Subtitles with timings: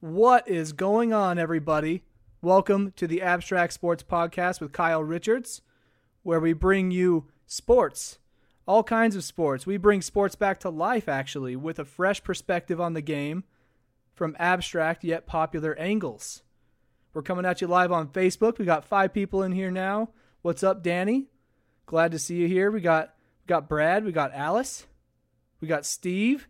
[0.00, 2.04] What is going on, everybody?
[2.40, 5.60] Welcome to the Abstract Sports Podcast with Kyle Richards,
[6.22, 8.20] where we bring you sports,
[8.64, 9.66] all kinds of sports.
[9.66, 13.42] We bring sports back to life, actually, with a fresh perspective on the game
[14.14, 16.44] from abstract yet popular angles.
[17.12, 18.58] We're coming at you live on Facebook.
[18.58, 20.10] We got five people in here now.
[20.42, 21.26] What's up, Danny?
[21.86, 22.70] Glad to see you here.
[22.70, 24.04] We got we got Brad.
[24.04, 24.86] We got Alice.
[25.60, 26.46] We got Steve.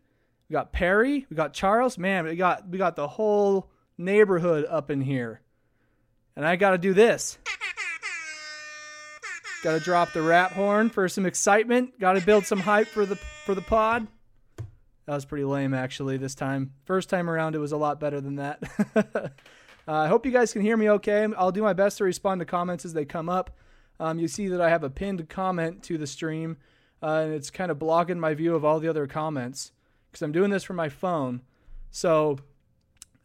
[0.48, 1.26] We got Perry.
[1.28, 1.98] We got Charles.
[1.98, 5.42] Man, we got we got the whole neighborhood up in here.
[6.36, 7.38] And I got to do this.
[9.62, 11.98] Got to drop the rap horn for some excitement.
[11.98, 14.06] Got to build some hype for the for the pod.
[15.06, 16.72] That was pretty lame actually this time.
[16.84, 18.62] First time around it was a lot better than that.
[18.94, 19.28] uh,
[19.86, 21.26] I hope you guys can hear me okay.
[21.36, 23.56] I'll do my best to respond to comments as they come up.
[24.00, 26.56] Um, you see that I have a pinned comment to the stream,
[27.02, 29.72] uh, and it's kind of blocking my view of all the other comments
[30.10, 31.42] because I'm doing this from my phone.
[31.90, 32.38] So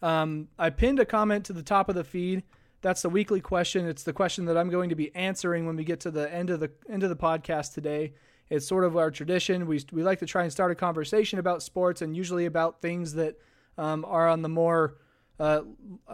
[0.02, 2.44] um, I pinned a comment to the top of the feed.
[2.82, 3.88] That's the weekly question.
[3.88, 6.50] It's the question that I'm going to be answering when we get to the end
[6.50, 8.14] of the end of the podcast today.
[8.50, 9.66] It's sort of our tradition.
[9.66, 13.14] We, we like to try and start a conversation about sports and usually about things
[13.14, 13.38] that
[13.78, 14.98] um, are on the more,
[15.40, 15.62] uh,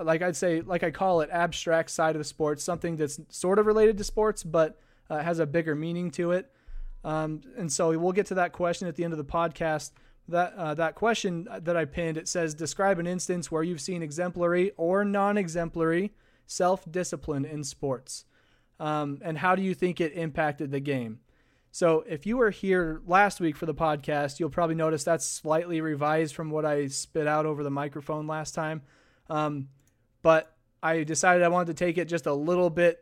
[0.04, 3.58] like I'd say, like I call it, abstract side of the sports, something that's sort
[3.58, 4.80] of related to sports but
[5.10, 6.52] uh, has a bigger meaning to it.
[7.04, 9.92] Um, and so we'll get to that question at the end of the podcast.
[10.30, 14.04] That uh, that question that I pinned it says describe an instance where you've seen
[14.04, 16.14] exemplary or non-exemplary
[16.46, 18.26] self-discipline in sports,
[18.80, 21.20] um, and how do you think it impacted the game?
[21.72, 25.82] So if you were here last week for the podcast, you'll probably notice that's slightly
[25.82, 28.82] revised from what I spit out over the microphone last time.
[29.30, 29.70] Um,
[30.22, 33.00] but I decided I wanted to take it just a little bit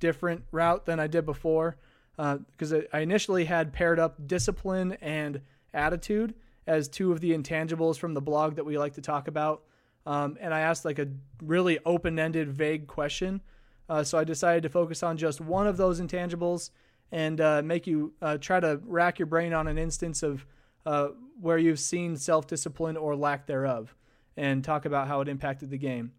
[0.00, 1.76] different route than I did before
[2.16, 5.42] because uh, I initially had paired up discipline and
[5.74, 6.34] attitude
[6.66, 9.62] as two of the intangibles from the blog that we like to talk about.
[10.04, 11.08] Um, and I asked like a
[11.42, 13.40] really open ended, vague question.
[13.88, 16.70] Uh, so I decided to focus on just one of those intangibles
[17.12, 20.44] and uh, make you uh, try to rack your brain on an instance of
[20.84, 21.08] uh,
[21.40, 23.94] where you've seen self discipline or lack thereof
[24.36, 26.12] and talk about how it impacted the game.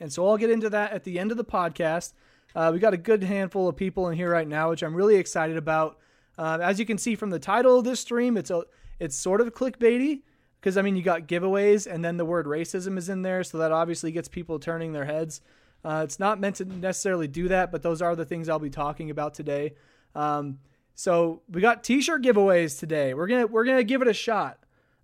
[0.00, 2.12] And so I'll get into that at the end of the podcast.
[2.54, 5.16] Uh, we got a good handful of people in here right now, which I'm really
[5.16, 5.98] excited about.
[6.36, 8.64] Uh, as you can see from the title of this stream, it's a
[8.98, 10.22] it's sort of clickbaity
[10.60, 13.58] because I mean you got giveaways and then the word racism is in there, so
[13.58, 15.40] that obviously gets people turning their heads.
[15.84, 18.70] Uh, it's not meant to necessarily do that, but those are the things I'll be
[18.70, 19.74] talking about today.
[20.14, 20.58] Um,
[20.94, 23.14] so we got t-shirt giveaways today.
[23.14, 24.58] We're gonna we're gonna give it a shot.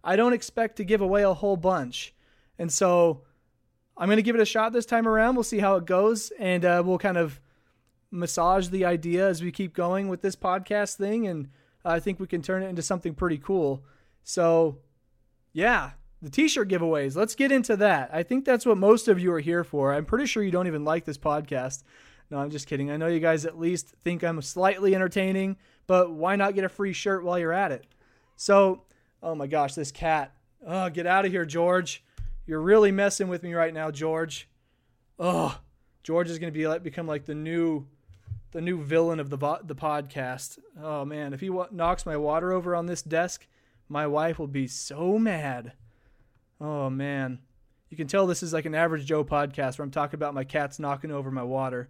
[0.04, 2.15] I don't expect to give away a whole bunch,
[2.59, 3.22] and so
[3.97, 5.34] I'm gonna give it a shot this time around.
[5.34, 7.41] We'll see how it goes, and uh, we'll kind of
[8.10, 11.48] massage the idea as we keep going with this podcast thing, and
[11.88, 13.84] I think we can turn it into something pretty cool.
[14.22, 14.78] So,
[15.53, 17.16] yeah, the t-shirt giveaways.
[17.16, 18.10] Let's get into that.
[18.12, 19.93] I think that's what most of you are here for.
[19.93, 21.82] I'm pretty sure you don't even like this podcast.
[22.31, 22.91] No, I'm just kidding.
[22.91, 25.56] I know you guys at least think I'm slightly entertaining,
[25.87, 27.87] but why not get a free shirt while you're at it?
[28.37, 28.82] So,
[29.22, 30.34] oh my gosh, this cat.
[30.66, 32.04] Oh, get out of here, George.
[32.47, 34.48] You're really messing with me right now, George.
[35.19, 35.59] Oh,
[36.03, 37.87] George is going to be like become like the new
[38.53, 40.59] the new villain of the the podcast.
[40.81, 43.47] Oh man, if he wa- knocks my water over on this desk,
[43.88, 45.72] my wife will be so mad.
[46.60, 47.41] Oh man.
[47.88, 50.44] You can tell this is like an average Joe podcast where I'm talking about my
[50.44, 51.88] cats knocking over my water.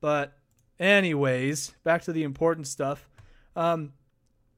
[0.00, 0.36] But,
[0.78, 3.08] anyways, back to the important stuff.
[3.54, 3.92] Um,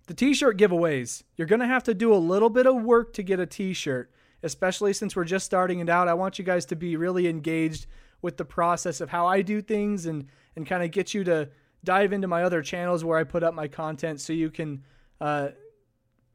[0.07, 1.25] the t shirt giveaways.
[1.37, 4.11] You're to have to do a little bit of work to get a t shirt,
[4.43, 6.09] especially since we're just starting it out.
[6.09, 7.87] I want you guys to be really engaged
[8.23, 10.27] with the process of how I do things and,
[10.59, 11.49] and kind of get you to
[11.85, 14.83] dive into my other channels where I put up my content so you can
[15.21, 15.51] uh,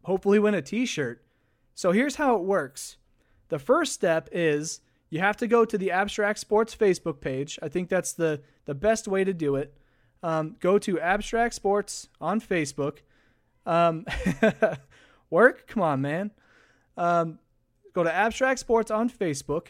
[0.04, 1.22] hopefully win a t shirt.
[1.76, 2.98] So here's how it works
[3.50, 4.80] the first step is
[5.10, 7.60] you have to go to the Abstract Sports Facebook page.
[7.62, 9.76] I think that's the, the best way to do it.
[10.24, 13.00] Um, go to Abstract Sports on Facebook.
[13.66, 14.06] Um,
[15.30, 15.68] work?
[15.68, 16.32] Come on, man.
[16.96, 17.40] Um,
[17.94, 19.68] go to Abstract Sports on Facebook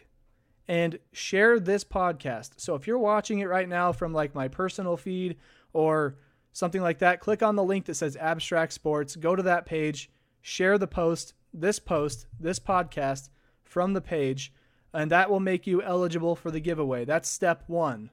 [0.67, 2.51] and share this podcast.
[2.57, 5.37] So if you're watching it right now from like my personal feed
[5.73, 6.15] or
[6.51, 10.09] something like that, click on the link that says Abstract Sports, go to that page,
[10.41, 13.29] share the post, this post, this podcast
[13.63, 14.53] from the page
[14.93, 17.03] and that will make you eligible for the giveaway.
[17.03, 18.11] That's step one.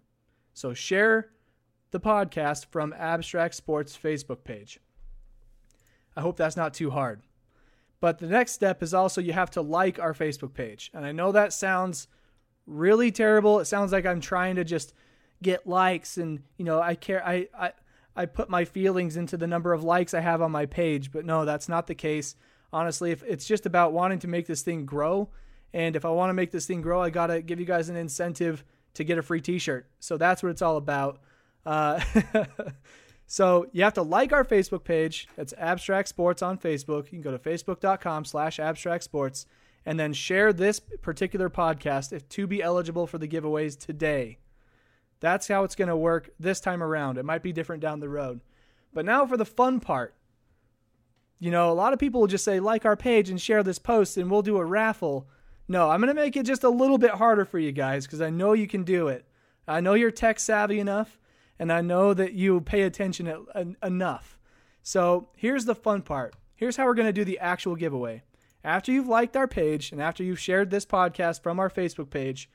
[0.55, 1.31] So share
[1.91, 4.81] the podcast from Abstract Sports Facebook page.
[6.17, 7.23] I hope that's not too hard.
[8.00, 10.91] But the next step is also you have to like our Facebook page.
[10.94, 12.08] And I know that sounds
[12.67, 13.61] really terrible.
[13.61, 14.95] It sounds like I'm trying to just
[15.43, 17.73] get likes and, you know, I care I I
[18.17, 21.25] I put my feelings into the number of likes I have on my page, but
[21.25, 22.37] no, that's not the case.
[22.73, 25.31] Honestly, if it's just about wanting to make this thing grow
[25.73, 27.89] And if I want to make this thing grow, I got to give you guys
[27.89, 28.65] an incentive
[28.95, 29.89] to get a free t shirt.
[30.01, 31.21] So that's what it's all about.
[31.65, 32.01] Uh,
[33.27, 35.29] so you have to like our Facebook page.
[35.37, 37.05] It's Abstract Sports on Facebook.
[37.05, 39.47] You can go to facebook.com slash abstract sports
[39.85, 44.38] and then share this particular podcast if to be eligible for the giveaways today.
[45.21, 47.19] That's how it's going to work this time around.
[47.19, 48.41] It might be different down the road.
[48.93, 50.15] But now for the fun part.
[51.38, 53.79] You know, a lot of people will just say, like our page and share this
[53.79, 55.29] post, and we'll do a raffle.
[55.69, 58.21] No, I'm going to make it just a little bit harder for you guys because
[58.21, 59.25] I know you can do it.
[59.67, 61.19] I know you're tech savvy enough,
[61.59, 63.47] and I know that you pay attention
[63.83, 64.38] enough.
[64.83, 66.35] So here's the fun part.
[66.56, 68.23] Here's how we're going to do the actual giveaway.
[68.62, 72.51] After you've liked our page and after you've shared this podcast from our Facebook page,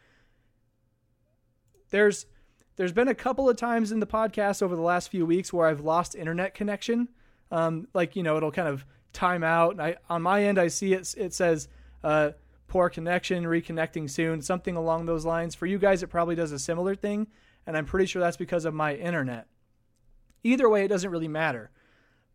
[1.90, 2.26] there's
[2.76, 5.68] there's been a couple of times in the podcast over the last few weeks where
[5.68, 7.08] I've lost internet connection.
[7.52, 9.72] Um, like you know, it'll kind of time out.
[9.72, 11.16] And I on my end, I see it.
[11.18, 11.68] It says
[12.04, 12.32] uh,
[12.68, 15.56] poor connection, reconnecting soon, something along those lines.
[15.56, 17.28] For you guys, it probably does a similar thing,
[17.66, 19.48] and I'm pretty sure that's because of my internet.
[20.44, 21.72] Either way, it doesn't really matter.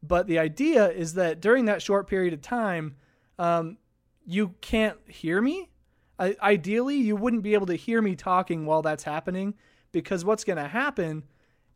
[0.02, 2.96] But the idea is that during that short period of time,
[3.40, 3.78] um,
[4.26, 5.70] you can't hear me.
[6.18, 9.54] I, ideally, you wouldn't be able to hear me talking while that's happening
[9.92, 11.24] because what's going to happen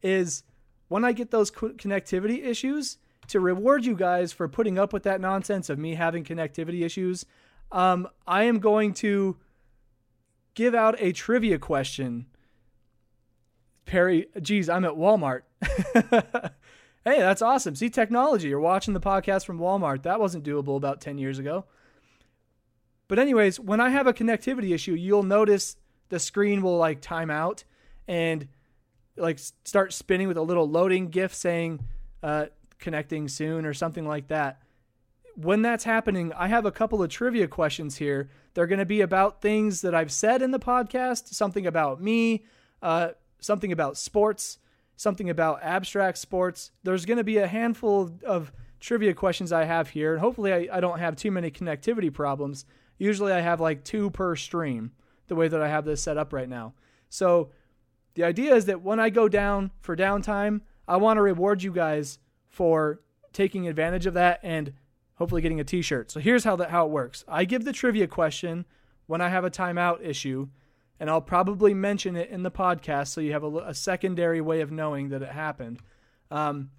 [0.03, 0.43] is
[0.89, 5.19] when I get those connectivity issues, to reward you guys for putting up with that
[5.19, 7.25] nonsense of me having connectivity issues,
[7.73, 9.39] um, I am going to
[10.53, 12.27] give out a trivia question.
[13.87, 15.43] Perry, geez, I'm at Walmart.
[17.05, 17.75] hey, that's awesome.
[17.75, 18.49] See, technology.
[18.49, 20.03] You're watching the podcast from Walmart.
[20.03, 21.67] That wasn't doable about 10 years ago.
[23.09, 25.77] But, anyways, when I have a connectivity issue, you'll notice
[26.09, 27.65] the screen will like time out
[28.09, 28.49] and
[29.17, 31.85] like start spinning with a little loading gif saying
[32.23, 32.47] uh,
[32.79, 34.61] connecting soon or something like that.
[35.37, 38.31] When that's happening, I have a couple of trivia questions here.
[38.55, 42.45] They're going to be about things that I've said in the podcast, something about me,
[42.83, 43.11] uh,
[43.41, 44.59] something about sports,
[44.97, 46.71] something about abstract sports.
[46.83, 50.69] There's going to be a handful of, trivia questions I have here, and hopefully I,
[50.77, 52.67] I don't have too many connectivity problems.
[52.99, 54.93] Usually I have like two per stream,
[55.27, 56.75] the way that I have this set up right now.
[57.09, 57.51] So
[58.13, 61.73] the idea is that when I go down for downtime, I want to reward you
[61.73, 62.19] guys
[62.51, 63.01] for
[63.33, 64.75] taking advantage of that and
[65.15, 66.11] hopefully getting a t-shirt.
[66.11, 67.25] So here's how that how it works.
[67.27, 68.67] I give the trivia question
[69.07, 70.49] when I have a timeout issue,
[71.01, 74.61] and I'll probably mention it in the podcast so you have a, a secondary way
[74.61, 75.81] of knowing that it happened.
[76.31, 76.71] Um,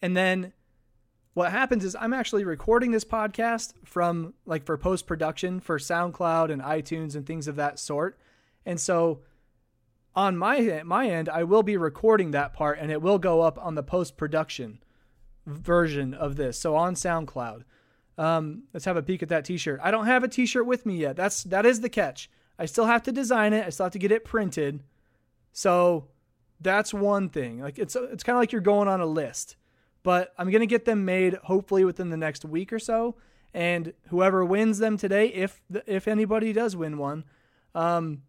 [0.00, 0.52] and then
[1.34, 6.50] what happens is I'm actually recording this podcast from like for post production for SoundCloud
[6.50, 8.18] and iTunes and things of that sort.
[8.66, 9.20] And so
[10.14, 13.58] on my my end, I will be recording that part and it will go up
[13.58, 14.82] on the post production
[15.46, 16.58] version of this.
[16.58, 17.64] So on SoundCloud.
[18.18, 19.80] Um, let's have a peek at that T-shirt.
[19.82, 21.16] I don't have a T-shirt with me yet.
[21.16, 22.28] That's that is the catch.
[22.60, 23.66] I still have to design it.
[23.66, 24.82] I still have to get it printed.
[25.50, 26.08] So
[26.60, 27.60] that's one thing.
[27.60, 29.56] Like it's it's kind of like you're going on a list.
[30.02, 33.16] But I'm gonna get them made hopefully within the next week or so.
[33.54, 37.24] And whoever wins them today, if if anybody does win one,
[37.74, 38.22] um,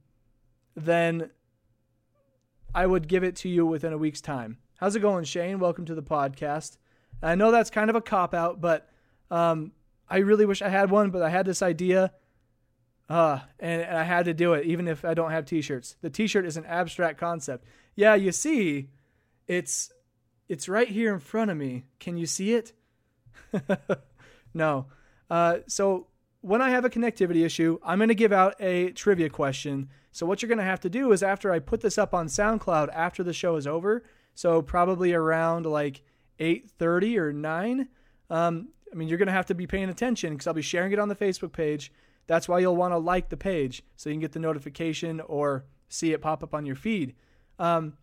[0.76, 1.30] then
[2.74, 4.60] I would give it to you within a week's time.
[4.78, 5.60] How's it going, Shane?
[5.60, 6.78] Welcome to the podcast.
[7.22, 8.90] I know that's kind of a cop out, but
[9.30, 9.74] um,
[10.10, 12.14] I really wish I had one, but I had this idea.
[13.12, 15.98] Uh, and, and I had to do it, even if I don't have t-shirts.
[16.02, 17.66] The t-shirt is an abstract concept.
[17.96, 18.90] Yeah, you see,
[19.48, 19.92] it's
[20.48, 21.86] it's right here in front of me.
[22.00, 22.74] Can you see it?
[24.54, 24.86] no.
[25.30, 26.08] Uh, so
[26.42, 30.26] when I have a connectivity issue, I'm going to give out a trivia question so
[30.26, 32.90] what you're going to have to do is after I put this up on SoundCloud
[32.94, 34.04] after the show is over,
[34.36, 36.02] so probably around like
[36.40, 37.88] 8:30 or 9,
[38.30, 40.92] um, I mean you're going to have to be paying attention because I'll be sharing
[40.92, 41.92] it on the Facebook page.
[42.28, 45.66] That's why you'll want to like the page so you can get the notification or
[45.90, 47.16] see it pop up on your feed.
[47.60, 47.94] Um,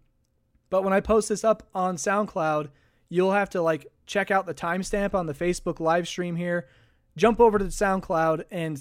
[0.70, 2.68] but when I post this up on SoundCloud,
[3.08, 6.68] you'll have to like check out the timestamp on the Facebook live stream here,
[7.16, 8.78] jump over to SoundCloud and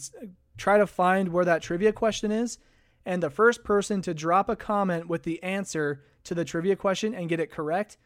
[0.58, 2.58] try to find where that trivia question is
[3.06, 7.16] and the first person to drop a comment with the answer to the trivia question
[7.16, 7.98] and get it correct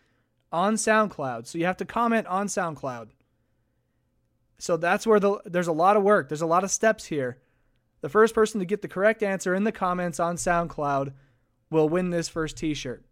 [0.51, 1.47] on SoundCloud.
[1.47, 3.09] So you have to comment on SoundCloud.
[4.61, 6.29] So that's where the there's a lot of work.
[6.29, 7.39] There's a lot of steps here.
[8.01, 11.13] The first person to get the correct answer in the comments on SoundCloud
[11.71, 13.03] will win this first t-shirt.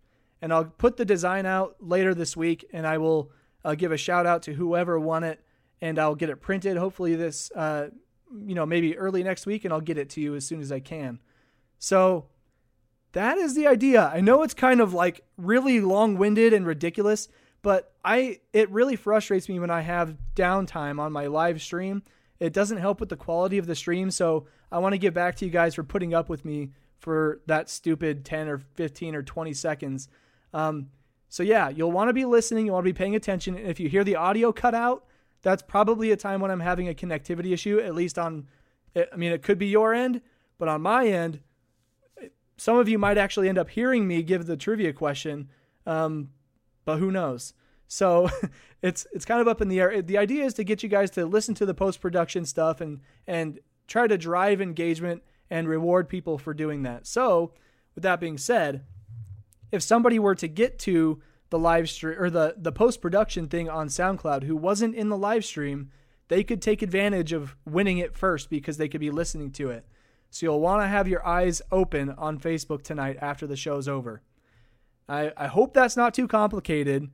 [0.43, 3.31] And I'll put the design out later this week and I will
[3.65, 5.43] uh, give a shout out to whoever won it
[5.81, 7.89] and I'll get it printed hopefully this uh,
[8.45, 10.71] you know maybe early next week and I'll get it to you as soon as
[10.71, 11.19] I can.
[11.79, 12.27] So
[13.13, 14.11] that is the idea.
[14.13, 17.27] I know it's kind of like really long-winded and ridiculous,
[17.61, 22.03] but I it really frustrates me when I have downtime on my live stream.
[22.39, 25.35] It doesn't help with the quality of the stream, so I want to give back
[25.37, 29.23] to you guys for putting up with me for that stupid 10 or 15 or
[29.23, 30.07] 20 seconds.
[30.53, 30.87] Um,
[31.27, 32.65] so yeah, you'll want to be listening.
[32.65, 33.55] You want to be paying attention.
[33.55, 35.05] And if you hear the audio cut out,
[35.41, 37.79] that's probably a time when I'm having a connectivity issue.
[37.79, 38.47] At least on,
[38.95, 40.21] I mean, it could be your end,
[40.57, 41.39] but on my end,
[42.57, 45.49] some of you might actually end up hearing me give the trivia question,
[45.85, 46.29] um,
[46.89, 47.53] but who knows?
[47.87, 48.29] So
[48.81, 50.01] it's it's kind of up in the air.
[50.01, 53.01] The idea is to get you guys to listen to the post production stuff and
[53.27, 57.05] and try to drive engagement and reward people for doing that.
[57.05, 57.53] So,
[57.93, 58.85] with that being said,
[59.71, 63.69] if somebody were to get to the live stream or the the post production thing
[63.69, 65.91] on SoundCloud who wasn't in the live stream,
[66.27, 69.85] they could take advantage of winning it first because they could be listening to it.
[70.31, 74.23] So you'll want to have your eyes open on Facebook tonight after the show's over.
[75.09, 77.09] I, I hope that's not too complicated,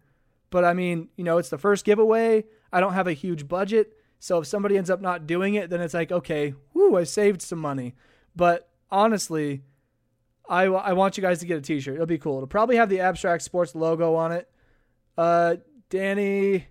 [0.50, 2.44] but I mean, you know, it's the first giveaway.
[2.72, 3.94] I don't have a huge budget.
[4.20, 7.42] So if somebody ends up not doing it, then it's like, okay, whoo, I saved
[7.42, 7.96] some money.
[8.36, 9.64] But honestly,
[10.50, 11.96] I, I want you guys to get a t shirt.
[11.96, 12.38] It'll be cool.
[12.38, 14.50] It'll probably have the Abstract Sports logo on it.
[15.18, 15.56] Uh,
[15.90, 16.68] Danny,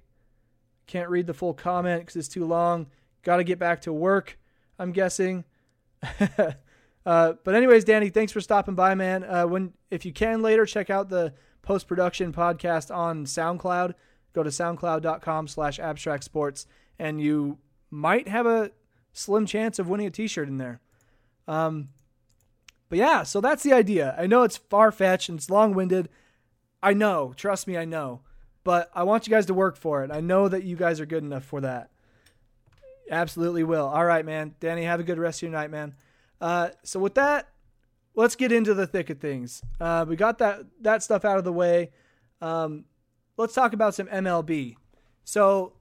[0.86, 2.86] can't read the full comment because it's too long.
[3.22, 4.38] Got to get back to work,
[4.78, 5.44] I'm guessing.
[7.06, 9.24] uh, but anyways, Danny, thanks for stopping by, man.
[9.24, 13.94] Uh, when if you can later, check out the post production podcast on SoundCloud.
[14.32, 16.66] Go to soundcloud.com slash abstract sports
[16.98, 17.58] and you
[17.90, 18.70] might have a
[19.12, 20.80] slim chance of winning a t-shirt in there.
[21.46, 21.90] Um,
[22.88, 24.14] but yeah, so that's the idea.
[24.18, 26.08] I know it's far fetched and it's long winded.
[26.82, 28.20] I know, trust me, I know.
[28.62, 30.10] But I want you guys to work for it.
[30.10, 31.90] I know that you guys are good enough for that.
[33.10, 33.86] Absolutely will.
[33.86, 34.54] All right, man.
[34.58, 35.94] Danny, have a good rest of your night, man.
[36.40, 37.48] Uh, so with that,
[38.14, 39.62] let's get into the thick of things.
[39.80, 41.90] Uh, we got that that stuff out of the way.
[42.40, 42.84] Um,
[43.36, 44.76] let's talk about some MLB.
[45.24, 45.74] So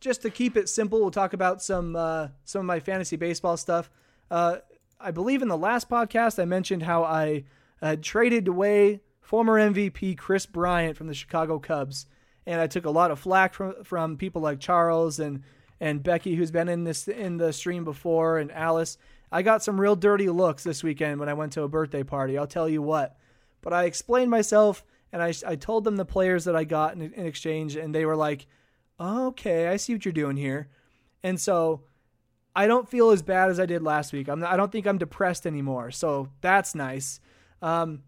[0.00, 3.56] just to keep it simple, we'll talk about some uh, some of my fantasy baseball
[3.56, 3.90] stuff.
[4.30, 4.58] Uh,
[4.98, 7.44] I believe in the last podcast I mentioned how I
[7.80, 12.06] had traded away former MVP Kris Bryant from the Chicago Cubs,
[12.46, 15.42] and I took a lot of flack from from people like Charles and
[15.80, 18.98] and Becky, who's been in this in the stream before, and Alice.
[19.32, 22.36] I got some real dirty looks this weekend when I went to a birthday party.
[22.36, 23.16] I'll tell you what.
[23.62, 27.02] But I explained myself, and I I told them the players that I got in,
[27.02, 28.46] in exchange, and they were like,
[28.98, 30.68] "Okay, I see what you're doing here,"
[31.22, 31.82] and so.
[32.52, 34.28] I don't feel as bad as I did last week.
[34.28, 37.20] I'm, I don't think I'm depressed anymore, so that's nice.
[37.62, 38.02] Um,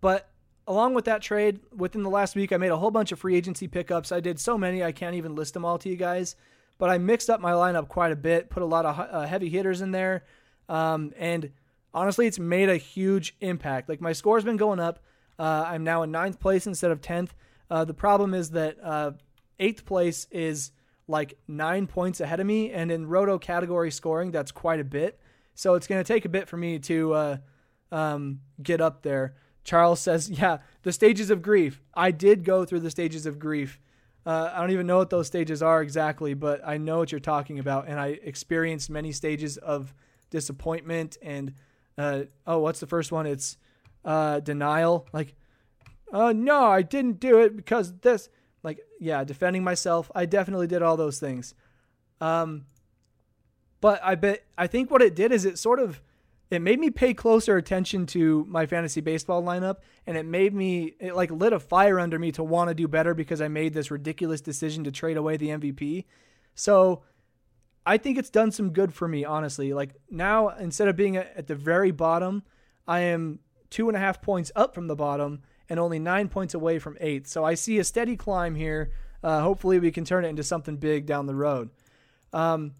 [0.00, 0.30] but
[0.68, 3.34] along with that trade, within the last week, I made a whole bunch of free
[3.34, 4.12] agency pickups.
[4.12, 6.36] I did so many, I can't even list them all to you guys
[6.80, 9.50] but I mixed up my lineup quite a bit, put a lot of uh, heavy
[9.50, 10.24] hitters in there,
[10.66, 11.52] um, and
[11.92, 13.90] honestly, it's made a huge impact.
[13.90, 15.04] Like my score's been going up.
[15.38, 17.34] Uh, I'm now in ninth place instead of tenth.
[17.70, 19.12] Uh, the problem is that uh,
[19.58, 20.72] eighth place is
[21.06, 25.20] like nine points ahead of me, and in roto category scoring, that's quite a bit.
[25.54, 27.36] So it's going to take a bit for me to uh,
[27.92, 29.34] um, get up there.
[29.64, 31.82] Charles says, "Yeah, the stages of grief.
[31.92, 33.78] I did go through the stages of grief."
[34.26, 37.20] Uh, I don't even know what those stages are exactly, but I know what you're
[37.20, 39.94] talking about, and I experienced many stages of
[40.30, 41.54] disappointment and
[41.98, 43.26] uh, oh, what's the first one?
[43.26, 43.58] It's
[44.04, 45.06] uh, denial.
[45.12, 45.34] Like,
[46.12, 48.28] uh, no, I didn't do it because this.
[48.62, 50.10] Like, yeah, defending myself.
[50.14, 51.54] I definitely did all those things.
[52.20, 52.66] Um,
[53.80, 56.00] but I bet I think what it did is it sort of
[56.50, 59.76] it made me pay closer attention to my fantasy baseball lineup
[60.06, 62.88] and it made me it like lit a fire under me to want to do
[62.88, 66.06] better because I made this ridiculous decision to trade away the MVP.
[66.54, 67.04] So
[67.86, 69.72] I think it's done some good for me, honestly.
[69.72, 72.42] Like now, instead of being at the very bottom,
[72.86, 73.38] I am
[73.70, 76.98] two and a half points up from the bottom and only nine points away from
[77.00, 77.28] eighth.
[77.28, 78.90] So I see a steady climb here.
[79.22, 81.70] Uh, hopefully, we can turn it into something big down the road.
[82.32, 82.74] Um,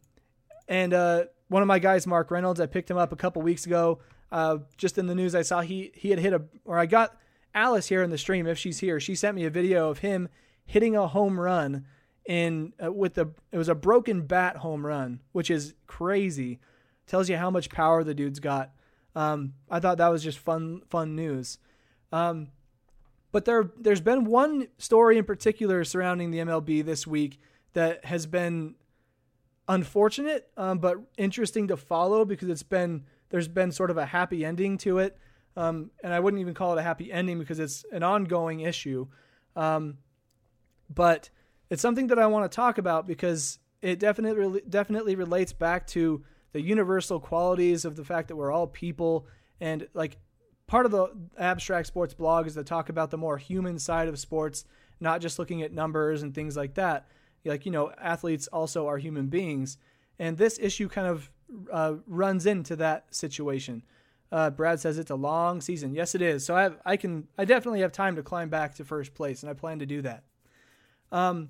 [0.69, 3.67] and uh, one of my guys, Mark Reynolds, I picked him up a couple weeks
[3.67, 3.99] ago.
[4.31, 7.17] Uh, just in the news, I saw he he had hit a, or I got
[7.55, 9.01] Alice here in the stream if she's here.
[9.01, 10.29] She sent me a video of him
[10.65, 11.85] hitting a home run
[12.25, 16.61] in uh, with the it was a broken bat home run, which is crazy.
[17.09, 18.71] Tells you how much power the dude's got.
[19.17, 21.59] Um, I thought that was just fun fun news.
[22.13, 22.53] Um,
[23.33, 27.41] but there there's been one story in particular surrounding the MLB this week
[27.73, 28.77] that has been
[29.71, 34.45] unfortunate, um, but interesting to follow because it's been there's been sort of a happy
[34.45, 35.17] ending to it,
[35.57, 39.07] um, and I wouldn't even call it a happy ending because it's an ongoing issue.
[39.55, 39.99] Um,
[40.93, 41.31] but
[41.71, 46.25] it's something that I want to talk about because it definitely definitely relates back to
[46.53, 49.29] the universal qualities of the fact that we're all people.
[49.61, 50.19] And like
[50.67, 51.09] part of the
[51.39, 54.65] abstract sports blog is to talk about the more human side of sports
[55.03, 57.07] not just looking at numbers and things like that
[57.45, 59.79] like you know athletes also are human beings
[60.21, 61.31] and this issue kind of
[61.73, 63.83] uh, runs into that situation.
[64.31, 65.95] Uh, Brad says it's a long season.
[65.95, 66.45] Yes, it is.
[66.45, 69.43] So I have, I can I definitely have time to climb back to first place,
[69.43, 70.23] and I plan to do that.
[71.11, 71.49] Um,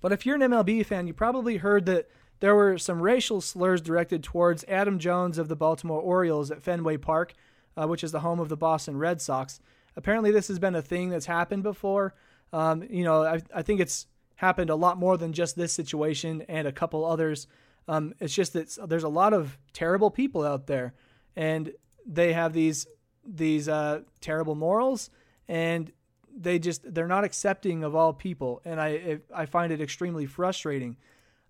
[0.00, 2.08] but if you're an MLB fan, you probably heard that
[2.40, 6.96] there were some racial slurs directed towards Adam Jones of the Baltimore Orioles at Fenway
[6.96, 7.34] Park,
[7.76, 9.60] uh, which is the home of the Boston Red Sox.
[9.94, 12.14] Apparently, this has been a thing that's happened before.
[12.52, 16.42] Um, you know, I, I think it's happened a lot more than just this situation
[16.48, 17.46] and a couple others.
[17.88, 20.94] Um, it's just that there's a lot of terrible people out there,
[21.36, 21.72] and
[22.06, 22.86] they have these
[23.24, 25.10] these uh, terrible morals,
[25.48, 25.92] and
[26.34, 30.96] they just they're not accepting of all people, and I I find it extremely frustrating.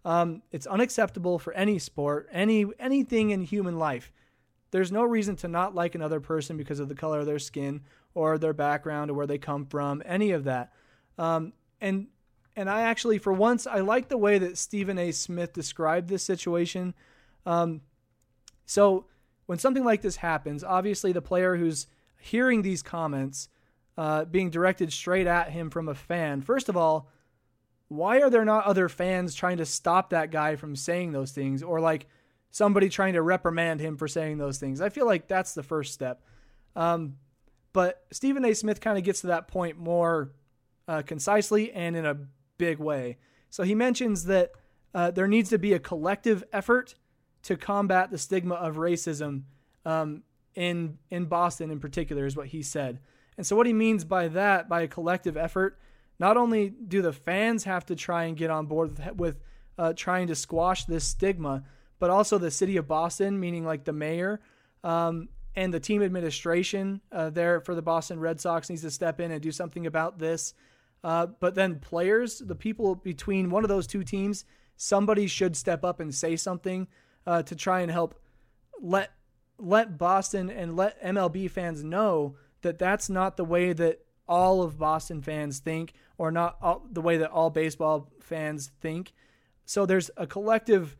[0.04, 4.10] Um, it's unacceptable for any sport, any anything in human life.
[4.70, 7.82] There's no reason to not like another person because of the color of their skin
[8.14, 10.72] or their background or where they come from, any of that.
[11.18, 12.06] Um, and
[12.54, 15.12] and I actually, for once, I like the way that Stephen A.
[15.12, 16.94] Smith described this situation.
[17.46, 17.80] Um,
[18.66, 19.06] so
[19.46, 21.86] when something like this happens, obviously the player who's
[22.18, 23.48] hearing these comments
[23.96, 27.08] uh, being directed straight at him from a fan, first of all,
[27.88, 31.62] why are there not other fans trying to stop that guy from saying those things
[31.62, 32.06] or like
[32.50, 34.80] somebody trying to reprimand him for saying those things?
[34.80, 36.22] I feel like that's the first step.
[36.74, 37.16] Um,
[37.72, 38.54] but Stephen A.
[38.54, 40.32] Smith kind of gets to that point more
[40.88, 42.16] uh, concisely and in a
[42.66, 43.16] big way.
[43.50, 44.52] So he mentions that
[44.94, 46.94] uh, there needs to be a collective effort
[47.42, 49.42] to combat the stigma of racism
[49.84, 50.22] um,
[50.54, 53.00] in in Boston in particular is what he said.
[53.36, 55.78] And so what he means by that, by a collective effort,
[56.18, 59.36] not only do the fans have to try and get on board with, with
[59.78, 61.64] uh, trying to squash this stigma,
[61.98, 64.40] but also the city of Boston, meaning like the mayor
[64.84, 69.18] um, and the team administration uh, there for the Boston Red Sox needs to step
[69.20, 70.54] in and do something about this.
[71.04, 74.44] Uh, but then players, the people between one of those two teams,
[74.76, 76.86] somebody should step up and say something
[77.26, 78.20] uh, to try and help
[78.80, 79.12] let
[79.58, 84.78] let Boston and let MLB fans know that that's not the way that all of
[84.78, 89.12] Boston fans think, or not all, the way that all baseball fans think.
[89.64, 90.96] So there's a collective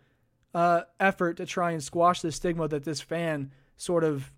[0.54, 4.32] uh, effort to try and squash the stigma that this fan sort of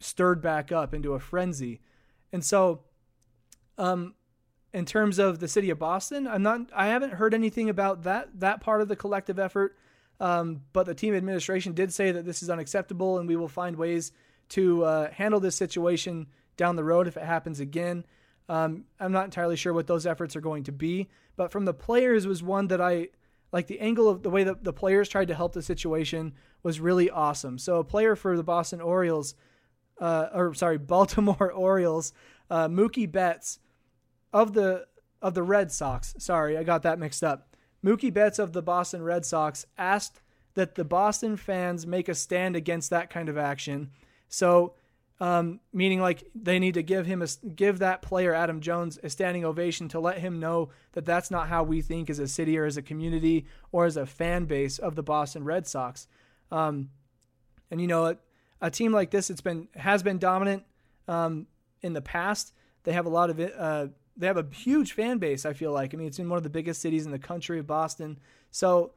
[0.00, 1.80] stirred back up into a frenzy.
[2.32, 2.82] And so,
[3.78, 4.14] um,
[4.72, 6.70] in terms of the city of Boston, I'm not.
[6.74, 9.76] I haven't heard anything about that that part of the collective effort.
[10.20, 13.76] Um, but the team administration did say that this is unacceptable, and we will find
[13.76, 14.12] ways
[14.50, 18.04] to uh, handle this situation down the road if it happens again.
[18.48, 21.74] Um, I'm not entirely sure what those efforts are going to be, but from the
[21.74, 23.08] players was one that I
[23.52, 26.80] like the angle of the way that the players tried to help the situation was
[26.80, 27.58] really awesome.
[27.58, 29.34] So a player for the Boston Orioles,
[30.00, 32.12] uh, or sorry, Baltimore Orioles,
[32.50, 33.58] uh, Mookie Betts
[34.32, 34.86] of the
[35.20, 36.14] of the Red Sox.
[36.18, 37.54] Sorry, I got that mixed up.
[37.84, 40.20] Mookie Betts of the Boston Red Sox asked
[40.54, 43.90] that the Boston fans make a stand against that kind of action.
[44.28, 44.74] So,
[45.20, 49.10] um, meaning like they need to give him a give that player Adam Jones a
[49.10, 52.58] standing ovation to let him know that that's not how we think as a city
[52.58, 56.06] or as a community or as a fan base of the Boston Red Sox.
[56.50, 56.90] Um,
[57.70, 58.16] and you know, a,
[58.60, 60.64] a, team like this, it's been has been dominant
[61.08, 61.46] um,
[61.80, 62.52] in the past.
[62.84, 65.44] They have a lot of uh, they have a huge fan base.
[65.44, 67.60] I feel like I mean it's in one of the biggest cities in the country
[67.62, 68.18] Boston.
[68.50, 68.92] So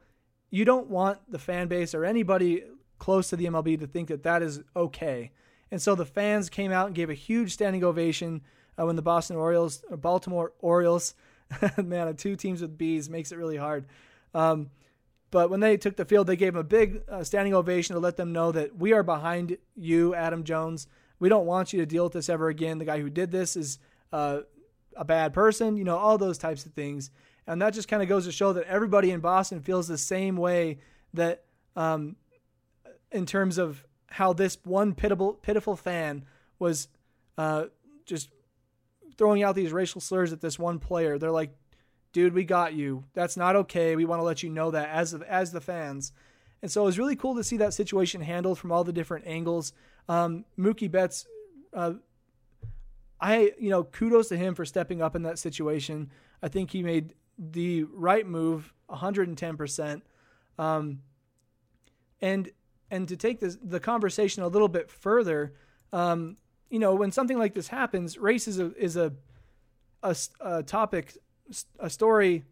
[0.50, 2.64] you don't want the fan base or anybody
[2.98, 5.32] close to the MLB to think that that is okay.
[5.70, 8.42] And so the fans came out and gave a huge standing ovation
[8.78, 11.14] uh, when the Boston Orioles, or Baltimore Orioles,
[11.82, 13.86] man, two teams with B's makes it really hard.
[14.34, 14.70] Um,
[15.30, 18.00] but when they took the field, they gave them a big uh, standing ovation to
[18.00, 20.86] let them know that we are behind you, Adam Jones.
[21.18, 22.78] We don't want you to deal with this ever again.
[22.78, 23.78] The guy who did this is
[24.12, 24.40] uh,
[24.96, 27.10] a bad person, you know, all those types of things.
[27.46, 30.36] And that just kind of goes to show that everybody in Boston feels the same
[30.36, 30.78] way
[31.14, 31.44] that,
[31.76, 32.16] um,
[33.12, 36.24] in terms of how this one pitiful, pitiful fan
[36.58, 36.88] was
[37.38, 37.66] uh,
[38.04, 38.30] just
[39.16, 41.18] throwing out these racial slurs at this one player.
[41.18, 41.54] They're like,
[42.12, 43.04] dude, we got you.
[43.14, 43.94] That's not okay.
[43.94, 46.12] We want to let you know that as, of, as the fans.
[46.62, 49.26] And so it was really cool to see that situation handled from all the different
[49.26, 49.72] angles.
[50.08, 51.26] Um, Mookie Betts
[51.74, 51.94] uh,
[53.20, 56.10] I, you know, kudos to him for stepping up in that situation.
[56.42, 60.02] I think he made the right move 110%.
[60.58, 61.00] Um,
[62.20, 62.50] and
[62.90, 65.54] and to take this, the conversation a little bit further,
[65.92, 66.36] um,
[66.70, 69.12] you know, when something like this happens, race is a is a,
[70.02, 71.16] a, a topic,
[71.78, 72.44] a story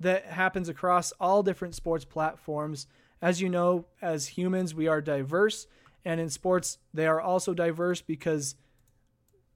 [0.00, 2.86] that happens across all different sports platforms.
[3.22, 5.66] As you know, as humans, we are diverse,
[6.04, 8.56] and in sports, they are also diverse because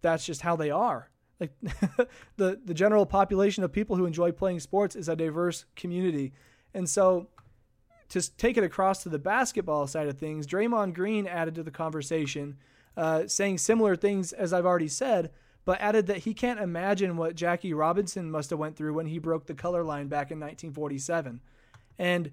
[0.01, 1.11] that's just how they are.
[1.41, 1.53] Like
[2.37, 6.33] the the general population of people who enjoy playing sports is a diverse community,
[6.75, 7.29] and so
[8.11, 11.71] to take it across to the basketball side of things, Draymond Green added to the
[11.71, 12.57] conversation,
[12.97, 15.31] uh, saying similar things as I've already said,
[15.65, 19.19] but added that he can't imagine what Jackie Robinson must have went through when he
[19.19, 21.41] broke the color line back in 1947.
[21.99, 22.33] And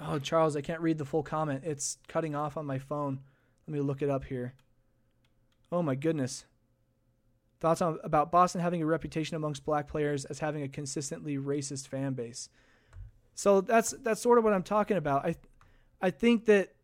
[0.00, 1.62] oh, Charles, I can't read the full comment.
[1.64, 3.20] It's cutting off on my phone.
[3.66, 4.54] Let me look it up here.
[5.74, 6.44] Oh my goodness.
[7.58, 11.88] Thoughts on, about Boston having a reputation amongst black players as having a consistently racist
[11.88, 12.48] fan base.
[13.34, 15.26] So that's that's sort of what I'm talking about.
[15.26, 15.34] I
[16.00, 16.74] I think that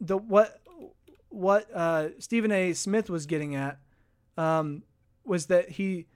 [0.00, 0.58] the what
[1.28, 2.72] what uh, Stephen A.
[2.72, 3.78] Smith was getting at
[4.38, 4.84] um,
[5.24, 6.06] was that he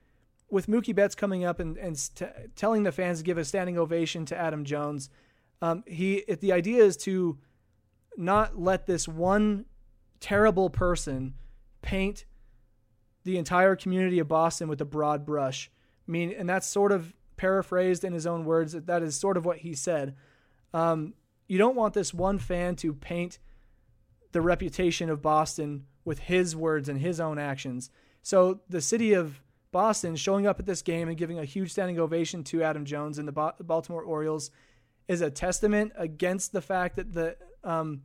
[0.48, 3.76] with Mookie Betts coming up and and t- telling the fans to give a standing
[3.76, 5.10] ovation to Adam Jones.
[5.60, 7.36] Um, he the idea is to
[8.16, 9.66] not let this one
[10.20, 11.34] terrible person
[11.86, 12.24] paint
[13.22, 15.70] the entire community of Boston with a broad brush.
[16.06, 19.46] I mean, and that's sort of paraphrased in his own words, that is sort of
[19.46, 20.16] what he said.
[20.74, 21.14] Um,
[21.46, 23.38] you don't want this one fan to paint
[24.32, 27.88] the reputation of Boston with his words and his own actions.
[28.22, 32.00] So the city of Boston showing up at this game and giving a huge standing
[32.00, 34.50] ovation to Adam Jones and the Baltimore Orioles
[35.06, 38.02] is a testament against the fact that the um,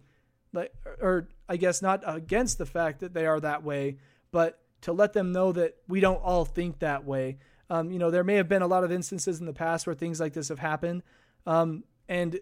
[0.54, 3.98] like or I guess not against the fact that they are that way,
[4.32, 7.38] but to let them know that we don't all think that way.
[7.70, 9.96] Um, you know, there may have been a lot of instances in the past where
[9.96, 11.04] things like this have happened.
[11.46, 12.40] Um, and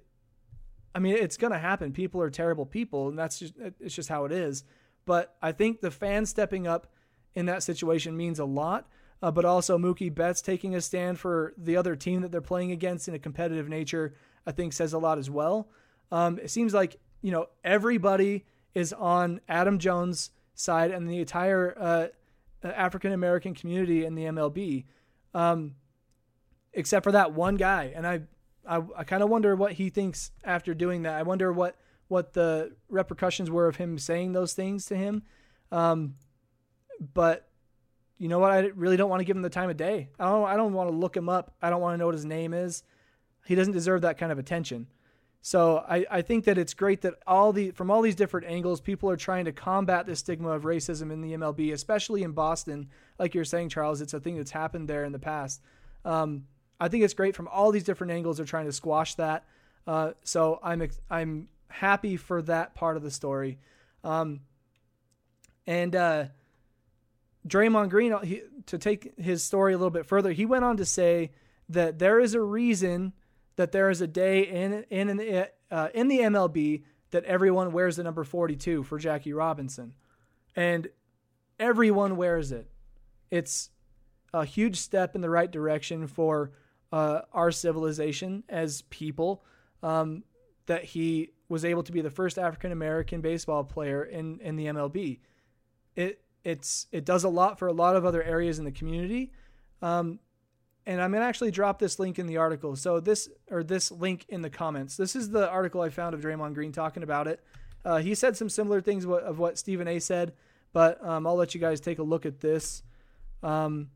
[0.95, 1.91] I mean, it's going to happen.
[1.91, 4.63] People are terrible people, and that's just, it's just how it is.
[5.05, 6.87] But I think the fans stepping up
[7.35, 8.87] in that situation means a lot.
[9.21, 12.71] Uh, but also Mookie Betts taking a stand for the other team that they're playing
[12.71, 14.15] against in a competitive nature,
[14.47, 15.67] I think says a lot as well.
[16.11, 21.75] Um, it seems like, you know, everybody is on Adam Jones' side and the entire
[21.77, 22.07] uh,
[22.63, 24.85] African American community in the MLB
[25.33, 25.75] um,
[26.73, 27.93] except for that one guy.
[27.95, 28.21] And I,
[28.67, 31.15] I, I kind of wonder what he thinks after doing that.
[31.15, 31.75] I wonder what
[32.07, 35.21] what the repercussions were of him saying those things to him.
[35.71, 36.15] Um,
[37.13, 37.47] but
[38.17, 38.51] you know what?
[38.51, 40.09] I really don't want to give him the time of day.
[40.19, 40.47] I don't.
[40.47, 41.55] I don't want to look him up.
[41.61, 42.83] I don't want to know what his name is.
[43.45, 44.87] He doesn't deserve that kind of attention.
[45.41, 48.81] So I, I think that it's great that all the from all these different angles,
[48.81, 52.89] people are trying to combat the stigma of racism in the MLB, especially in Boston.
[53.17, 55.61] Like you're saying, Charles, it's a thing that's happened there in the past.
[56.03, 56.45] Um,
[56.79, 58.37] I think it's great from all these different angles.
[58.37, 59.45] They're trying to squash that.
[59.87, 63.59] Uh, so I'm I'm happy for that part of the story.
[64.03, 64.41] Um,
[65.65, 66.25] and uh,
[67.47, 70.85] Draymond Green, he, to take his story a little bit further, he went on to
[70.85, 71.31] say
[71.69, 73.13] that there is a reason
[73.59, 77.97] that there is a day in in in, uh, in the MLB that everyone wears
[77.97, 79.95] the number 42 for Jackie Robinson,
[80.55, 80.87] and
[81.59, 82.71] everyone wears it.
[83.29, 83.69] It's
[84.33, 86.53] a huge step in the right direction for
[86.93, 89.43] uh, our civilization as people.
[89.83, 90.23] Um,
[90.67, 94.67] that he was able to be the first African American baseball player in in the
[94.67, 95.19] MLB.
[95.97, 99.33] It it's it does a lot for a lot of other areas in the community.
[99.81, 100.19] Um,
[100.89, 102.75] and I'm gonna actually drop this link in the article.
[102.75, 104.97] So this or this link in the comments.
[104.97, 107.41] This is the article I found of Draymond Green talking about it.
[107.85, 109.99] Uh, he said some similar things of what Stephen A.
[109.99, 110.33] said,
[110.73, 112.81] but um, I'll let you guys take a look at this.
[113.43, 113.91] Um,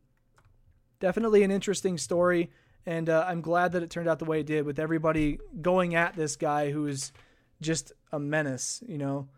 [1.00, 2.52] definitely an interesting story,
[2.86, 5.96] and uh, I'm glad that it turned out the way it did, with everybody going
[5.96, 7.12] at this guy who is
[7.60, 9.30] just a menace, you know.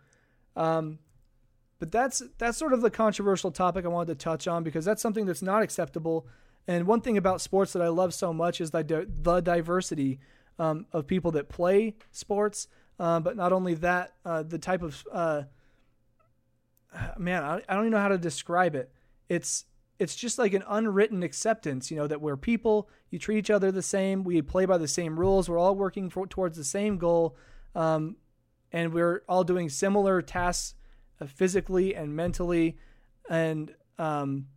[0.57, 0.99] Um,
[1.79, 5.01] but that's that's sort of the controversial topic I wanted to touch on because that's
[5.01, 6.27] something that's not acceptable
[6.67, 10.19] and one thing about sports that I love so much is the, the diversity
[10.57, 12.67] um, of people that play sports.
[12.97, 15.43] Um, but not only that, uh, the type of uh,
[17.17, 18.91] man, I, I don't even know how to describe it.
[19.29, 19.65] It's
[19.97, 23.71] it's just like an unwritten acceptance, you know, that we're people, you treat each other
[23.71, 26.97] the same, we play by the same rules, we're all working for, towards the same
[26.97, 27.37] goal,
[27.75, 28.17] um,
[28.73, 30.75] and we're all doing similar tasks
[31.21, 32.77] uh, physically and mentally,
[33.29, 34.47] and um,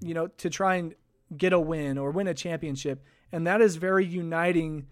[0.00, 0.96] you know, to try and
[1.36, 4.86] get a win or win a championship, and that is very uniting.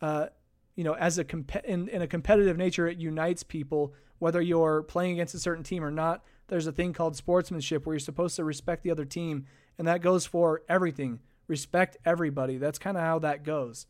[0.00, 0.26] Uh,
[0.74, 3.94] you know, as a comp- in, in a competitive nature, it unites people.
[4.18, 7.94] Whether you're playing against a certain team or not, there's a thing called sportsmanship where
[7.94, 9.46] you're supposed to respect the other team,
[9.78, 11.20] and that goes for everything.
[11.48, 12.56] Respect everybody.
[12.56, 13.86] That's kind of how that goes,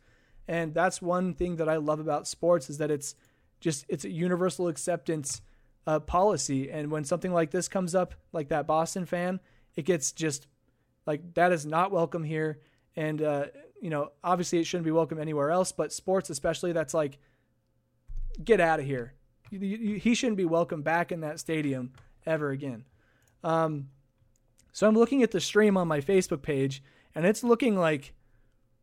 [0.48, 3.14] and that's one thing that I love about sports is that it's
[3.60, 5.40] just it's a universal acceptance
[5.86, 6.70] uh, policy.
[6.70, 9.40] And when something like this comes up, like that Boston fan,
[9.76, 10.46] it gets just
[11.06, 12.60] like that is not welcome here,
[12.96, 13.46] and uh,
[13.80, 15.72] you know obviously it shouldn't be welcome anywhere else.
[15.72, 17.18] But sports, especially, that's like
[18.42, 19.14] get out of here.
[19.50, 21.92] You, you, he shouldn't be welcome back in that stadium
[22.24, 22.84] ever again.
[23.44, 23.88] Um,
[24.72, 26.82] so I'm looking at the stream on my Facebook page,
[27.14, 28.14] and it's looking like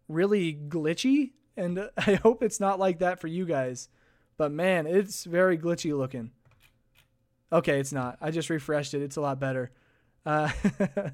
[0.07, 1.31] really glitchy.
[1.57, 3.89] and I hope it's not like that for you guys.
[4.37, 6.31] But man, it's very glitchy looking.
[7.51, 8.17] Okay, it's not.
[8.21, 9.01] I just refreshed it.
[9.01, 9.71] It's a lot better.
[10.25, 10.51] Uh,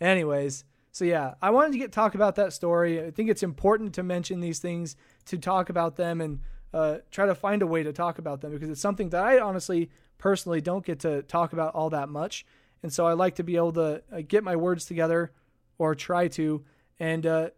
[0.00, 3.04] anyways, so yeah, I wanted to get talk about that story.
[3.04, 4.94] I think it's important to mention these things,
[5.26, 6.38] to talk about them, and
[6.72, 9.40] uh, try to find a way to talk about them because it's something that I
[9.40, 12.46] honestly, personally, don't get to talk about all that much.
[12.84, 15.32] And so I like to be able to uh, get my words together,
[15.78, 16.64] or try to,
[17.00, 17.50] and uh,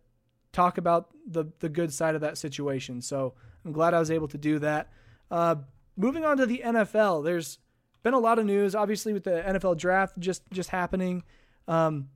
[0.52, 3.02] talk about the the good side of that situation.
[3.02, 3.34] So
[3.66, 4.88] I'm glad I was able to do that.
[5.30, 5.56] Uh,
[5.94, 7.58] moving on to the NFL, there's
[8.02, 11.22] been a lot of news, obviously, with the NFL draft just just happening.
[11.68, 12.08] Um,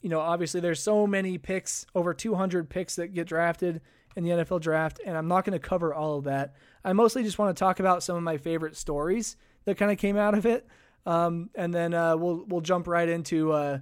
[0.00, 3.80] you know, obviously, there's so many picks, over 200 picks that get drafted
[4.16, 6.54] in the NFL draft, and I'm not going to cover all of that.
[6.84, 9.98] I mostly just want to talk about some of my favorite stories that kind of
[9.98, 10.66] came out of it,
[11.06, 13.78] um, and then uh, we'll we'll jump right into uh,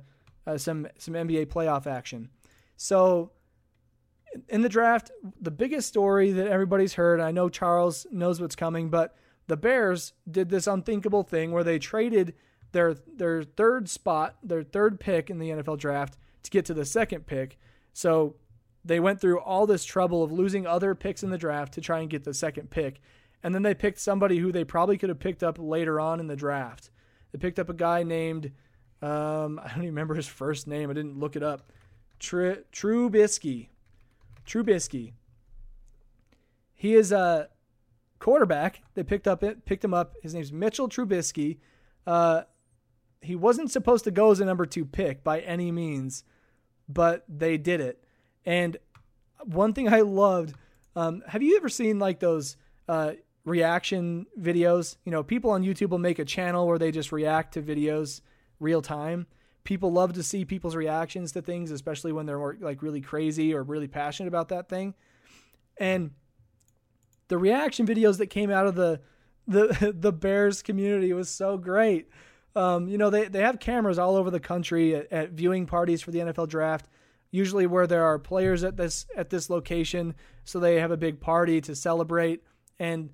[0.47, 2.31] uh, some some NBA playoff action.
[2.77, 3.33] So
[4.49, 8.91] in the draft, the biggest story that everybody's heard, I know Charles knows what's coming,
[8.91, 12.35] but the Bears did this unthinkable thing where they traded
[12.73, 16.85] their their third spot, their third pick in the NFL draft to get to the
[16.85, 17.59] second pick.
[17.93, 18.37] So
[18.85, 22.01] they went through all this trouble of losing other picks in the draft to try
[22.01, 23.01] and get the second pick.
[23.43, 26.27] And then they picked somebody who they probably could have picked up later on in
[26.27, 26.91] the draft.
[27.33, 28.53] They picked up a guy named
[29.03, 30.91] um, I don't even remember his first name.
[30.91, 31.73] I didn't look it up.
[32.19, 33.69] Tr- Trubisky.
[34.47, 35.13] Trubisky.
[36.75, 37.49] He is a
[38.19, 38.83] quarterback.
[38.95, 40.15] They picked up it, picked him up.
[40.23, 41.59] His name's Mitchell Trubisky.
[42.07, 42.43] Uh,
[43.27, 46.25] he wasn't supposed to go as a number two pick by any means,
[46.89, 48.03] but they did it.
[48.45, 48.77] And
[49.45, 50.55] one thing I loved,
[50.95, 52.57] um, have you ever seen like those
[52.89, 53.13] uh,
[53.45, 54.97] reaction videos?
[55.05, 58.21] You know, people on YouTube will make a channel where they just react to videos
[58.59, 59.27] real time
[59.67, 63.63] people love to see people's reactions to things, especially when they're like really crazy or
[63.63, 64.95] really passionate about that thing.
[65.77, 66.13] And
[67.29, 69.01] the reaction videos that came out of the
[69.47, 72.09] the the Bears community was so great.
[72.57, 76.01] Um, you know, they, they have cameras all over the country at, at, viewing parties
[76.01, 76.89] for the NFL draft,
[77.31, 80.15] usually where there are players at this at this location,
[80.45, 82.43] so they have a big party to celebrate.
[82.79, 83.11] And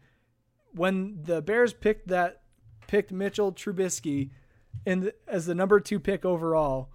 [0.73, 2.43] when the Bears picked that
[2.87, 4.31] picked Mitchell Trubisky
[4.87, 6.91] and as the number two pick overall,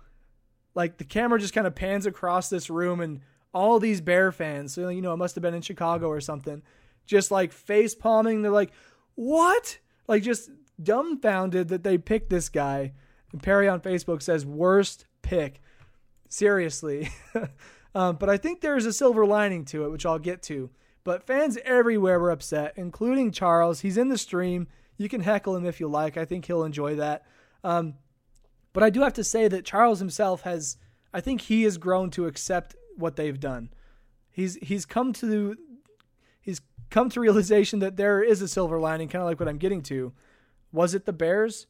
[0.73, 3.21] like the camera just kind of pans across this room and
[3.53, 6.61] all these Bear fans, so you know it must have been in Chicago or something,
[7.05, 8.41] just like face palming.
[8.41, 8.71] They're like,
[9.15, 10.49] "What?" Like just
[10.81, 12.93] dumbfounded that they picked this guy.
[13.31, 15.61] And Perry on Facebook says, "Worst pick."
[16.29, 17.09] Seriously,
[17.95, 20.69] um, but I think there's a silver lining to it, which I'll get to.
[21.05, 23.79] But fans everywhere were upset, including Charles.
[23.79, 24.67] He's in the stream.
[24.97, 26.17] You can heckle him if you like.
[26.17, 27.23] I think he'll enjoy that.
[27.63, 27.93] Um,
[28.73, 30.77] but I do have to say that Charles himself has,
[31.13, 33.69] I think he has grown to accept what they've done.
[34.29, 35.55] He's he's come to
[36.41, 39.57] he's come to realization that there is a silver lining, kind of like what I'm
[39.57, 40.13] getting to.
[40.77, 41.65] Was it the Bears?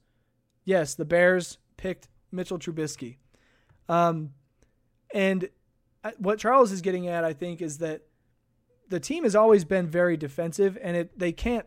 [0.65, 3.15] Yes, the Bears picked Mitchell Trubisky.
[3.87, 4.31] Um,
[5.13, 5.47] and
[6.17, 8.01] what Charles is getting at, I think, is that
[8.89, 11.65] the team has always been very defensive, and it they can't.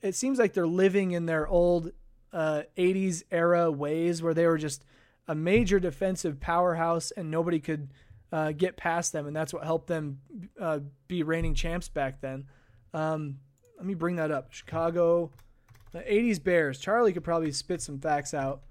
[0.00, 1.92] It seems like they're living in their old
[2.32, 4.82] uh, 80s era ways where they were just
[5.28, 7.90] a major defensive powerhouse and nobody could
[8.32, 10.20] uh, get past them, and that's what helped them
[10.58, 12.46] uh, be reigning champs back then.
[12.94, 13.40] Um,
[13.76, 14.54] let me bring that up.
[14.54, 15.32] Chicago,
[15.92, 16.78] the 80s Bears.
[16.78, 18.62] Charlie could probably spit some facts out.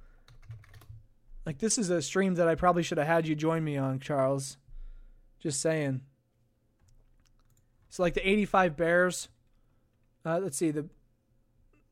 [1.45, 3.99] Like, this is a stream that I probably should have had you join me on,
[3.99, 4.57] Charles.
[5.39, 6.01] Just saying.
[7.89, 9.29] So, like the 85 Bears.
[10.25, 10.71] Uh, let's see.
[10.71, 10.85] The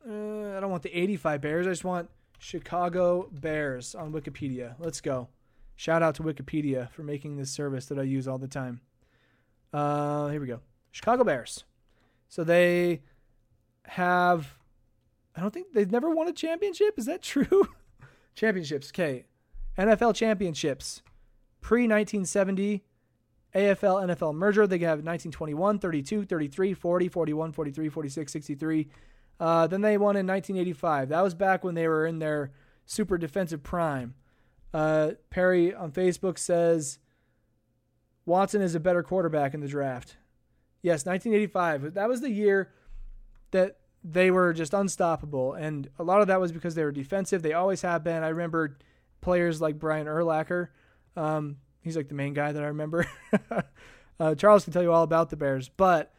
[0.07, 1.67] uh, I don't want the 85 Bears.
[1.67, 2.09] I just want
[2.39, 4.75] Chicago Bears on Wikipedia.
[4.79, 5.29] Let's go.
[5.75, 8.81] Shout out to Wikipedia for making this service that I use all the time.
[9.73, 10.61] Uh, here we go.
[10.91, 11.65] Chicago Bears.
[12.29, 13.01] So they
[13.85, 14.57] have,
[15.37, 16.95] I don't think they've never won a championship.
[16.97, 17.69] Is that true?
[18.35, 18.89] Championships.
[18.89, 19.25] Okay.
[19.77, 21.03] NFL championships.
[21.61, 22.83] Pre 1970
[23.55, 24.67] AFL NFL merger.
[24.67, 28.87] They have 1921, 32, 33, 40, 41, 43, 46, 63,
[29.39, 31.09] uh, then they won in 1985.
[31.09, 32.51] That was back when they were in their
[32.85, 34.15] super defensive prime.
[34.73, 36.99] Uh, Perry on Facebook says
[38.25, 40.17] Watson is a better quarterback in the draft.
[40.81, 41.93] Yes, 1985.
[41.93, 42.71] That was the year
[43.51, 47.41] that they were just unstoppable, and a lot of that was because they were defensive.
[47.41, 48.23] They always have been.
[48.23, 48.77] I remember
[49.21, 50.69] players like Brian Urlacher.
[51.15, 53.07] Um, he's like the main guy that I remember.
[54.19, 56.13] uh, Charles can tell you all about the Bears, but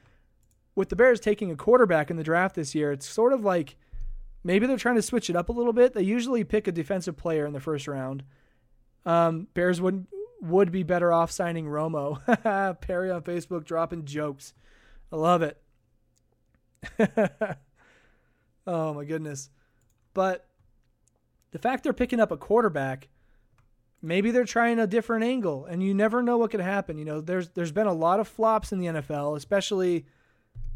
[0.75, 3.77] with the Bears taking a quarterback in the draft this year, it's sort of like
[4.45, 5.95] maybe they're trying to switch it up a little bit.
[5.95, 8.25] They usually pick a defensive player in the first round.
[9.07, 10.09] Um, Bears wouldn't
[10.41, 12.21] would be better off signing Romo.
[12.81, 14.55] Perry on Facebook dropping jokes.
[15.13, 15.61] I love it.
[18.69, 19.49] oh my goodness.
[20.15, 20.47] But
[21.51, 23.09] the fact they're picking up a quarterback,
[24.03, 26.99] maybe they're trying a different angle, and you never know what could happen.
[26.99, 30.07] You know, there's there's been a lot of flops in the NFL, especially,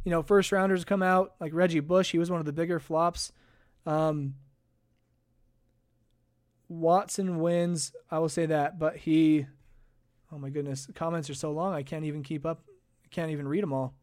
[0.04, 2.10] you know, first rounders come out like Reggie Bush.
[2.10, 3.32] He was one of the bigger flops.
[3.84, 4.34] Um,
[6.68, 7.92] Watson wins.
[8.10, 9.46] I will say that, but he,
[10.32, 12.62] oh my goodness, comments are so long I can't even keep up.
[13.04, 13.94] I can't even read them all.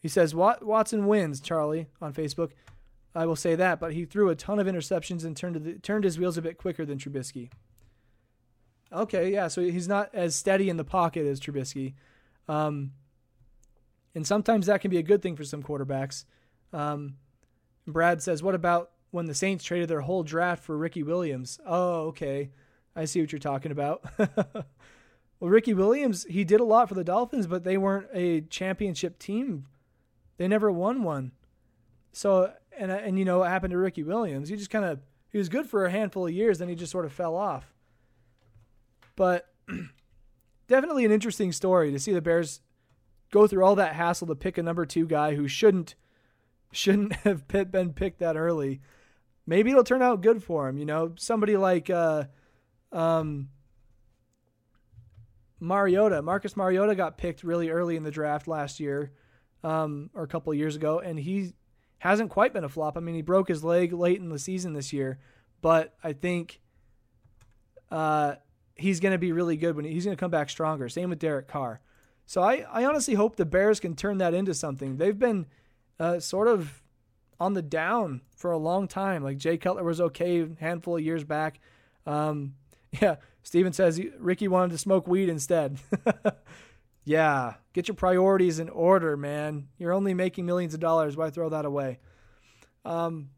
[0.00, 2.50] He says Watson wins, Charlie on Facebook.
[3.14, 6.04] I will say that, but he threw a ton of interceptions and turned the, turned
[6.04, 7.50] his wheels a bit quicker than Trubisky.
[8.92, 11.94] Okay, yeah, so he's not as steady in the pocket as Trubisky.
[12.48, 12.92] Um,
[14.14, 16.24] and sometimes that can be a good thing for some quarterbacks.
[16.72, 17.16] Um,
[17.86, 21.58] Brad says, What about when the Saints traded their whole draft for Ricky Williams?
[21.66, 22.50] Oh, okay.
[22.96, 24.04] I see what you're talking about.
[24.18, 24.64] well,
[25.40, 29.66] Ricky Williams, he did a lot for the Dolphins, but they weren't a championship team.
[30.36, 31.32] They never won one.
[32.12, 34.48] So, and and you know what happened to Ricky Williams?
[34.48, 36.92] He just kind of he was good for a handful of years, then he just
[36.92, 37.72] sort of fell off.
[39.16, 39.48] But
[40.68, 42.60] definitely an interesting story to see the Bears
[43.30, 45.94] go through all that hassle to pick a number two guy who shouldn't
[46.72, 48.80] shouldn't have been picked that early.
[49.46, 50.78] Maybe it'll turn out good for him.
[50.78, 52.24] You know, somebody like uh,
[52.92, 53.50] um,
[55.60, 59.12] Mariota, Marcus Mariota got picked really early in the draft last year,
[59.62, 61.52] um, or a couple years ago, and he
[62.04, 62.98] hasn't quite been a flop.
[62.98, 65.18] I mean, he broke his leg late in the season this year,
[65.62, 66.60] but I think
[67.90, 68.34] uh,
[68.74, 70.90] he's going to be really good when he, he's going to come back stronger.
[70.90, 71.80] Same with Derek Carr.
[72.26, 74.98] So I, I honestly hope the Bears can turn that into something.
[74.98, 75.46] They've been
[75.98, 76.82] uh, sort of
[77.40, 79.24] on the down for a long time.
[79.24, 81.58] Like Jay Cutler was okay a handful of years back.
[82.04, 82.56] Um,
[83.00, 85.78] yeah, Steven says Ricky wanted to smoke weed instead.
[87.04, 89.68] yeah, get your priorities in order, man.
[89.78, 91.16] You're only making millions of dollars.
[91.16, 91.98] Why throw that away?
[92.84, 93.30] Um,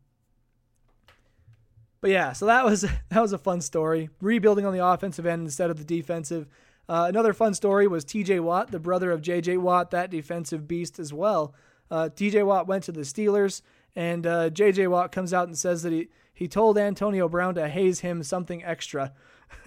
[2.01, 4.09] but yeah, so that was that was a fun story.
[4.21, 6.47] Rebuilding on the offensive end instead of the defensive.
[6.89, 8.39] Uh, another fun story was T.J.
[8.39, 9.57] Watt, the brother of J.J.
[9.57, 11.53] Watt, that defensive beast as well.
[11.91, 12.45] Uh, T.J.
[12.45, 13.61] Watt went to the Steelers,
[13.97, 14.87] and uh, J.J.
[14.87, 18.63] Watt comes out and says that he he told Antonio Brown to haze him something
[18.63, 19.13] extra.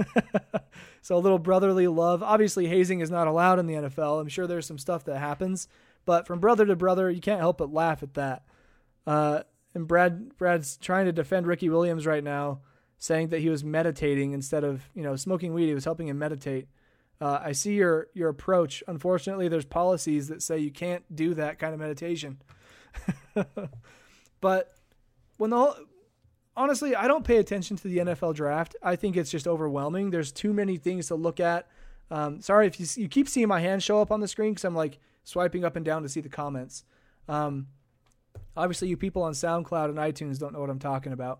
[1.01, 2.23] so a little brotherly love.
[2.23, 4.21] Obviously, hazing is not allowed in the NFL.
[4.21, 5.67] I'm sure there's some stuff that happens,
[6.05, 8.43] but from brother to brother, you can't help but laugh at that.
[9.05, 12.61] Uh, and Brad Brad's trying to defend Ricky Williams right now,
[12.97, 15.67] saying that he was meditating instead of you know smoking weed.
[15.67, 16.67] He was helping him meditate.
[17.21, 18.83] Uh, I see your your approach.
[18.87, 22.41] Unfortunately, there's policies that say you can't do that kind of meditation.
[24.41, 24.73] but
[25.37, 25.75] when the whole,
[26.60, 28.76] honestly, I don't pay attention to the NFL draft.
[28.84, 30.12] I think it's just overwhelming.
[30.12, 31.67] There's too many things to look at.
[32.12, 34.65] Um, sorry if you, you keep seeing my hand show up on the screen because
[34.65, 36.84] I'm like swiping up and down to see the comments.
[37.28, 37.67] Um,
[38.56, 41.39] Obviously, you people on SoundCloud and iTunes don't know what I'm talking about.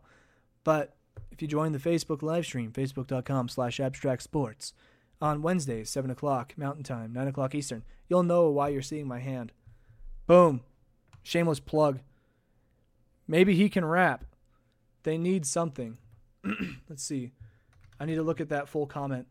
[0.64, 0.96] But
[1.32, 4.74] if you join the Facebook live stream, facebook.com slash abstract sports,
[5.22, 9.20] on Wednesdays, 7 o'clock Mountain Time, 9 o'clock Eastern, you'll know why you're seeing my
[9.20, 9.52] hand.
[10.28, 10.62] Boom.
[11.24, 12.00] Shameless plug.
[13.28, 14.24] Maybe he can rap.
[15.04, 15.98] They need something.
[16.90, 17.32] Let's see.
[18.00, 19.28] I need to look at that full comment.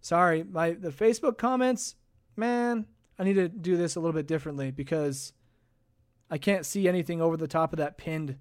[0.00, 1.96] Sorry, my the Facebook comments,
[2.36, 2.86] man,
[3.18, 5.32] I need to do this a little bit differently because
[6.30, 8.36] I can't see anything over the top of that pinned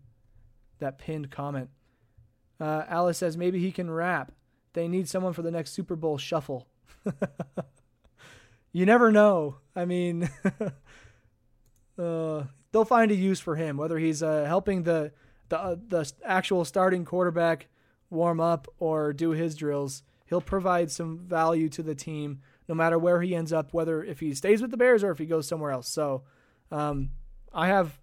[0.79, 1.69] that pinned comment.
[2.59, 4.31] Uh, Alice says maybe he can rap.
[4.73, 6.67] They need someone for the next Super Bowl shuffle.
[8.71, 9.57] you never know.
[9.75, 10.29] I mean,
[11.99, 15.11] uh, they'll find a use for him, whether he's uh, helping the
[15.49, 17.67] the uh, the actual starting quarterback
[18.09, 20.03] warm up or do his drills.
[20.25, 24.19] He'll provide some value to the team, no matter where he ends up, whether if
[24.19, 25.87] he stays with the Bears or if he goes somewhere else.
[25.87, 26.23] So,
[26.71, 27.11] um,
[27.53, 27.99] I have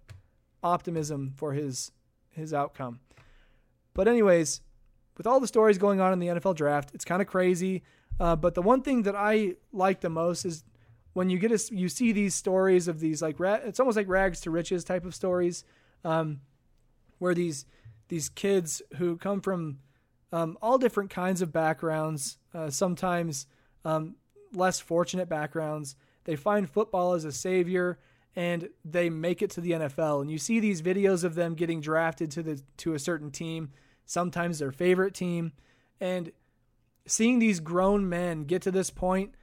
[0.63, 1.91] optimism for his
[2.31, 2.99] his outcome.
[3.93, 4.61] But anyways,
[5.17, 7.83] with all the stories going on in the NFL draft, it's kind of crazy.
[8.19, 10.63] Uh, but the one thing that I like the most is
[11.13, 14.41] when you get a, you see these stories of these like it's almost like rags
[14.41, 15.63] to riches type of stories,
[16.03, 16.41] um,
[17.19, 17.65] where these
[18.07, 19.79] these kids who come from
[20.31, 23.47] um, all different kinds of backgrounds, uh, sometimes
[23.83, 24.15] um,
[24.53, 25.95] less fortunate backgrounds,
[26.25, 27.97] they find football as a savior
[28.35, 30.21] and they make it to the NFL.
[30.21, 33.71] And you see these videos of them getting drafted to the to a certain team,
[34.05, 35.53] sometimes their favorite team,
[35.99, 36.31] and
[37.07, 39.35] seeing these grown men get to this point,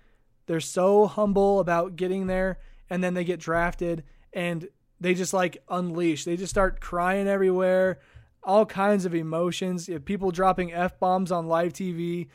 [0.47, 2.59] they're so humble about getting there
[2.91, 4.69] and then they get drafted and
[5.03, 6.25] they just like unleash.
[6.25, 7.99] They just start crying everywhere,
[8.43, 9.91] all kinds of emotions.
[10.05, 12.29] People dropping f bombs on live TV.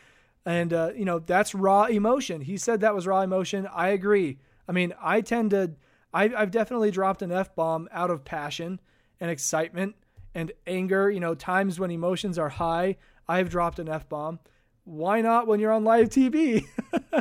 [0.45, 2.41] And, uh, you know, that's raw emotion.
[2.41, 3.67] He said that was raw emotion.
[3.73, 4.37] I agree.
[4.67, 5.71] I mean, I tend to,
[6.13, 8.79] I, I've definitely dropped an F bomb out of passion
[9.19, 9.95] and excitement
[10.35, 11.09] and anger.
[11.09, 12.97] You know, times when emotions are high,
[13.27, 14.39] I've dropped an F bomb.
[14.83, 16.65] Why not when you're on live TV?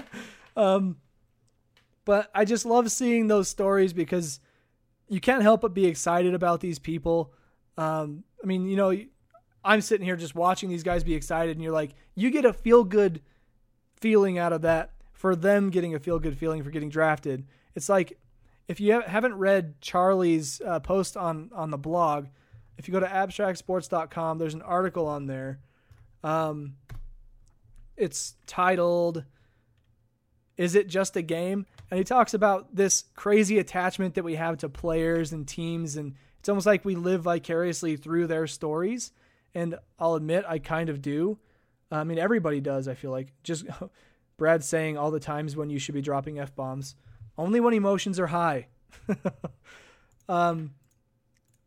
[0.57, 0.97] um,
[2.05, 4.39] but I just love seeing those stories because
[5.09, 7.33] you can't help but be excited about these people.
[7.77, 8.97] Um, I mean, you know,
[9.65, 12.53] I'm sitting here just watching these guys be excited, and you're like, you get a
[12.53, 13.21] feel good
[14.01, 17.47] feeling out of that for them getting a feel good feeling for getting drafted.
[17.75, 18.19] It's like
[18.69, 22.27] if you haven't read Charlie's uh, post on on the blog,
[22.79, 25.61] if you go to abstractsports.com, there's an article on there.
[26.23, 26.75] Um,
[27.97, 29.25] it's titled
[30.57, 34.59] "Is It Just a Game?" And he talks about this crazy attachment that we have
[34.59, 39.13] to players and teams, and it's almost like we live vicariously through their stories
[39.57, 41.39] and I'll admit I kind of do.
[41.91, 42.89] I mean, everybody does.
[42.89, 43.65] I feel like just
[44.37, 46.95] Brad saying all the times when you should be dropping f bombs,
[47.39, 48.67] only when emotions are high.
[50.29, 50.75] um,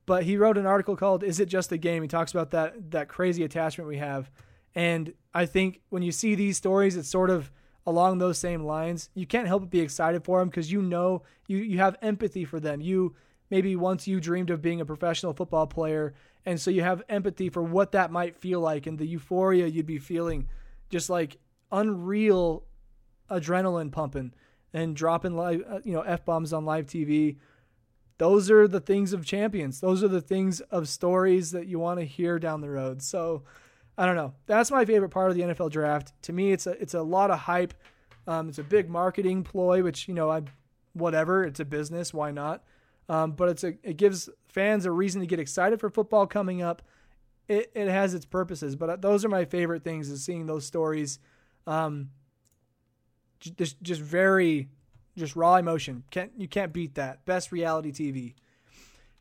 [0.06, 2.92] but he wrote an article called "Is It Just a Game?" He talks about that
[2.92, 4.30] that crazy attachment we have,
[4.76, 7.50] and I think when you see these stories, it's sort of
[7.90, 9.10] along those same lines.
[9.14, 12.46] You can't help but be excited for them because you know you you have empathy
[12.46, 12.82] for them.
[12.82, 13.16] You
[13.50, 16.14] maybe once you dreamed of being a professional football player
[16.46, 19.86] and so you have empathy for what that might feel like and the euphoria you'd
[19.86, 20.48] be feeling
[20.90, 21.38] just like
[21.72, 22.64] unreal
[23.30, 24.34] adrenaline pumping
[24.74, 27.38] and dropping live uh, you know f-bombs on live tv
[28.18, 32.00] those are the things of champions those are the things of stories that you want
[32.00, 33.44] to hear down the road so
[34.00, 36.72] i don't know that's my favorite part of the nfl draft to me it's a
[36.82, 37.76] it's a lot of hype
[38.26, 40.42] um, it's a big marketing ploy which you know i
[40.94, 42.64] whatever it's a business why not
[43.10, 46.62] um, but it's a, it gives fans a reason to get excited for football coming
[46.62, 46.84] up.
[47.48, 50.64] It, it has its purposes, but uh, those are my favorite things is seeing those
[50.64, 51.18] stories.
[51.66, 52.12] Um,
[53.40, 54.70] just just very
[55.18, 56.04] just raw emotion.
[56.12, 57.26] Can't you can't beat that.
[57.26, 58.36] Best reality TV.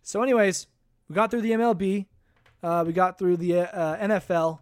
[0.02, 0.66] So, anyways,
[1.08, 2.06] we got through the MLB.
[2.62, 4.58] Uh, we got through the uh, NFL.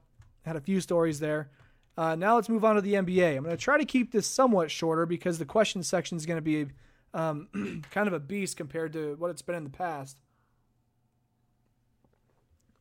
[0.47, 1.51] Had a few stories there.
[1.99, 3.37] Uh, now let's move on to the NBA.
[3.37, 6.37] I'm going to try to keep this somewhat shorter because the question section is going
[6.37, 6.67] to be
[7.13, 10.19] um, kind of a beast compared to what it's been in the past.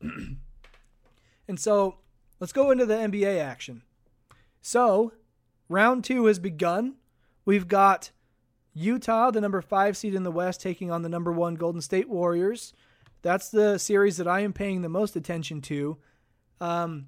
[0.00, 1.96] and so
[2.38, 3.82] let's go into the NBA action.
[4.60, 5.12] So,
[5.68, 6.96] round two has begun.
[7.44, 8.10] We've got
[8.74, 12.08] Utah, the number five seed in the West, taking on the number one Golden State
[12.08, 12.74] Warriors.
[13.22, 15.96] That's the series that I am paying the most attention to.
[16.60, 17.06] Um,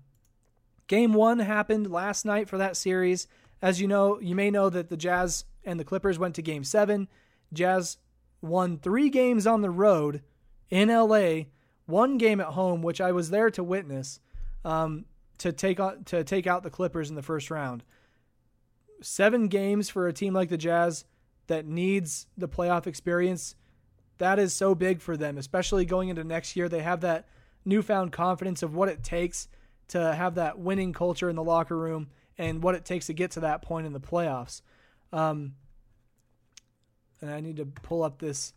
[0.88, 3.28] game one happened last night for that series.
[3.62, 6.64] As you know, you may know that the Jazz and the Clippers went to game
[6.64, 7.08] seven.
[7.52, 7.98] Jazz
[8.40, 10.22] won three games on the road
[10.70, 11.42] in LA,
[11.86, 14.20] one game at home, which I was there to witness,
[14.64, 15.04] um,
[15.38, 17.84] to take on to take out the Clippers in the first round.
[19.00, 21.04] Seven games for a team like the Jazz
[21.46, 23.54] that needs the playoff experience.
[24.18, 26.68] That is so big for them, especially going into next year.
[26.68, 27.28] They have that
[27.64, 29.48] newfound confidence of what it takes
[29.88, 33.32] to have that winning culture in the locker room and what it takes to get
[33.32, 34.62] to that point in the playoffs.
[35.12, 35.54] Um,
[37.20, 38.52] and I need to pull up this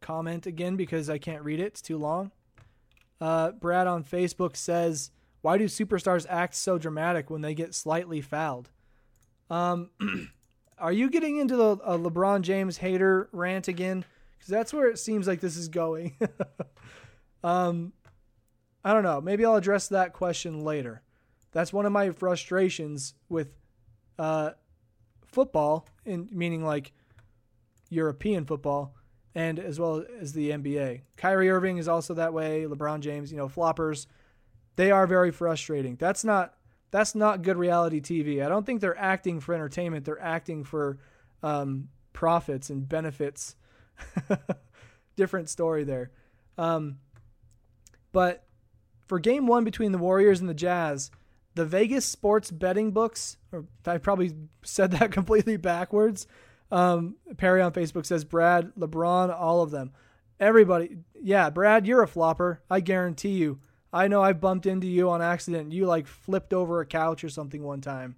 [0.00, 1.66] comment again because I can't read it.
[1.66, 2.32] It's too long.
[3.20, 5.10] Uh, Brad on Facebook says,
[5.42, 8.70] "Why do superstars act so dramatic when they get slightly fouled?"
[9.50, 9.90] Um,
[10.78, 14.04] are you getting into the LeBron James hater rant again?
[14.38, 16.16] Because that's where it seems like this is going.
[17.44, 17.92] um,
[18.84, 19.20] I don't know.
[19.20, 21.02] Maybe I'll address that question later.
[21.52, 23.52] That's one of my frustrations with
[24.18, 24.50] uh,
[25.26, 26.92] football, in meaning like
[27.90, 28.94] European football
[29.34, 31.02] and as well as the NBA.
[31.16, 32.64] Kyrie Irving is also that way.
[32.64, 34.06] LeBron James, you know, floppers.
[34.76, 35.96] They are very frustrating.
[35.96, 36.54] That's not
[36.90, 38.44] that's not good reality TV.
[38.44, 40.04] I don't think they're acting for entertainment.
[40.04, 40.98] They're acting for
[41.42, 43.54] um, profits and benefits.
[45.16, 46.10] Different story there.
[46.58, 46.98] Um,
[48.10, 48.44] but
[49.10, 51.10] for game one between the Warriors and the Jazz,
[51.56, 56.28] the Vegas sports betting books, or I probably said that completely backwards,
[56.70, 59.90] um, Perry on Facebook says Brad, LeBron, all of them.
[60.38, 60.98] Everybody.
[61.20, 62.62] Yeah, Brad, you're a flopper.
[62.70, 63.58] I guarantee you.
[63.92, 65.72] I know I bumped into you on accident.
[65.72, 68.14] You like flipped over a couch or something one time.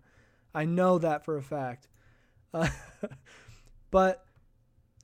[0.55, 1.89] I know that for a fact.
[2.53, 2.69] Uh,
[3.91, 4.27] but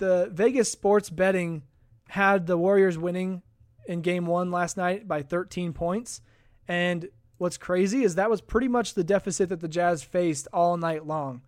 [0.01, 1.63] the Vegas sports betting
[2.09, 3.41] had the Warriors winning
[3.89, 6.21] in game one last night by 13 points.
[6.69, 7.09] And
[7.39, 11.07] what's crazy is that was pretty much the deficit that the Jazz faced all night
[11.07, 11.43] long.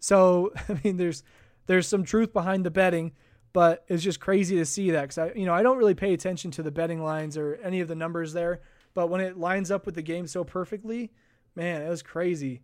[0.00, 1.22] So I mean, there's
[1.66, 3.12] there's some truth behind the betting,
[3.52, 6.14] but it's just crazy to see that because I you know I don't really pay
[6.14, 8.62] attention to the betting lines or any of the numbers there,
[8.94, 11.12] but when it lines up with the game so perfectly,
[11.54, 12.62] man, it was crazy.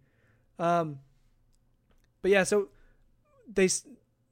[0.59, 1.01] Um,
[2.23, 2.69] but yeah, so
[3.53, 3.69] they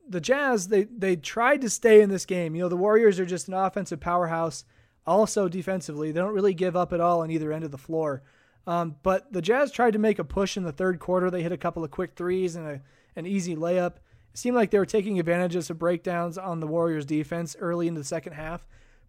[0.09, 2.55] the Jazz they they tried to stay in this game.
[2.55, 4.64] You know, the Warriors are just an offensive powerhouse.
[5.07, 8.22] Also defensively, they don't really give up at all on either end of the floor.
[8.66, 11.30] Um, but the Jazz tried to make a push in the third quarter.
[11.30, 12.80] They hit a couple of quick threes and a,
[13.16, 13.96] an easy layup.
[14.32, 17.88] It seemed like they were taking advantage of some breakdowns on the Warriors defense early
[17.88, 18.64] into the second half.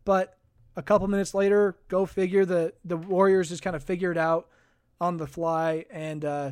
[0.06, 0.38] But
[0.76, 4.48] a couple minutes later, go figure, the, the Warriors just kind of figured out
[5.00, 6.52] on the fly and uh,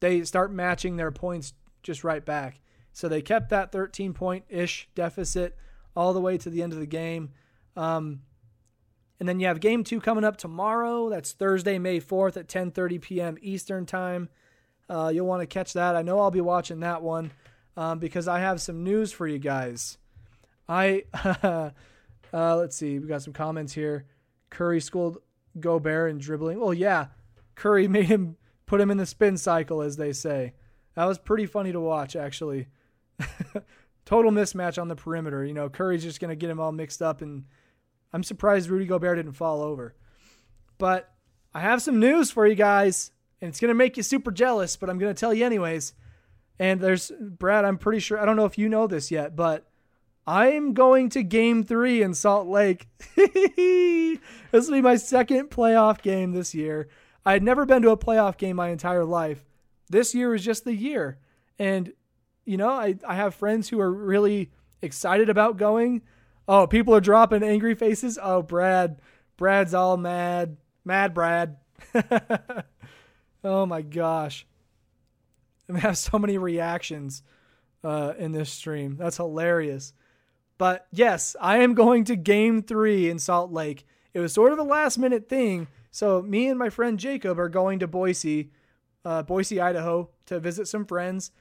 [0.00, 1.52] they start matching their points
[1.82, 2.60] just right back.
[2.94, 5.58] So they kept that 13 point ish deficit
[5.94, 7.30] all the way to the end of the game.
[7.76, 8.22] Um,
[9.20, 11.10] and then you have game two coming up tomorrow.
[11.10, 13.36] That's Thursday, May 4th at 10:30 p.m.
[13.42, 14.28] Eastern time.
[14.88, 15.96] Uh, you'll want to catch that.
[15.96, 17.32] I know I'll be watching that one
[17.76, 19.98] um, because I have some news for you guys.
[20.68, 21.04] I
[22.32, 22.98] uh, let's see.
[22.98, 24.06] We got some comments here.
[24.50, 25.18] Curry schooled
[25.58, 26.60] Gobert in dribbling.
[26.60, 27.06] Well, yeah,
[27.54, 28.36] Curry made him
[28.66, 30.54] put him in the spin cycle, as they say.
[30.94, 32.68] That was pretty funny to watch, actually.
[34.04, 35.44] Total mismatch on the perimeter.
[35.44, 37.44] You know, Curry's just going to get him all mixed up, and
[38.12, 39.94] I'm surprised Rudy Gobert didn't fall over.
[40.78, 41.12] But
[41.54, 44.76] I have some news for you guys, and it's going to make you super jealous,
[44.76, 45.94] but I'm going to tell you anyways.
[46.58, 49.68] And there's, Brad, I'm pretty sure, I don't know if you know this yet, but
[50.26, 52.88] I'm going to game three in Salt Lake.
[53.16, 54.18] this
[54.52, 56.88] will be my second playoff game this year.
[57.26, 59.44] I had never been to a playoff game my entire life.
[59.90, 61.18] This year was just the year.
[61.58, 61.92] And
[62.44, 64.50] you know, I, I have friends who are really
[64.82, 66.02] excited about going.
[66.46, 68.18] Oh, people are dropping angry faces.
[68.22, 69.00] Oh, Brad.
[69.36, 70.56] Brad's all mad.
[70.84, 71.56] Mad Brad.
[73.44, 74.46] oh my gosh.
[75.74, 77.22] I have so many reactions
[77.82, 78.96] uh, in this stream.
[78.96, 79.92] That's hilarious.
[80.58, 83.86] But yes, I am going to game three in Salt Lake.
[84.12, 85.66] It was sort of a last minute thing.
[85.90, 88.50] So me and my friend Jacob are going to Boise,
[89.04, 91.32] uh, Boise, Idaho, to visit some friends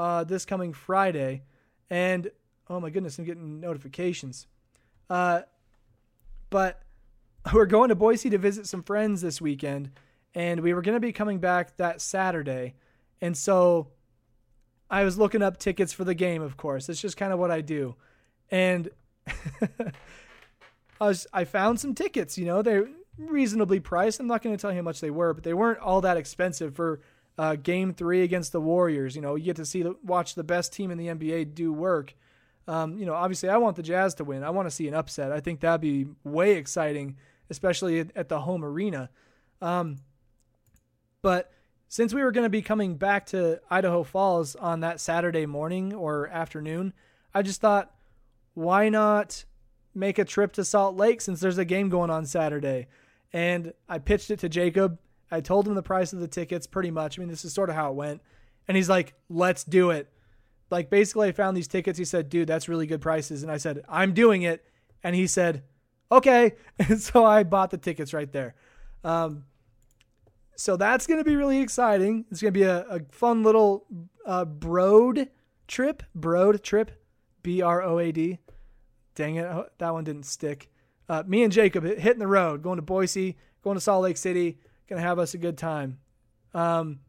[0.00, 1.42] uh, this coming Friday.
[1.90, 2.30] And
[2.70, 4.46] oh my goodness, I'm getting notifications.
[5.10, 5.42] Uh,
[6.48, 6.82] but
[7.52, 9.90] we're going to Boise to visit some friends this weekend,
[10.34, 12.74] and we were going to be coming back that Saturday.
[13.20, 13.88] And so
[14.90, 16.88] I was looking up tickets for the game, of course.
[16.88, 17.94] It's just kind of what I do.
[18.50, 18.88] And
[21.00, 22.88] I was I found some tickets, you know, they're
[23.18, 24.18] reasonably priced.
[24.18, 26.16] I'm not going to tell you how much they were, but they weren't all that
[26.16, 27.00] expensive for
[27.38, 29.16] uh, game three against the Warriors.
[29.16, 31.72] You know, you get to see the, watch the best team in the NBA do
[31.72, 32.14] work.
[32.68, 34.44] Um, you know, obviously, I want the Jazz to win.
[34.44, 35.32] I want to see an upset.
[35.32, 37.16] I think that'd be way exciting,
[37.48, 39.10] especially at, at the home arena.
[39.60, 39.98] Um,
[41.22, 41.52] but
[41.88, 45.92] since we were going to be coming back to Idaho Falls on that Saturday morning
[45.92, 46.92] or afternoon,
[47.34, 47.92] I just thought,
[48.54, 49.44] why not
[49.94, 52.86] make a trip to Salt Lake since there's a game going on Saturday?
[53.32, 54.98] And I pitched it to Jacob
[55.30, 57.18] I told him the price of the tickets pretty much.
[57.18, 58.20] I mean, this is sort of how it went.
[58.66, 60.12] And he's like, let's do it.
[60.70, 61.98] Like, basically, I found these tickets.
[61.98, 63.42] He said, dude, that's really good prices.
[63.42, 64.64] And I said, I'm doing it.
[65.02, 65.64] And he said,
[66.10, 66.54] okay.
[66.78, 68.54] And so I bought the tickets right there.
[69.02, 69.44] Um,
[70.56, 72.26] so that's going to be really exciting.
[72.30, 73.86] It's going to be a, a fun little
[74.26, 75.28] uh, broad
[75.66, 76.02] trip.
[76.14, 76.92] Broad trip.
[77.42, 78.38] B R O A D.
[79.14, 79.48] Dang it.
[79.78, 80.70] That one didn't stick.
[81.08, 84.58] Uh, me and Jacob hitting the road, going to Boise, going to Salt Lake City
[84.98, 85.98] to have us a good time.
[86.54, 87.00] Um,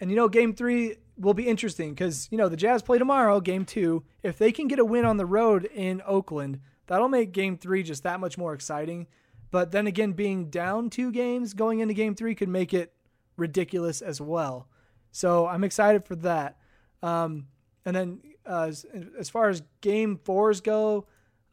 [0.00, 3.40] and you know, game three will be interesting because you know the Jazz play tomorrow,
[3.40, 4.02] game two.
[4.22, 7.82] If they can get a win on the road in Oakland, that'll make game three
[7.82, 9.06] just that much more exciting.
[9.50, 12.92] But then again, being down two games going into game three could make it
[13.36, 14.68] ridiculous as well.
[15.10, 16.58] So I'm excited for that.
[17.02, 17.48] Um,
[17.84, 18.86] and then uh, as,
[19.18, 21.06] as, far as game fours go,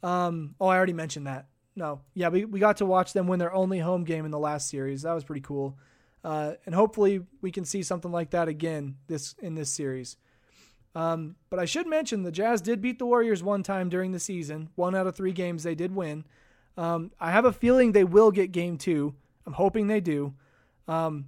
[0.03, 1.47] um, oh, I already mentioned that
[1.78, 4.39] no, yeah, we, we got to watch them win their only home game in the
[4.39, 5.03] last series.
[5.03, 5.78] That was pretty cool.
[6.23, 10.17] Uh, and hopefully we can see something like that again this in this series.
[10.95, 14.19] Um, but I should mention the Jazz did beat the Warriors one time during the
[14.19, 14.69] season.
[14.73, 16.25] One out of three games they did win.
[16.75, 19.13] Um, I have a feeling they will get game two.
[19.45, 20.34] I'm hoping they do.
[20.88, 21.25] Um,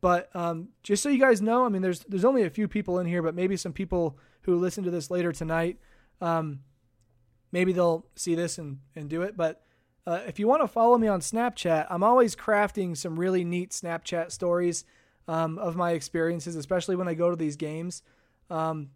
[0.00, 3.00] but um, just so you guys know, I mean, there's there's only a few people
[3.00, 5.78] in here, but maybe some people who listen to this later tonight,
[6.20, 6.60] um,
[7.50, 9.36] maybe they'll see this and, and do it.
[9.36, 9.63] But
[10.06, 13.70] uh, if you want to follow me on Snapchat, I'm always crafting some really neat
[13.70, 14.84] Snapchat stories
[15.28, 18.02] um, of my experiences, especially when I go to these games.
[18.50, 18.90] Um,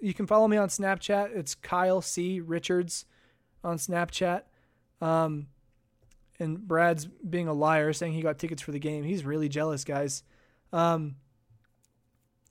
[0.00, 1.34] you can follow me on Snapchat.
[1.34, 2.40] It's Kyle C.
[2.40, 3.04] Richards
[3.64, 4.42] on Snapchat.
[5.00, 5.48] Um,
[6.38, 9.04] and Brad's being a liar, saying he got tickets for the game.
[9.04, 10.22] He's really jealous, guys.
[10.72, 11.16] Um,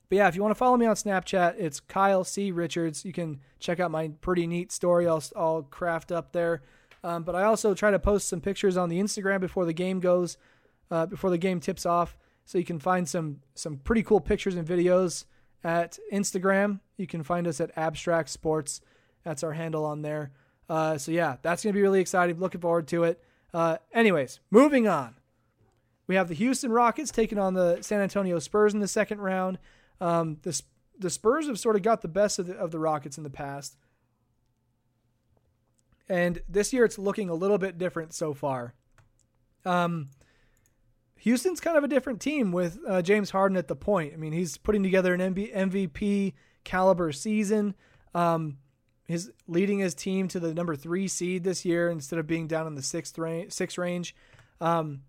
[0.08, 2.52] but yeah, if you want to follow me on Snapchat, it's Kyle C.
[2.52, 3.04] Richards.
[3.04, 6.62] You can check out my pretty neat story I'll, I'll craft up there.
[7.04, 10.00] Um, but I also try to post some pictures on the Instagram before the game
[10.00, 10.38] goes,
[10.90, 12.16] uh, before the game tips off.
[12.46, 15.24] So you can find some some pretty cool pictures and videos
[15.62, 16.80] at Instagram.
[16.96, 18.80] You can find us at Abstract Sports.
[19.22, 20.32] That's our handle on there.
[20.68, 22.38] Uh, so yeah, that's gonna be really exciting.
[22.40, 23.22] Looking forward to it.
[23.52, 25.14] Uh, anyways, moving on.
[26.06, 29.58] We have the Houston Rockets taking on the San Antonio Spurs in the second round.
[30.00, 30.60] Um, the
[30.98, 33.30] the Spurs have sort of got the best of the, of the Rockets in the
[33.30, 33.76] past,
[36.08, 38.74] and this year it's looking a little bit different so far.
[39.64, 40.10] Um,
[41.16, 44.12] Houston's kind of a different team with uh, James Harden at the point.
[44.12, 46.34] I mean, he's putting together an MVP
[46.64, 47.74] caliber season.
[48.14, 48.58] Um,
[49.46, 52.74] leading his team to the number three seed this year instead of being down in
[52.74, 54.14] the sixth range, range.
[54.60, 55.02] Um,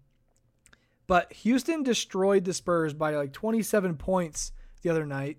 [1.07, 5.37] but Houston destroyed the Spurs by like 27 points the other night,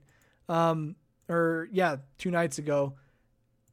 [0.49, 0.97] um,
[1.29, 2.95] or yeah, two nights ago,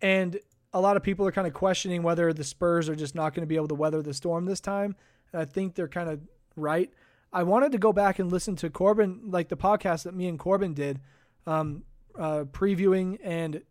[0.02, 0.40] and
[0.74, 3.44] a lot of people are kind of questioning whether the Spurs are just not going
[3.44, 4.96] to be able to weather the storm this time.
[5.32, 6.20] And I think they're kind of
[6.56, 6.92] right.
[7.32, 10.38] I wanted to go back and listen to Corbin, like the podcast that me and
[10.38, 11.00] Corbin did,
[11.48, 11.84] um,
[12.18, 13.62] uh, previewing and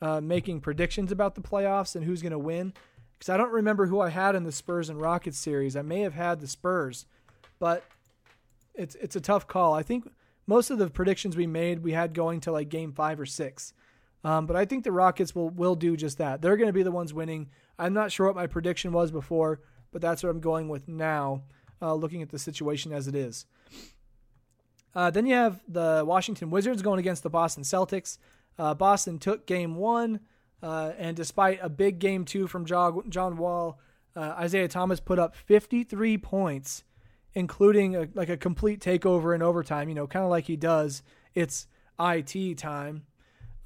[0.00, 2.72] uh, making predictions about the playoffs and who's going to win.
[3.18, 5.74] Because I don't remember who I had in the Spurs and Rockets series.
[5.74, 7.06] I may have had the Spurs,
[7.58, 7.82] but
[8.74, 9.74] it's it's a tough call.
[9.74, 10.08] I think
[10.46, 13.72] most of the predictions we made we had going to like game five or six.
[14.24, 16.42] Um, but I think the Rockets will will do just that.
[16.42, 17.48] They're going to be the ones winning.
[17.78, 19.60] I'm not sure what my prediction was before,
[19.92, 21.44] but that's what I'm going with now,
[21.80, 23.46] uh, looking at the situation as it is.
[24.94, 28.18] Uh, then you have the Washington Wizards going against the Boston Celtics.
[28.58, 30.20] Uh, Boston took game one,
[30.62, 33.78] uh, and despite a big game two from John, Wall,
[34.16, 36.82] uh, Isaiah Thomas put up 53 points,
[37.34, 39.88] including a, like a complete takeover in overtime.
[39.88, 41.02] You know, kind of like he does.
[41.34, 41.68] It's
[42.00, 43.04] IT time,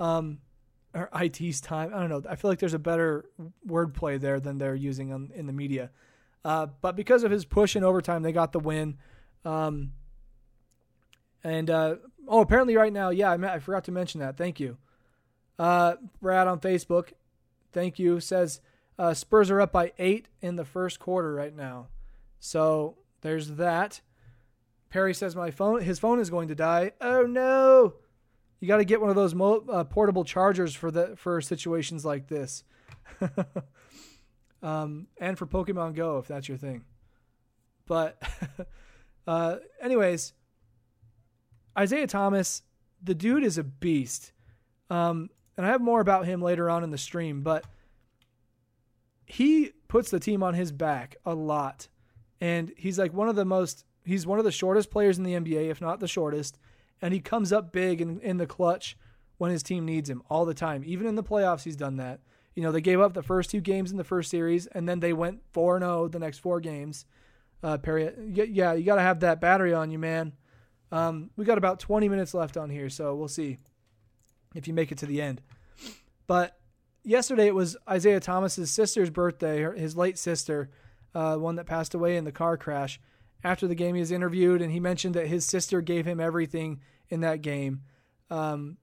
[0.03, 0.39] um,
[0.95, 1.93] or IT's time.
[1.95, 2.23] I don't know.
[2.29, 3.27] I feel like there's a better
[3.67, 5.91] wordplay there than they're using on, in the media.
[6.45, 8.99] Uh, but because of his push in overtime, they got the win.
[9.45, 9.93] Um,
[11.45, 11.97] and uh,
[12.27, 14.37] oh, apparently right now, yeah, I, I forgot to mention that.
[14.37, 14.77] Thank you,
[15.59, 17.13] uh, Brad on Facebook.
[17.73, 18.19] Thank you.
[18.19, 18.61] Says
[18.99, 21.87] uh, Spurs are up by eight in the first quarter right now.
[22.41, 24.01] So there's that.
[24.91, 26.93] Perry says my phone, his phone is going to die.
[27.01, 27.95] Oh no!
[28.63, 32.05] You got to get one of those mo- uh, portable chargers for the for situations
[32.05, 32.63] like this,
[34.63, 36.85] um, and for Pokemon Go if that's your thing.
[37.87, 38.23] But,
[39.27, 40.33] uh, anyways,
[41.77, 42.63] Isaiah Thomas,
[43.03, 44.31] the dude is a beast.
[44.91, 47.65] Um, and I have more about him later on in the stream, but
[49.27, 51.89] he puts the team on his back a lot.
[52.41, 55.35] And he's like one of the most, he's one of the shortest players in the
[55.35, 56.61] NBA, if not the shortest.
[57.03, 58.97] And he comes up big in, in the clutch
[59.37, 60.83] when his team needs him all the time.
[60.87, 62.21] Even in the playoffs, he's done that.
[62.55, 65.01] You know, they gave up the first two games in the first series, and then
[65.01, 67.07] they went 4 0 the next four games.
[67.63, 70.33] Uh, Perry, yeah, you got to have that battery on you, man.
[70.91, 73.59] Um, we got about 20 minutes left on here, so we'll see
[74.55, 75.41] if you make it to the end.
[76.27, 76.59] But
[77.03, 80.71] yesterday it was Isaiah Thomas's sister's birthday, his late sister,
[81.15, 83.01] uh, one that passed away in the car crash.
[83.45, 86.81] After the game, he was interviewed, and he mentioned that his sister gave him everything
[87.13, 87.83] in that game.
[88.31, 88.79] Um,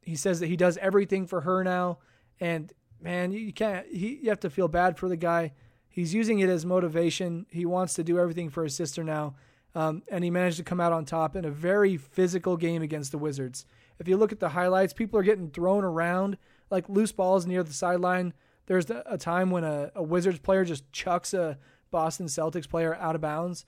[0.00, 1.98] he says that he does everything for her now,
[2.40, 3.86] and man, you can't.
[3.86, 5.52] He, you have to feel bad for the guy.
[5.88, 7.46] He's using it as motivation.
[7.50, 9.34] He wants to do everything for his sister now,
[9.74, 13.12] um, and he managed to come out on top in a very physical game against
[13.12, 13.66] the Wizards.
[13.98, 16.38] If you look at the highlights, people are getting thrown around
[16.70, 18.32] like loose balls near the sideline.
[18.66, 21.58] There's a time when a, a Wizards player just chucks a
[21.90, 23.64] Boston Celtics player out of bounds.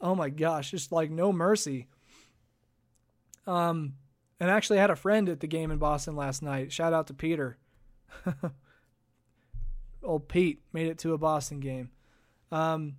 [0.00, 1.88] Oh my gosh, just like no mercy.
[3.48, 3.94] Um,
[4.38, 6.70] and actually, I had a friend at the game in Boston last night.
[6.70, 7.56] Shout out to Peter.
[10.02, 11.90] Old Pete made it to a Boston game.
[12.52, 12.96] Um,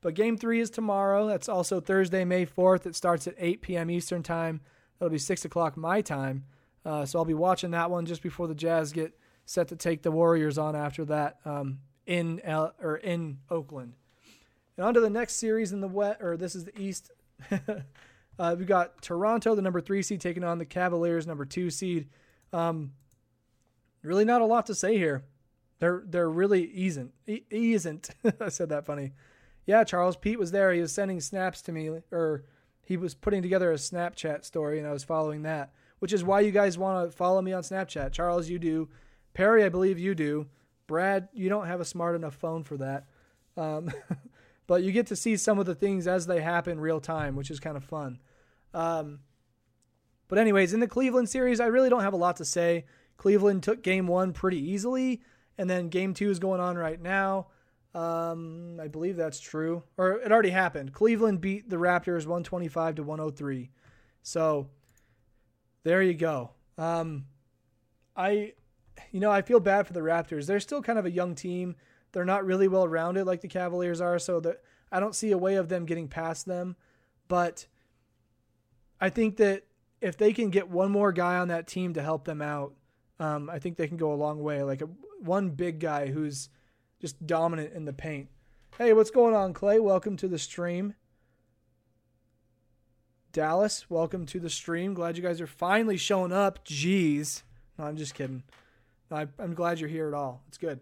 [0.00, 1.26] but game three is tomorrow.
[1.26, 2.86] That's also Thursday, May 4th.
[2.86, 3.90] It starts at 8 p.m.
[3.90, 4.60] Eastern Time.
[4.98, 6.44] That'll be 6 o'clock my time.
[6.84, 10.02] Uh, so I'll be watching that one just before the Jazz get set to take
[10.02, 13.94] the Warriors on after that um, in L- or in Oakland.
[14.76, 17.10] And on to the next series in the wet, or this is the East.
[18.38, 22.08] uh, we've got Toronto, the number three seed, taking on the Cavaliers, number two seed.
[22.52, 22.92] Um,
[24.02, 25.24] really, not a lot to say here.
[25.78, 28.10] They're they're really isn't isn't.
[28.40, 29.12] I said that funny
[29.66, 30.72] yeah, Charles Pete was there.
[30.72, 32.44] He was sending snaps to me, or
[32.82, 36.40] he was putting together a Snapchat story, and I was following that, which is why
[36.40, 38.12] you guys want to follow me on Snapchat.
[38.12, 38.88] Charles, you do.
[39.34, 40.46] Perry, I believe you do.
[40.86, 43.06] Brad, you don't have a smart enough phone for that.
[43.56, 43.90] Um,
[44.66, 47.50] but you get to see some of the things as they happen real time, which
[47.50, 48.20] is kind of fun.
[48.74, 49.20] Um,
[50.28, 52.84] but, anyways, in the Cleveland series, I really don't have a lot to say.
[53.16, 55.22] Cleveland took game one pretty easily,
[55.56, 57.46] and then game two is going on right now.
[57.94, 60.92] Um, I believe that's true, or it already happened.
[60.92, 63.70] Cleveland beat the Raptors 125 to 103.
[64.22, 64.68] So
[65.82, 66.50] there you go.
[66.76, 67.24] Um,
[68.14, 68.52] I,
[69.12, 70.46] you know, I feel bad for the Raptors.
[70.46, 71.76] They're still kind of a young team.
[72.16, 75.36] They're not really well rounded like the Cavaliers are, so that I don't see a
[75.36, 76.74] way of them getting past them.
[77.28, 77.66] But
[78.98, 79.64] I think that
[80.00, 82.72] if they can get one more guy on that team to help them out,
[83.20, 84.62] um, I think they can go a long way.
[84.62, 84.88] Like a,
[85.20, 86.48] one big guy who's
[87.02, 88.30] just dominant in the paint.
[88.78, 89.78] Hey, what's going on, Clay?
[89.78, 90.94] Welcome to the stream.
[93.30, 94.94] Dallas, welcome to the stream.
[94.94, 96.64] Glad you guys are finally showing up.
[96.64, 97.42] Jeez.
[97.78, 98.42] No, I'm just kidding.
[99.10, 100.40] I, I'm glad you're here at all.
[100.48, 100.80] It's good.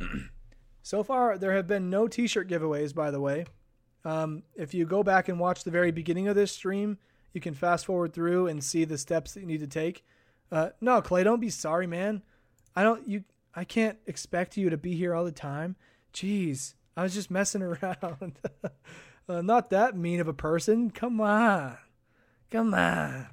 [0.82, 3.46] so far, there have been no t shirt giveaways, by the way.
[4.04, 6.98] Um, if you go back and watch the very beginning of this stream,
[7.32, 10.04] you can fast forward through and see the steps that you need to take.
[10.52, 12.22] Uh, no, Clay, don't be sorry, man.
[12.76, 13.24] I don't you.
[13.54, 15.76] I can't expect you to be here all the time.
[16.12, 18.38] Jeez, I was just messing around.
[19.28, 20.90] uh, not that mean of a person.
[20.90, 21.76] Come on,
[22.50, 23.28] come on.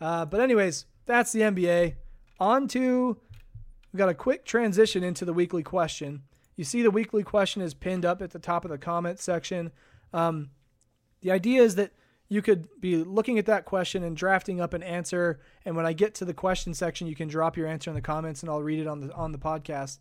[0.00, 1.94] Uh, but anyways, that's the NBA.
[2.38, 3.18] On to
[3.92, 6.22] we got a quick transition into the weekly question.
[6.56, 9.72] You see, the weekly question is pinned up at the top of the comment section.
[10.12, 10.50] Um,
[11.22, 11.92] the idea is that
[12.28, 15.40] you could be looking at that question and drafting up an answer.
[15.64, 18.00] And when I get to the question section, you can drop your answer in the
[18.00, 19.98] comments, and I'll read it on the on the podcast.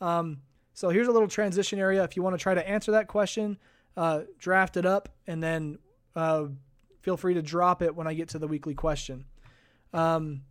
[0.00, 0.42] Um,
[0.74, 2.04] so here's a little transition area.
[2.04, 3.58] If you want to try to answer that question,
[3.96, 5.78] uh, draft it up, and then
[6.14, 6.46] uh,
[7.00, 9.24] feel free to drop it when I get to the weekly question.
[9.92, 10.42] Um,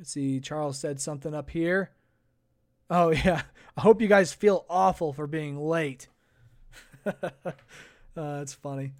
[0.00, 0.40] let's see.
[0.40, 1.90] Charles said something up here.
[2.88, 3.42] Oh yeah,
[3.76, 6.08] I hope you guys feel awful for being late.
[7.06, 7.12] uh,
[8.14, 8.94] that's funny.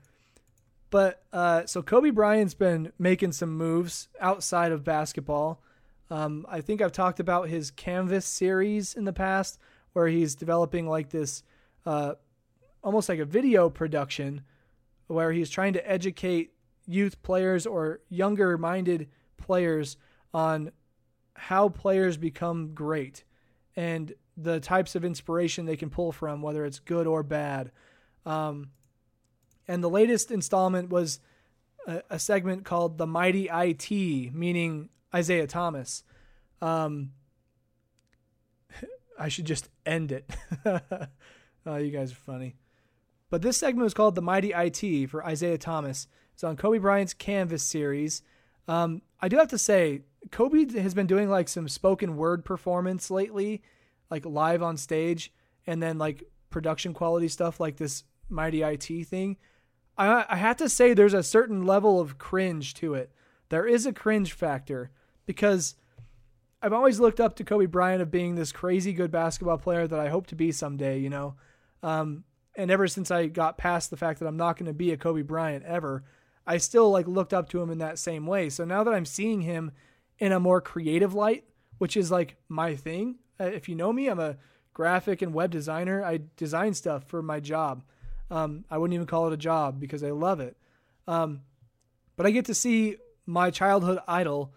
[0.90, 5.62] But uh, so Kobe Bryant's been making some moves outside of basketball.
[6.10, 9.58] Um, I think I've talked about his Canvas series in the past,
[9.94, 11.44] where he's developing like this,
[11.86, 12.14] uh,
[12.82, 14.42] almost like a video production,
[15.06, 16.52] where he's trying to educate
[16.86, 19.96] youth players or younger minded players
[20.34, 20.72] on
[21.40, 23.24] how players become great
[23.74, 27.72] and the types of inspiration they can pull from, whether it's good or bad.
[28.26, 28.70] Um,
[29.66, 31.20] and the latest installment was
[31.86, 36.04] a, a, segment called The Mighty IT, meaning Isaiah Thomas.
[36.60, 37.12] Um,
[39.18, 40.30] I should just end it.
[40.66, 42.56] oh, you guys are funny.
[43.30, 46.06] But this segment was called The Mighty IT for Isaiah Thomas.
[46.34, 48.22] It's on Kobe Bryant's Canvas series.
[48.68, 53.10] Um, I do have to say, Kobe has been doing like some spoken word performance
[53.10, 53.62] lately,
[54.10, 55.32] like live on stage,
[55.66, 59.36] and then like production quality stuff like this Mighty IT thing.
[59.98, 63.10] I I have to say there's a certain level of cringe to it.
[63.48, 64.90] There is a cringe factor
[65.26, 65.74] because
[66.62, 69.98] I've always looked up to Kobe Bryant of being this crazy good basketball player that
[69.98, 71.34] I hope to be someday, you know.
[71.82, 74.92] Um, and ever since I got past the fact that I'm not going to be
[74.92, 76.04] a Kobe Bryant ever,
[76.46, 78.50] I still like looked up to him in that same way.
[78.50, 79.72] So now that I'm seeing him
[80.20, 81.44] in a more creative light,
[81.78, 83.16] which is like my thing.
[83.40, 84.36] Uh, if you know me, I'm a
[84.74, 86.04] graphic and web designer.
[86.04, 87.82] I design stuff for my job.
[88.30, 90.56] Um, I wouldn't even call it a job because I love it.
[91.08, 91.40] Um,
[92.16, 92.96] but I get to see
[93.26, 94.52] my childhood idol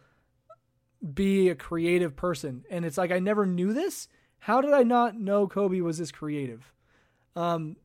[1.14, 2.66] be a creative person.
[2.70, 4.08] And it's like, I never knew this.
[4.40, 6.72] How did I not know Kobe was this creative?
[7.36, 7.78] Um,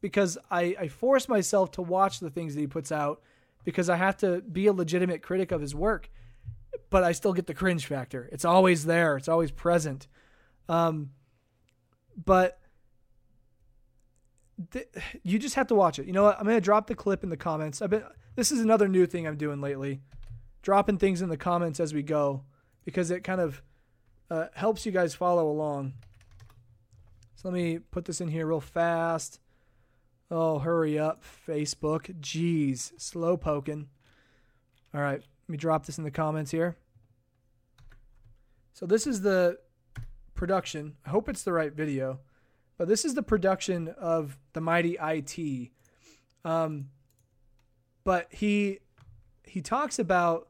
[0.00, 3.22] because I, I force myself to watch the things that he puts out
[3.64, 6.10] because I have to be a legitimate critic of his work
[6.94, 8.28] but I still get the cringe factor.
[8.30, 9.16] It's always there.
[9.16, 10.06] It's always present.
[10.68, 11.10] Um,
[12.24, 12.60] but
[14.70, 14.86] th-
[15.24, 16.06] you just have to watch it.
[16.06, 16.38] You know what?
[16.38, 17.82] I'm gonna drop the clip in the comments.
[17.82, 18.04] I've been.
[18.36, 20.02] This is another new thing I'm doing lately,
[20.62, 22.44] dropping things in the comments as we go,
[22.84, 23.60] because it kind of
[24.30, 25.94] uh, helps you guys follow along.
[27.34, 29.40] So let me put this in here real fast.
[30.30, 32.20] Oh, hurry up, Facebook.
[32.20, 33.88] Jeez, slow poking.
[34.94, 35.18] All right.
[35.18, 36.76] Let me drop this in the comments here.
[38.74, 39.58] So this is the
[40.34, 40.96] production.
[41.06, 42.18] I hope it's the right video,
[42.76, 45.70] but this is the production of the Mighty IT.
[46.44, 46.90] Um,
[48.02, 48.80] but he
[49.44, 50.48] he talks about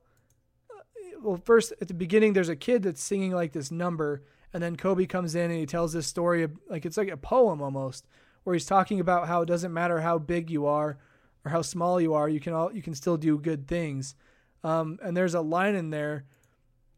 [1.23, 4.23] well, first at the beginning, there's a kid that's singing like this number,
[4.55, 7.61] and then Kobe comes in and he tells this story like it's like a poem
[7.61, 8.07] almost,
[8.45, 10.97] where he's talking about how it doesn't matter how big you are
[11.45, 14.15] or how small you are, you can all you can still do good things.
[14.63, 16.25] Um, and there's a line in there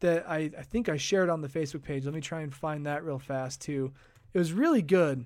[0.01, 2.05] that I, I think I shared on the Facebook page.
[2.05, 3.92] Let me try and find that real fast too.
[4.34, 5.24] It was really good.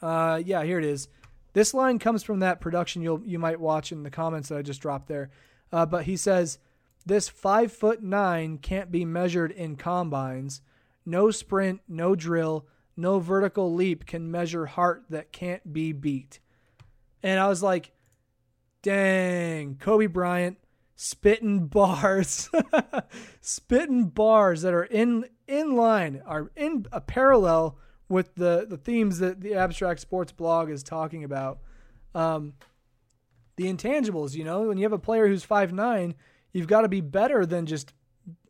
[0.00, 1.08] Uh, yeah, here it is.
[1.52, 4.62] This line comes from that production you'll you might watch in the comments that I
[4.62, 5.30] just dropped there.
[5.70, 6.58] Uh, but he says,
[7.04, 10.62] "This five foot nine can't be measured in combines.
[11.04, 16.40] No sprint, no drill, no vertical leap can measure heart that can't be beat.
[17.22, 17.92] And I was like,
[18.82, 20.58] dang, Kobe Bryant
[21.02, 22.48] spitting bars,
[23.40, 27.76] spitting bars that are in in line, are in a parallel
[28.08, 31.58] with the the themes that the abstract sports blog is talking about.
[32.14, 32.54] Um,
[33.56, 36.14] the intangibles, you know, when you have a player who's five nine,
[36.52, 37.92] you've got to be better than just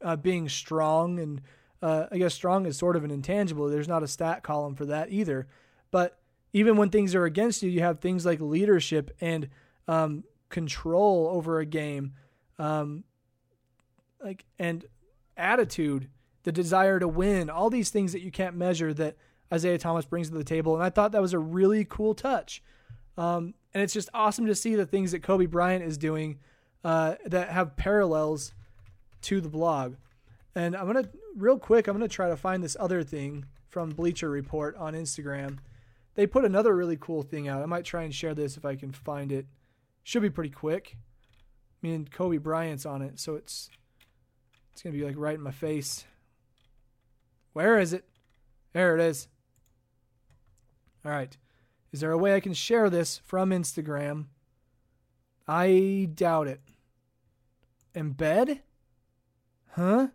[0.03, 1.19] uh, being strong.
[1.21, 1.41] And
[1.81, 3.67] uh, I guess strong is sort of an intangible.
[3.69, 5.49] There's not a stat column for that either.
[5.91, 6.19] But
[6.53, 9.49] even when things are against you, you have things like leadership and
[9.89, 12.13] um, control over a game,
[12.59, 13.05] um,
[14.23, 14.85] like and
[15.37, 16.09] attitude,
[16.45, 19.17] the desire to win, all these things that you can't measure that
[19.53, 20.75] Isaiah Thomas brings to the table.
[20.75, 22.63] And I thought that was a really cool touch.
[23.19, 26.39] Um, and it's just awesome to see the things that Kobe Bryant is doing
[26.85, 28.55] uh, that have parallels
[29.23, 29.97] to the blog.
[30.55, 31.87] And I'm gonna real quick.
[31.87, 35.59] I'm gonna try to find this other thing from Bleacher Report on Instagram.
[36.15, 37.63] They put another really cool thing out.
[37.63, 39.47] I might try and share this if I can find it.
[40.03, 40.97] Should be pretty quick.
[41.83, 43.69] I mean, Kobe Bryant's on it, so it's
[44.73, 46.05] it's gonna be like right in my face.
[47.53, 48.05] Where is it?
[48.73, 49.29] There it is.
[51.05, 51.37] All right.
[51.93, 54.27] Is there a way I can share this from Instagram?
[55.47, 56.61] I doubt it.
[57.95, 58.61] Embed?
[59.73, 60.09] Huh?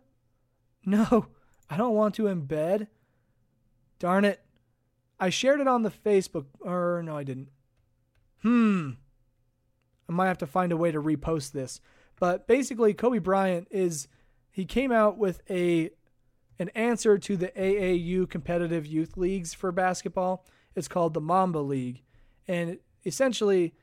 [0.84, 1.26] No,
[1.70, 2.88] I don't want to embed.
[3.98, 4.40] Darn it.
[5.20, 7.48] I shared it on the Facebook, or no, I didn't.
[8.42, 8.92] Hmm.
[10.08, 11.80] I might have to find a way to repost this.
[12.18, 14.08] But basically, Kobe Bryant is,
[14.50, 15.90] he came out with a
[16.60, 20.44] an answer to the AAU competitive youth leagues for basketball
[20.78, 22.02] it's called the Mamba League,
[22.46, 23.74] and essentially,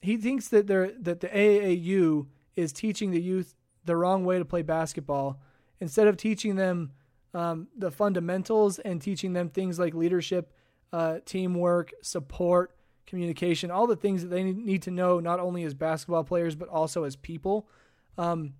[0.00, 4.44] he thinks that they that the AAU is teaching the youth the wrong way to
[4.44, 5.40] play basketball.
[5.80, 6.92] Instead of teaching them
[7.34, 10.52] um, the fundamentals and teaching them things like leadership,
[10.92, 12.75] uh, teamwork, support,
[13.06, 16.68] communication, all the things that they need to know not only as basketball players but
[16.68, 17.68] also as people.
[18.18, 18.54] Um,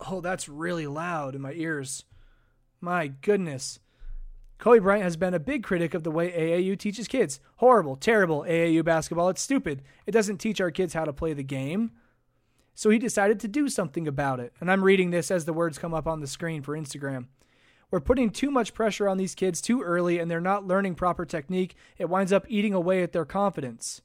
[0.00, 2.04] oh, that's really loud in my ears.
[2.80, 3.80] My goodness.
[4.58, 7.40] Kobe Bryant has been a big critic of the way AAU teaches kids.
[7.56, 9.28] Horrible, terrible AAU basketball.
[9.28, 9.82] It's stupid.
[10.06, 11.92] It doesn't teach our kids how to play the game.
[12.74, 14.52] So he decided to do something about it.
[14.60, 17.26] And I'm reading this as the words come up on the screen for Instagram.
[17.90, 21.24] We're putting too much pressure on these kids too early and they're not learning proper
[21.24, 21.76] technique.
[21.98, 24.02] It winds up eating away at their confidence.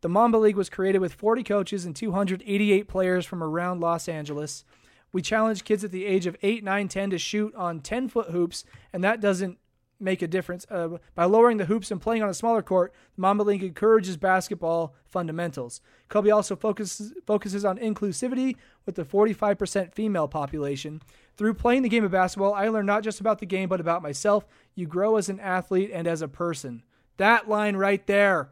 [0.00, 4.64] The Mamba League was created with 40 coaches and 288 players from around Los Angeles.
[5.12, 8.30] We challenge kids at the age of 8, 9, 10 to shoot on 10 foot
[8.30, 9.58] hoops, and that doesn't
[9.98, 10.66] make a difference.
[10.70, 14.16] Uh, by lowering the hoops and playing on a smaller court, the Mamba League encourages
[14.16, 15.80] basketball fundamentals.
[16.08, 18.56] Kobe also focuses, focuses on inclusivity
[18.86, 21.00] with the 45% female population.
[21.36, 24.02] Through playing the game of basketball, I learned not just about the game, but about
[24.02, 24.46] myself.
[24.74, 26.82] You grow as an athlete and as a person.
[27.16, 28.50] That line right there.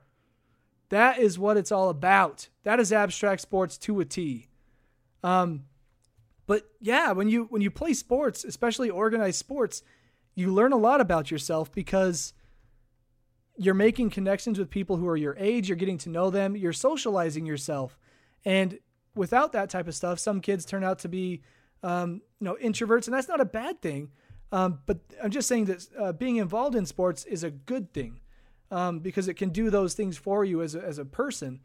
[0.89, 2.49] That is what it's all about.
[2.65, 4.49] That is abstract sports to a T.
[5.23, 5.65] Um,
[6.47, 9.83] but yeah, when you when you play sports, especially organized sports,
[10.35, 12.35] you learn a lot about yourself because
[13.57, 16.73] you're making connections with people who are your age, you're getting to know them, you're
[16.73, 17.99] socializing yourself.
[18.45, 18.79] And
[19.15, 21.43] without that type of stuff, some kids turn out to be
[21.83, 24.11] um, you know introverts, and that's not a bad thing.
[24.53, 28.21] Um, but I'm just saying that uh, being involved in sports is a good thing
[28.71, 31.61] um, because it can do those things for you as a, as a person.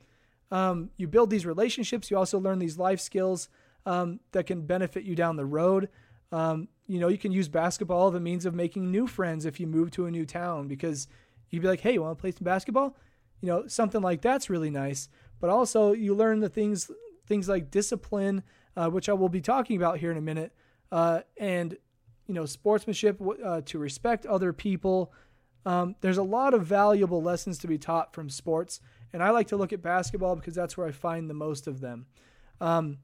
[0.52, 2.10] Um, you build these relationships.
[2.10, 3.50] You also learn these life skills
[3.86, 5.90] um, that can benefit you down the road.
[6.32, 9.60] Um, you know, you can use basketball as a means of making new friends if
[9.60, 11.08] you move to a new town because
[11.50, 12.96] you'd be like, hey, you want to play some basketball?
[13.42, 15.10] You know, something like that's really nice.
[15.40, 16.90] But also, you learn the things
[17.28, 18.42] things like discipline,
[18.78, 20.54] uh, which I will be talking about here in a minute,
[20.92, 21.76] uh, and
[22.28, 25.12] you know, sportsmanship uh, to respect other people.
[25.66, 28.80] Um, there's a lot of valuable lessons to be taught from sports,
[29.12, 31.82] and I like to look at basketball because that's where I find the most of
[31.82, 32.06] them.
[32.62, 33.00] Um,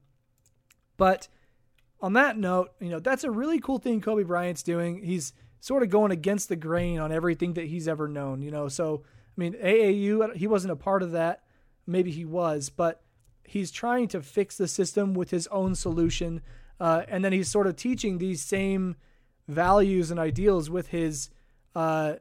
[0.96, 1.28] but
[2.00, 5.02] on that note, you know, that's a really cool thing Kobe Bryant's doing.
[5.02, 8.68] He's sort of going against the grain on everything that he's ever known, you know.
[8.68, 11.42] So, I mean, AAU, he wasn't a part of that.
[11.86, 13.03] Maybe he was, but
[13.46, 16.40] he's trying to fix the system with his own solution.
[16.80, 18.96] Uh, and then he's sort of teaching these same
[19.46, 21.30] values and ideals with his
[21.74, 22.14] uh,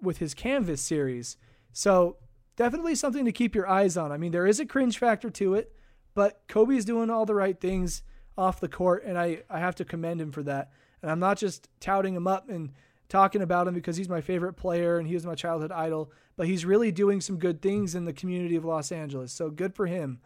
[0.00, 1.36] with his Canvas series.
[1.72, 2.16] So
[2.56, 4.12] definitely something to keep your eyes on.
[4.12, 5.72] I mean, there is a cringe factor to it.
[6.18, 8.02] But Kobe's doing all the right things
[8.36, 10.72] off the court, and I, I have to commend him for that.
[11.00, 12.72] And I'm not just touting him up and
[13.08, 16.46] talking about him because he's my favorite player and he was my childhood idol, but
[16.46, 19.32] he's really doing some good things in the community of Los Angeles.
[19.32, 20.20] So good for him.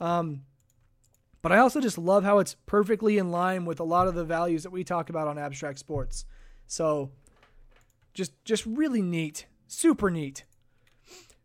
[0.00, 0.42] Um,
[1.40, 4.24] But I also just love how it's perfectly in line with a lot of the
[4.24, 6.24] values that we talk about on abstract sports.
[6.66, 7.10] So
[8.12, 10.44] just just really neat, super neat.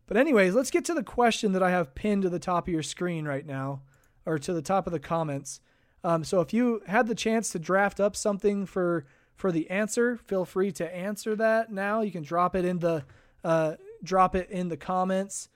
[0.07, 2.74] But anyways, let's get to the question that I have pinned to the top of
[2.74, 3.84] your screen right now,
[4.26, 5.61] or to the top of the comments.
[6.03, 9.05] Um, so if you had the chance to draft up something for
[9.36, 12.01] for the answer, feel free to answer that now.
[12.01, 13.03] You can drop it in the
[13.43, 15.49] uh, drop it in the comments.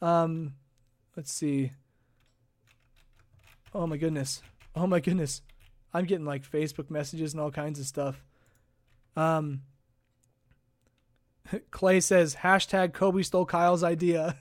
[0.00, 0.54] Um,
[1.16, 1.72] let's see.
[3.74, 4.42] Oh my goodness.
[4.74, 5.42] Oh my goodness.
[5.92, 8.24] I'm getting like Facebook messages and all kinds of stuff.
[9.16, 9.62] Um,
[11.70, 14.36] Clay says hashtag Kobe stole Kyle's idea.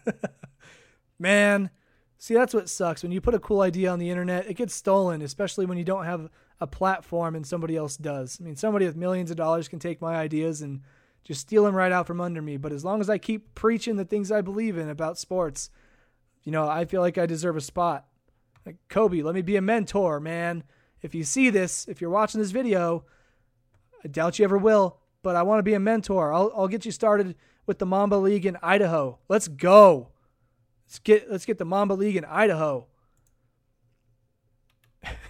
[1.19, 1.69] Man,
[2.17, 4.75] see that's what sucks when you put a cool idea on the internet, it gets
[4.75, 6.29] stolen, especially when you don't have
[6.60, 8.38] a platform and somebody else does.
[8.41, 10.82] I mean, somebody with millions of dollars can take my ideas and
[11.24, 12.58] just steal them right out from under me.
[12.58, 15.70] But as long as I keep preaching the things I believe in about sports,
[16.43, 18.05] you know, I feel like I deserve a spot.
[18.66, 20.64] Like Kobe, let me be a mentor, man.
[21.01, 23.05] If you see this, if you're watching this video,
[24.03, 26.34] I doubt you ever will, but I want to be a mentor.
[26.34, 27.36] I'll I'll get you started
[27.66, 29.20] with the Mamba League in Idaho.
[29.30, 30.10] Let's go.
[30.86, 32.88] Let's get let's get the Mamba League in Idaho.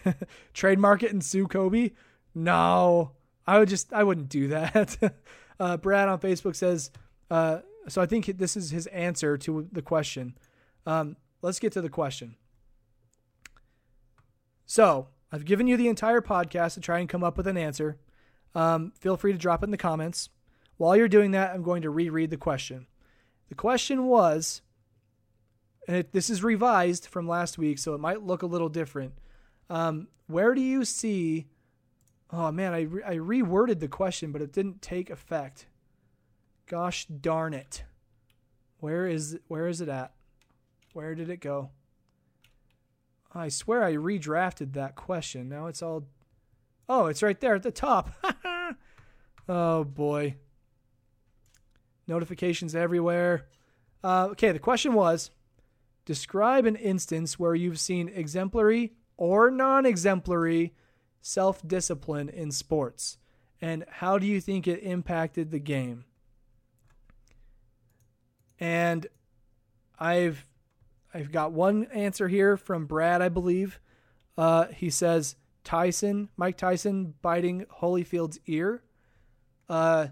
[0.54, 1.92] Trademark it and sue Kobe?
[2.34, 3.12] No,
[3.46, 4.98] I would just I wouldn't do that.
[5.60, 6.92] uh, Brad on Facebook says,
[7.32, 10.38] uh, so I think this is his answer to the question.
[10.86, 12.36] Um, let's get to the question.
[14.66, 17.98] So I've given you the entire podcast to try and come up with an answer.
[18.54, 20.30] Um, feel free to drop it in the comments.
[20.78, 22.88] While you're doing that, I'm going to reread the question.
[23.50, 24.62] The question was,
[25.88, 29.14] and it, this is revised from last week, so it might look a little different.
[29.70, 31.48] Um, where do you see?
[32.32, 35.68] Oh man, I re- I reworded the question, but it didn't take effect.
[36.68, 37.84] Gosh darn it!
[38.80, 40.14] Where is where is it at?
[40.94, 41.72] Where did it go?
[43.34, 45.50] I swear I redrafted that question.
[45.50, 46.06] Now it's all.
[46.90, 48.12] Oh, it's right there at the top.
[49.50, 50.36] oh boy.
[52.08, 53.46] Notifications everywhere.
[54.04, 55.32] Uh, okay, the question was
[56.06, 60.74] describe an instance where you've seen exemplary or non exemplary
[61.22, 63.18] self discipline in sports,
[63.62, 66.06] and how do you think it impacted the game?
[68.60, 69.08] And
[70.00, 70.46] I've
[71.14, 73.80] I've got one answer here from Brad, I believe.
[74.38, 78.84] Uh, he says Tyson, Mike Tyson biting Holyfield's ear.
[79.68, 80.08] Uh,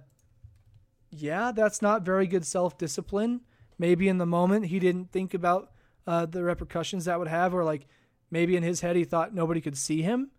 [1.11, 3.41] yeah, that's not very good self discipline.
[3.77, 5.71] Maybe in the moment he didn't think about
[6.07, 7.87] uh, the repercussions that would have, or like
[8.31, 10.31] maybe in his head he thought nobody could see him,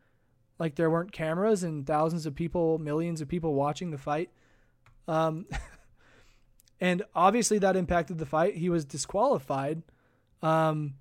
[0.58, 4.30] like there weren't cameras and thousands of people, millions of people watching the fight.
[5.08, 5.46] Um,
[6.80, 8.56] and obviously that impacted the fight.
[8.56, 9.82] He was disqualified.
[10.42, 10.94] Um,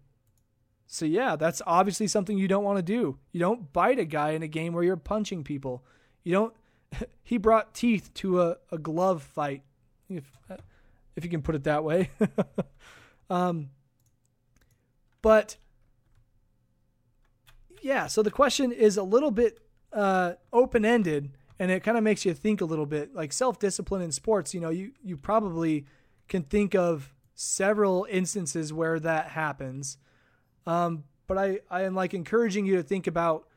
[0.87, 3.17] so yeah, that's obviously something you don't want to do.
[3.31, 5.83] You don't bite a guy in a game where you're punching people.
[6.23, 6.53] You don't.
[7.23, 9.63] he brought teeth to a, a glove fight,
[10.09, 10.25] if
[11.15, 12.09] if you can put it that way.
[13.29, 13.69] um,
[15.21, 15.57] but
[17.81, 19.59] yeah, so the question is a little bit
[19.93, 23.15] uh, open ended, and it kind of makes you think a little bit.
[23.15, 25.85] Like self discipline in sports, you know, you you probably
[26.27, 29.97] can think of several instances where that happens.
[30.65, 33.47] Um, but I, I am like encouraging you to think about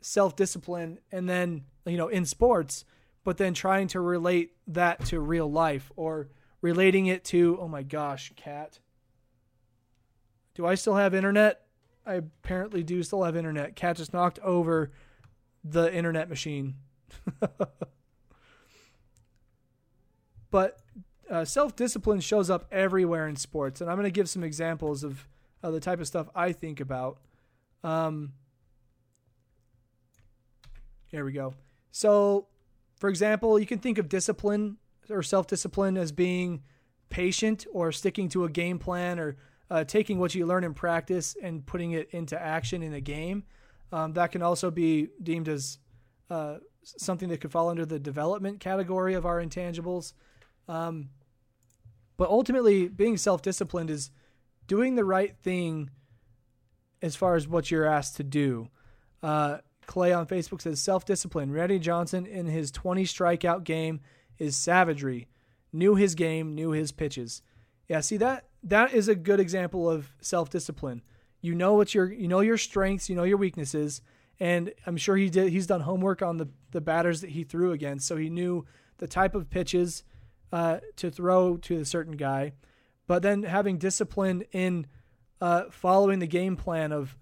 [0.00, 2.84] self discipline and then, you know, in sports,
[3.24, 6.28] but then trying to relate that to real life or
[6.60, 8.78] relating it to, oh my gosh, cat.
[10.54, 11.63] Do I still have internet?
[12.06, 13.76] I apparently do still have internet.
[13.76, 14.90] Cat just knocked over
[15.62, 16.74] the internet machine.
[20.50, 20.80] but
[21.30, 25.02] uh, self discipline shows up everywhere in sports, and I'm going to give some examples
[25.04, 25.26] of
[25.62, 27.18] uh, the type of stuff I think about.
[27.82, 28.32] Um,
[31.06, 31.54] here we go.
[31.90, 32.48] So,
[32.98, 34.76] for example, you can think of discipline
[35.08, 36.62] or self discipline as being
[37.08, 39.36] patient or sticking to a game plan or
[39.70, 43.44] uh, taking what you learn in practice and putting it into action in a game.
[43.92, 45.78] Um, that can also be deemed as
[46.30, 50.12] uh, something that could fall under the development category of our intangibles.
[50.68, 51.10] Um,
[52.16, 54.10] but ultimately, being self disciplined is
[54.66, 55.90] doing the right thing
[57.02, 58.68] as far as what you're asked to do.
[59.22, 61.52] Uh, Clay on Facebook says self discipline.
[61.52, 64.00] Randy Johnson in his 20 strikeout game
[64.38, 65.28] is savagery.
[65.72, 67.42] Knew his game, knew his pitches.
[67.88, 71.02] Yeah, see that that is a good example of self discipline.
[71.40, 74.00] You know what your you know your strengths, you know your weaknesses,
[74.40, 75.50] and I'm sure he did.
[75.50, 78.64] He's done homework on the the batters that he threw against, so he knew
[78.98, 80.04] the type of pitches
[80.52, 82.52] uh, to throw to a certain guy,
[83.06, 84.86] but then having discipline in
[85.40, 87.16] uh, following the game plan of,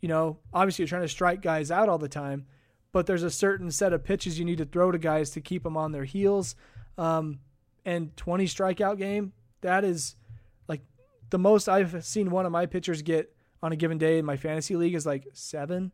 [0.00, 2.46] you know, obviously you're trying to strike guys out all the time,
[2.92, 5.62] but there's a certain set of pitches you need to throw to guys to keep
[5.62, 6.56] them on their heels.
[6.96, 7.40] Um,
[7.84, 10.16] and 20 strikeout game, that is
[11.30, 14.36] the most I've seen one of my pitchers get on a given day in my
[14.36, 15.92] fantasy league is like seven.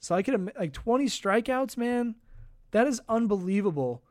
[0.00, 2.16] So I could like 20 strikeouts, man.
[2.70, 4.02] That is unbelievable.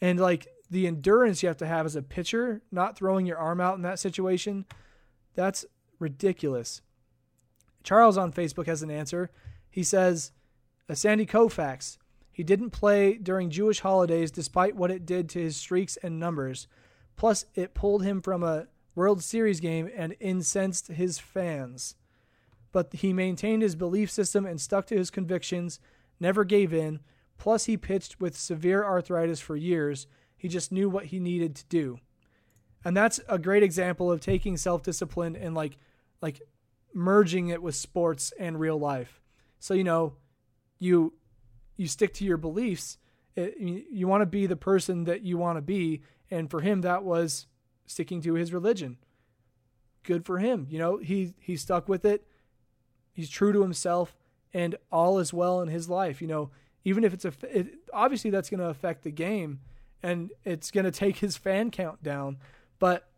[0.00, 3.60] And like the endurance you have to have as a pitcher, not throwing your arm
[3.60, 4.64] out in that situation,
[5.34, 5.64] that's
[5.98, 6.82] ridiculous.
[7.84, 9.30] Charles on Facebook has an answer.
[9.70, 10.32] He says,
[10.88, 11.98] a Sandy Koufax.
[12.30, 16.66] He didn't play during Jewish holidays despite what it did to his streaks and numbers.
[17.16, 21.96] Plus, it pulled him from a World Series game and incensed his fans.
[22.72, 25.78] But he maintained his belief system and stuck to his convictions,
[26.18, 27.00] never gave in.
[27.38, 30.06] Plus, he pitched with severe arthritis for years.
[30.36, 31.98] He just knew what he needed to do.
[32.84, 35.78] And that's a great example of taking self-discipline and like
[36.20, 36.40] like
[36.94, 39.20] merging it with sports and real life.
[39.58, 40.14] So, you know,
[40.78, 41.12] you
[41.76, 42.98] you stick to your beliefs.
[43.34, 46.82] It, you want to be the person that you want to be, and for him,
[46.82, 47.46] that was
[47.92, 48.96] sticking to his religion.
[50.02, 50.66] Good for him.
[50.68, 52.26] You know, he he stuck with it.
[53.12, 54.16] He's true to himself,
[54.52, 56.20] and all is well in his life.
[56.20, 56.50] You know,
[56.84, 59.60] even if it's a it, obviously that's going to affect the game,
[60.02, 62.38] and it's going to take his fan count down.
[62.78, 63.08] But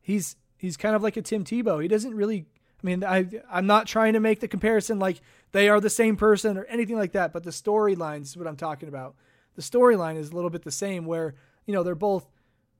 [0.00, 1.82] he's he's kind of like a Tim Tebow.
[1.82, 2.46] He doesn't really
[2.82, 5.20] I mean, I I'm not trying to make the comparison like
[5.52, 8.56] they are the same person or anything like that, but the storyline is what I'm
[8.56, 9.16] talking about.
[9.54, 12.26] The storyline is a little bit the same, where you know they're both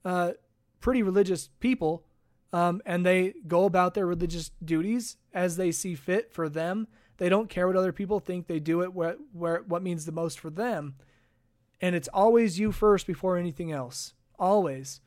[0.05, 0.33] uh,
[0.81, 2.05] pretty religious people,
[2.53, 6.89] um, and they go about their religious duties as they see fit for them.
[7.19, 8.47] They don't care what other people think.
[8.47, 10.97] They do it where where what means the most for them,
[11.81, 15.01] and it's always you first before anything else, always.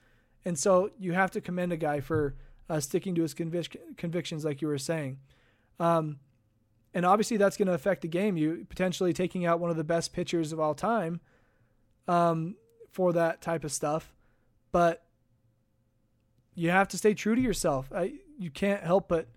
[0.45, 2.35] And so you have to commend a guy for
[2.69, 5.19] uh, sticking to his convic- convictions, like you were saying.
[5.79, 6.19] Um,
[6.93, 8.37] and obviously, that's going to affect the game.
[8.37, 11.19] You potentially taking out one of the best pitchers of all time
[12.07, 12.55] um,
[12.91, 14.13] for that type of stuff.
[14.71, 15.03] But
[16.59, 17.89] you have to stay true to yourself.
[17.95, 19.29] I, you can't help but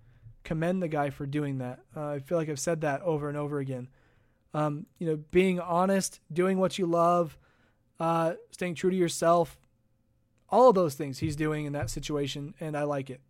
[0.43, 1.79] commend the guy for doing that.
[1.97, 3.89] Uh, I feel like I've said that over and over again.
[4.53, 7.39] Um, you know, being honest, doing what you love,
[8.01, 9.57] uh, staying true to yourself,
[10.49, 13.21] all of those things he's doing in that situation, and I like it.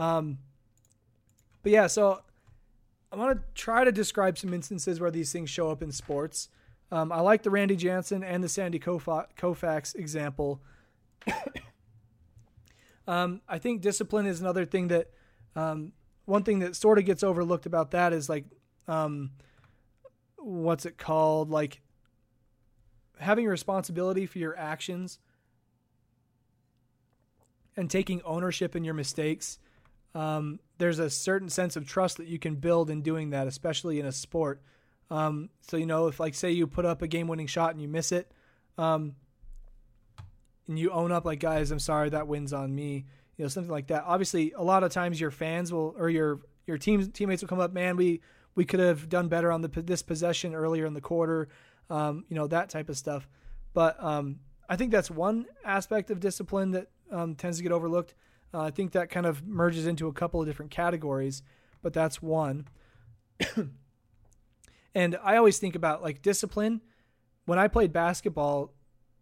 [0.00, 0.38] Um,
[1.62, 2.22] but yeah, so
[3.12, 6.48] I want to try to describe some instances where these things show up in sports.
[6.90, 10.60] Um, I like the Randy Johnson and the Sandy Koufax example.
[13.06, 15.10] Um, I think discipline is another thing that
[15.54, 15.92] um,
[16.24, 18.44] one thing that sort of gets overlooked about that is like
[18.88, 19.30] um,
[20.36, 21.80] what's it called like
[23.18, 25.18] having responsibility for your actions
[27.76, 29.58] and taking ownership in your mistakes,
[30.14, 34.00] um, there's a certain sense of trust that you can build in doing that, especially
[34.00, 34.62] in a sport.
[35.10, 37.88] Um, so you know, if like say you put up a game-winning shot and you
[37.88, 38.32] miss it,
[38.78, 39.14] um,
[40.68, 43.04] and you own up like, guys, I'm sorry, that wins on me.
[43.36, 44.04] You know, something like that.
[44.06, 47.60] Obviously, a lot of times your fans will or your your team teammates will come
[47.60, 48.20] up, man, we
[48.54, 51.48] we could have done better on the this possession earlier in the quarter.
[51.88, 53.28] Um, you know that type of stuff.
[53.74, 58.14] But um, I think that's one aspect of discipline that um, tends to get overlooked.
[58.52, 61.42] Uh, I think that kind of merges into a couple of different categories,
[61.82, 62.66] but that's one.
[64.94, 66.80] and I always think about like discipline.
[67.44, 68.72] When I played basketball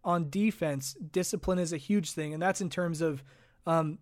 [0.04, 3.22] on defense, discipline is a huge thing, and that's in terms of
[3.66, 3.98] um,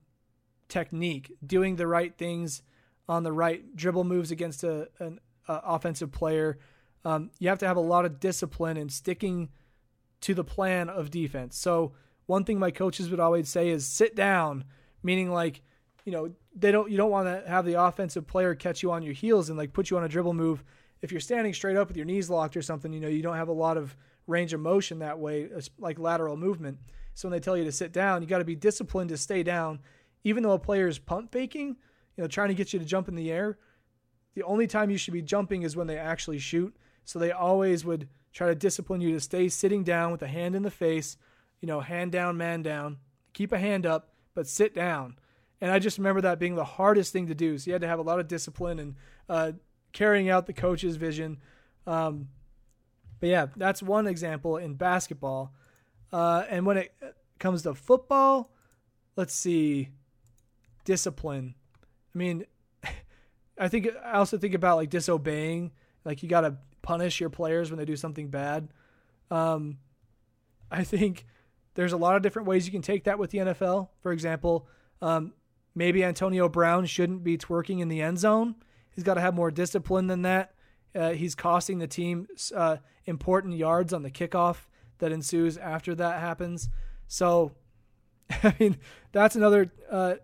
[0.69, 2.63] technique, doing the right things
[3.09, 6.59] on the right dribble moves against a, an offensive player.
[7.05, 9.51] Um, you have to have a lot of discipline and sticking
[10.23, 11.57] to the plan of defense.
[11.57, 11.93] So
[12.27, 14.65] one thing my coaches would always say is sit down,
[15.03, 15.63] meaning like,
[16.05, 19.03] you know, they don't you don't want to have the offensive player catch you on
[19.03, 20.65] your heels and like put you on a dribble move.
[21.01, 23.37] If you're standing straight up with your knees locked or something, you know, you don't
[23.37, 23.97] have a lot of
[24.27, 26.79] range of motion that way, like lateral movement.
[27.15, 29.43] So when they tell you to sit down, you got to be disciplined to stay
[29.43, 29.81] down,
[30.25, 31.77] even though a player is pump faking,
[32.17, 33.59] you know, trying to get you to jump in the air.
[34.35, 36.75] The only time you should be jumping is when they actually shoot.
[37.05, 40.55] So they always would try to discipline you to stay sitting down with a hand
[40.55, 41.17] in the face
[41.63, 42.99] you know, hand down, man down,
[43.33, 45.17] keep a hand up, but sit down.
[45.61, 47.57] And I just remember that being the hardest thing to do.
[47.57, 48.97] So you had to have a lot of discipline and
[49.29, 49.53] uh,
[49.93, 51.39] carrying out the coach's vision.
[51.87, 52.29] Um,
[53.23, 55.55] but yeah, that's one example in basketball.
[56.13, 56.93] Uh, and when it
[57.39, 58.51] comes to football,
[59.15, 59.91] let's see,
[60.85, 61.55] discipline.
[62.13, 62.47] I mean,
[63.61, 65.71] I think I also think about like disobeying.
[66.05, 68.71] Like you got to punish your players when they do something bad.
[69.31, 69.79] Um,
[70.69, 71.25] I think
[71.75, 73.91] there's a lot of different ways you can take that with the NFL.
[74.01, 74.67] For example,
[75.01, 75.33] um,
[75.77, 78.57] maybe Antonio Brown shouldn't be twerking in the end zone,
[78.95, 80.52] He's got to have more discipline than that.
[80.95, 84.67] Uh, he's costing the team uh, important yards on the kickoff
[84.99, 86.69] that ensues after that happens.
[87.09, 87.53] So,
[88.31, 88.79] I mean,
[89.13, 90.15] that's another uh,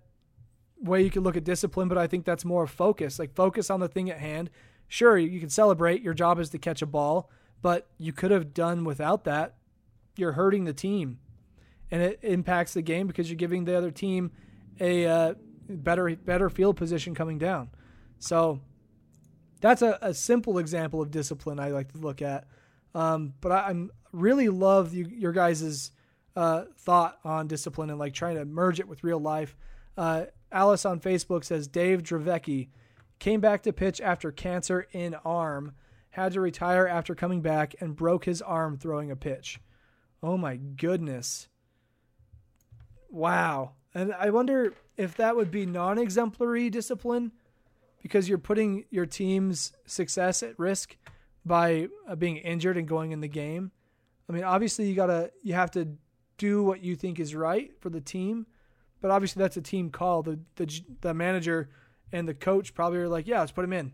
[0.81, 3.19] way you can look at discipline, but I think that's more focus.
[3.19, 4.51] Like, focus on the thing at hand.
[4.87, 6.03] Sure, you can celebrate.
[6.03, 7.31] Your job is to catch a ball,
[7.61, 9.57] but you could have done without that.
[10.17, 11.19] You're hurting the team,
[11.91, 14.33] and it impacts the game because you're giving the other team
[14.81, 15.35] a uh,
[15.69, 17.69] better better field position coming down.
[18.19, 18.61] So
[19.61, 22.47] that's a, a simple example of discipline I like to look at.
[22.95, 25.93] Um, but I, am really love you, your guys's
[26.37, 29.57] uh, thought on discipline and like trying to merge it with real life.
[29.97, 32.69] Uh, Alice on Facebook says Dave Dravecky
[33.19, 35.73] came back to pitch after cancer in arm,
[36.11, 39.61] had to retire after coming back, and broke his arm throwing a pitch.
[40.23, 41.49] Oh my goodness.
[43.11, 43.73] Wow.
[43.95, 47.33] And I wonder if that would be non exemplary discipline
[48.03, 50.97] because you're putting your team's success at risk
[51.45, 53.71] by uh, being injured and going in the game.
[54.29, 55.89] I mean, obviously you gotta you have to
[56.37, 58.47] do what you think is right for the team,
[59.01, 60.23] but obviously that's a team call.
[60.23, 61.71] The the the manager
[62.13, 63.93] and the coach probably are like, yeah, let's put him in.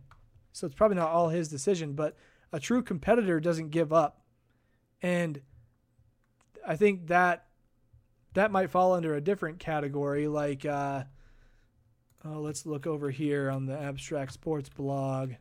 [0.52, 2.16] So it's probably not all his decision, but
[2.52, 4.22] a true competitor doesn't give up,
[5.02, 5.40] and
[6.66, 7.46] I think that
[8.34, 10.64] that might fall under a different category, like.
[10.64, 11.04] Uh,
[12.26, 15.34] Oh, let's look over here on the Abstract Sports blog.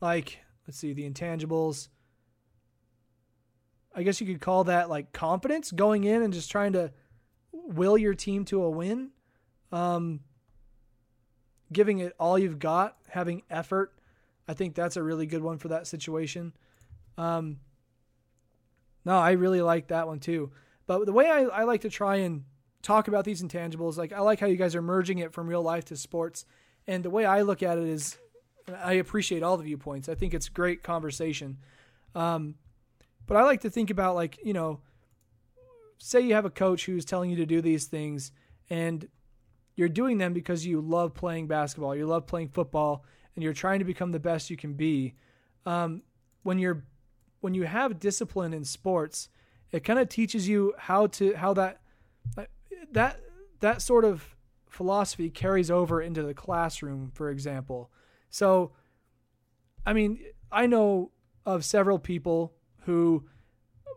[0.00, 1.88] Like, let's see, the intangibles.
[3.94, 6.92] I guess you could call that like confidence going in and just trying to
[7.52, 9.10] will your team to a win.
[9.70, 10.20] Um,
[11.72, 13.92] giving it all you've got, having effort.
[14.48, 16.52] I think that's a really good one for that situation.
[17.16, 17.58] Um,
[19.04, 20.50] no, I really like that one too.
[20.86, 22.44] But the way I, I like to try and
[22.82, 23.96] talk about these intangibles.
[23.96, 26.44] Like I like how you guys are merging it from real life to sports.
[26.86, 28.16] And the way I look at it is,
[28.82, 30.08] I appreciate all the viewpoints.
[30.08, 31.58] I think it's great conversation.
[32.14, 32.54] Um,
[33.26, 34.80] but I like to think about like you know,
[35.98, 38.32] say you have a coach who's telling you to do these things,
[38.70, 39.06] and
[39.76, 43.78] you're doing them because you love playing basketball, you love playing football, and you're trying
[43.78, 45.14] to become the best you can be.
[45.66, 46.02] Um,
[46.42, 46.84] when you're
[47.40, 49.28] when you have discipline in sports,
[49.70, 51.80] it kind of teaches you how to how that
[52.92, 53.20] that
[53.60, 54.36] that sort of
[54.68, 57.90] philosophy carries over into the classroom, for example.
[58.30, 58.72] So,
[59.84, 60.20] I mean,
[60.52, 61.10] I know
[61.44, 62.52] of several people
[62.82, 63.24] who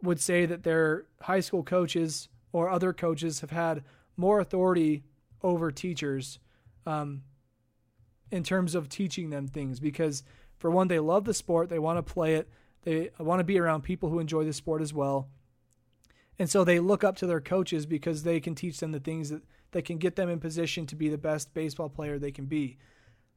[0.02, 3.84] would say that their high school coaches or other coaches have had
[4.18, 5.04] more authority
[5.44, 6.40] over teachers
[6.86, 7.24] um,
[8.32, 10.24] in terms of teaching them things because,
[10.58, 12.50] for one, they love the sport, they want to play it,
[12.84, 15.30] they want to be around people who enjoy the sport as well.
[16.42, 19.30] And so they look up to their coaches because they can teach them the things
[19.30, 19.44] that,
[19.74, 22.80] that can get them in position to be the best baseball player they can be.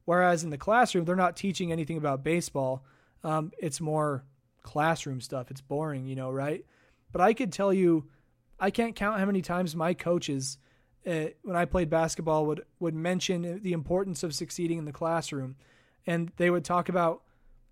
[0.05, 2.83] Whereas in the classroom, they're not teaching anything about baseball.
[3.23, 4.25] Um, it's more
[4.63, 5.51] classroom stuff.
[5.51, 6.65] It's boring, you know, right?
[7.11, 8.09] But I could tell you,
[8.59, 10.57] I can't count how many times my coaches,
[11.05, 15.57] uh, when I played basketball, would would mention the importance of succeeding in the classroom,
[16.07, 17.21] and they would talk about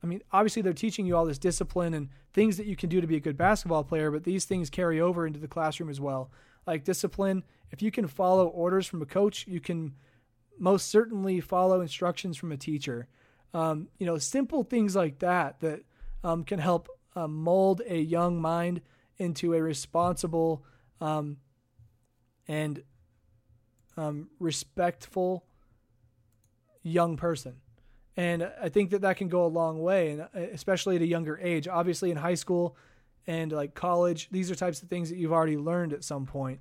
[0.04, 3.00] I mean, obviously they're teaching you all this discipline and things that you can do
[3.00, 6.02] to be a good basketball player, but these things carry over into the classroom as
[6.02, 6.30] well.
[6.68, 9.94] Like discipline, if you can follow orders from a coach, you can
[10.60, 13.08] most certainly follow instructions from a teacher.
[13.54, 15.82] Um, you know, simple things like that that
[16.24, 18.82] um, can help uh, mold a young mind
[19.18, 20.66] into a responsible
[21.00, 21.38] um,
[22.48, 22.84] and
[23.96, 25.46] um, respectful
[26.82, 27.56] young person.
[28.16, 31.08] And I think that that can go a long way, and uh, especially at a
[31.08, 31.68] younger age.
[31.68, 32.78] Obviously, in high school
[33.26, 36.60] and like college, these are types of things that you've already learned at some point.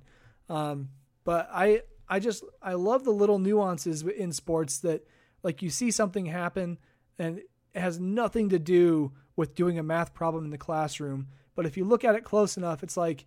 [0.49, 0.89] Um,
[1.23, 5.07] but I, I just I love the little nuances in sports that
[5.43, 6.79] like you see something happen
[7.19, 11.27] and it has nothing to do with doing a math problem in the classroom.
[11.55, 13.25] But if you look at it close enough, it's like,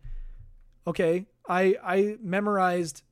[0.86, 3.02] okay, I I memorized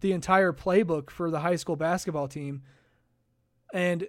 [0.00, 2.62] the entire playbook for the high school basketball team,
[3.72, 4.08] and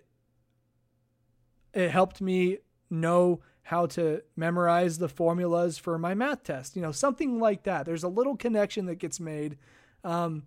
[1.73, 2.57] it helped me
[2.89, 6.76] know how to memorize the formulas for my math test.
[6.76, 7.85] You know, something like that.
[7.85, 9.57] There's a little connection that gets made
[10.03, 10.43] um,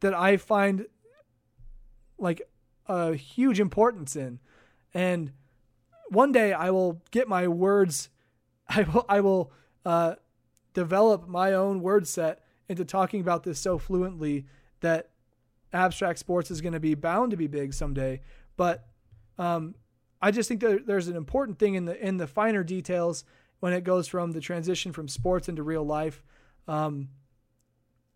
[0.00, 0.86] that I find
[2.18, 2.42] like
[2.86, 4.40] a huge importance in.
[4.92, 5.32] And
[6.08, 8.08] one day I will get my words.
[8.68, 9.06] I will.
[9.08, 9.52] I will
[9.84, 10.14] uh,
[10.72, 14.46] develop my own word set into talking about this so fluently
[14.80, 15.10] that
[15.72, 18.20] abstract sports is going to be bound to be big someday.
[18.56, 18.86] But
[19.38, 19.74] um,
[20.24, 23.24] I just think that there's an important thing in the in the finer details
[23.60, 26.24] when it goes from the transition from sports into real life.
[26.66, 27.10] Um,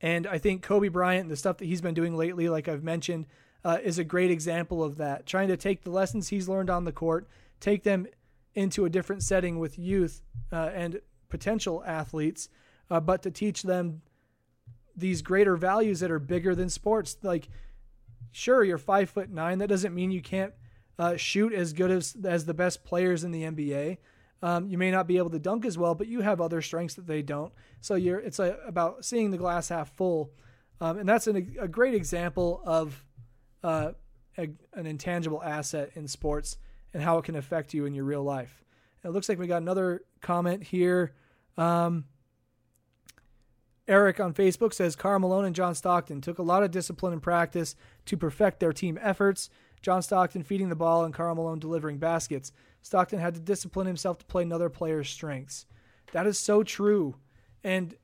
[0.01, 2.83] and I think Kobe Bryant and the stuff that he's been doing lately, like I've
[2.83, 3.27] mentioned,
[3.63, 5.27] uh, is a great example of that.
[5.27, 7.29] Trying to take the lessons he's learned on the court,
[7.61, 8.07] take them
[8.55, 12.49] into a different setting with youth uh, and potential athletes,
[12.91, 14.01] uh, but to teach them
[14.97, 17.19] these greater values that are bigger than sports.
[17.23, 17.51] Like,
[18.33, 19.59] sure, you're five foot nine.
[19.59, 20.55] That doesn't mean you can't
[20.99, 23.99] uh, shoot as good as as the best players in the NBA.
[24.41, 26.95] Um, you may not be able to dunk as well, but you have other strengths
[26.95, 27.53] that they don't.
[27.81, 30.33] So you're it's a, about seeing the glass half full,
[30.81, 33.05] um, and that's an, a great example of
[33.63, 33.93] uh,
[34.37, 36.57] a, an intangible asset in sports
[36.95, 38.65] and how it can affect you in your real life.
[39.05, 41.13] It looks like we got another comment here.
[41.57, 42.05] Um,
[43.87, 47.23] Eric on Facebook says Karl Malone and John Stockton took a lot of discipline and
[47.23, 47.75] practice
[48.07, 49.49] to perfect their team efforts.
[49.83, 52.53] John Stockton feeding the ball and Karl Malone delivering baskets.
[52.83, 55.67] Stockton had to discipline himself to play another player's strengths.
[56.13, 57.17] That is so true.
[57.65, 57.95] And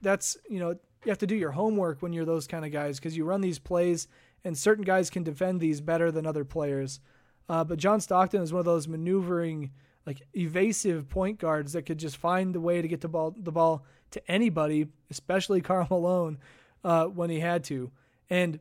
[0.00, 0.70] that's, you know,
[1.04, 3.40] you have to do your homework when you're those kind of guys because you run
[3.40, 4.08] these plays
[4.44, 7.00] and certain guys can defend these better than other players.
[7.48, 9.70] Uh, but John Stockton is one of those maneuvering,
[10.06, 13.52] like evasive point guards that could just find the way to get the ball the
[13.52, 16.38] ball to anybody, especially Karl Malone,
[16.84, 17.90] uh, when he had to.
[18.30, 18.60] And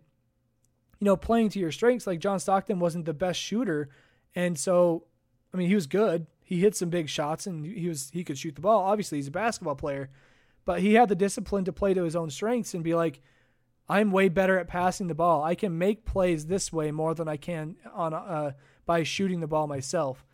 [1.04, 3.90] you know, playing to your strengths, like John Stockton wasn't the best shooter,
[4.36, 5.04] and so
[5.54, 6.28] I mean, he was good.
[6.46, 8.86] He hit some big shots, and he was he could shoot the ball.
[8.86, 10.10] Obviously, he's a basketball player,
[10.64, 13.20] but he had the discipline to play to his own strengths and be like,
[13.90, 15.44] I'm way better at passing the ball.
[15.44, 18.54] I can make plays this way more than I can on uh,
[18.86, 20.26] by shooting the ball myself.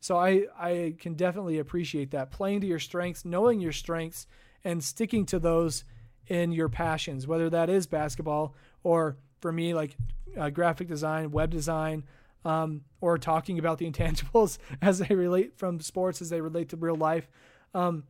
[0.00, 4.26] So I I can definitely appreciate that playing to your strengths, knowing your strengths,
[4.64, 5.84] and sticking to those
[6.26, 9.96] in your passions, whether that is basketball or for me like
[10.36, 12.04] uh, graphic design, web design,
[12.44, 16.76] um, or talking about the intangibles as they relate from sports as they relate to
[16.76, 17.28] real life.
[17.74, 18.04] Um,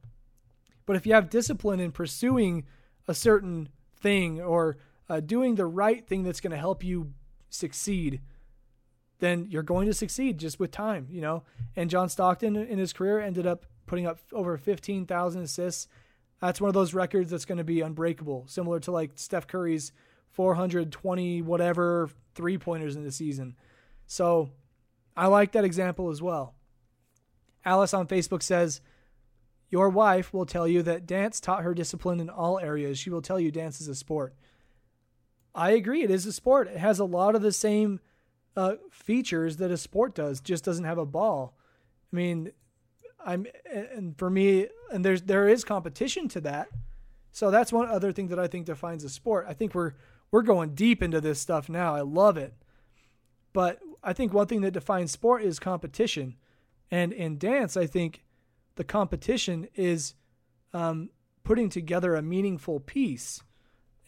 [0.86, 2.64] but if you have discipline in pursuing
[3.06, 4.78] a certain thing or
[5.08, 7.12] uh, doing the right thing that's going to help you
[7.48, 8.20] succeed,
[9.18, 11.42] then you're going to succeed just with time, you know.
[11.76, 15.88] And John Stockton in his career ended up putting up over 15,000 assists.
[16.40, 19.92] That's one of those records that's going to be unbreakable, similar to like Steph Curry's
[20.30, 23.56] 420 whatever three pointers in the season.
[24.06, 24.50] So
[25.16, 26.54] I like that example as well.
[27.64, 28.80] Alice on Facebook says,
[29.68, 32.98] Your wife will tell you that dance taught her discipline in all areas.
[32.98, 34.34] She will tell you dance is a sport.
[35.54, 36.02] I agree.
[36.02, 36.68] It is a sport.
[36.68, 38.00] It has a lot of the same
[38.56, 40.40] uh, features that a sport does.
[40.40, 41.56] Just doesn't have a ball.
[42.12, 42.52] I mean,
[43.24, 46.68] I'm and for me, and there's there is competition to that.
[47.32, 49.46] So that's one other thing that I think defines a sport.
[49.48, 49.92] I think we're
[50.30, 51.94] we're going deep into this stuff now.
[51.94, 52.54] I love it.
[53.52, 56.36] But I think one thing that defines sport is competition.
[56.90, 58.22] And in dance, I think
[58.76, 60.14] the competition is
[60.72, 61.10] um,
[61.44, 63.42] putting together a meaningful piece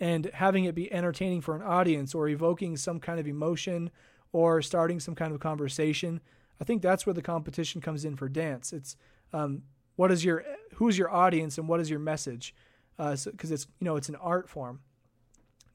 [0.00, 3.90] and having it be entertaining for an audience or evoking some kind of emotion
[4.32, 6.20] or starting some kind of conversation.
[6.60, 8.72] I think that's where the competition comes in for dance.
[8.72, 8.96] It's
[9.32, 9.62] um,
[9.96, 10.44] what is your
[10.74, 12.54] who's your audience and what is your message?
[12.96, 14.80] Because uh, so, it's you know it's an art form,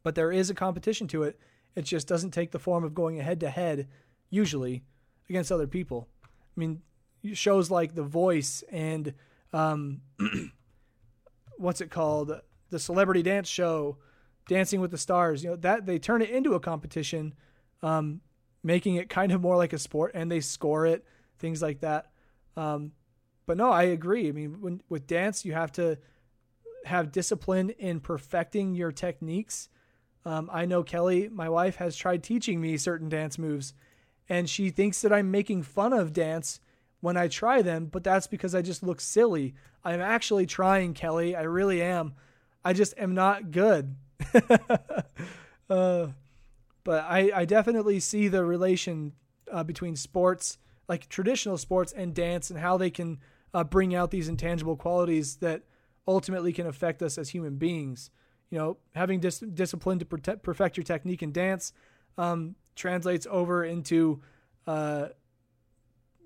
[0.08, 1.38] but there is a competition to it.
[1.76, 3.90] It just doesn't take the form of going head to head
[4.30, 4.86] usually
[5.28, 6.08] against other people.
[6.24, 6.82] I mean,
[7.34, 9.14] shows like The Voice and
[9.52, 10.00] um,
[11.58, 12.40] what's it called,
[12.70, 13.98] the Celebrity Dance Show
[14.48, 17.34] Dancing with the Stars, you know, that they turn it into a competition,
[17.84, 18.22] um,
[18.64, 21.04] making it kind of more like a sport and they score it,
[21.38, 22.12] things like that.
[22.56, 22.94] Um,
[23.46, 24.30] but no, I agree.
[24.30, 25.98] I mean, when, with dance, you have to
[26.86, 29.68] have discipline in perfecting your techniques.
[30.28, 33.74] Um, I know Kelly, my wife, has tried teaching me certain dance moves,
[34.28, 36.60] and she thinks that I'm making fun of dance
[37.00, 39.56] when I try them, but that's because I just look silly.
[39.86, 41.34] I'm actually trying, Kelly.
[41.34, 42.14] I really am.
[42.66, 43.96] I just am not good.
[45.70, 46.08] uh,
[46.84, 49.14] but I, I definitely see the relation
[49.50, 50.58] uh, between sports,
[50.90, 53.20] like traditional sports, and dance, and how they can
[53.54, 55.62] uh, bring out these intangible qualities that
[56.06, 58.10] ultimately can affect us as human beings.
[58.50, 61.74] You know, having dis- discipline to protect, perfect your technique in dance
[62.18, 64.22] um, translates over into
[64.66, 65.08] uh,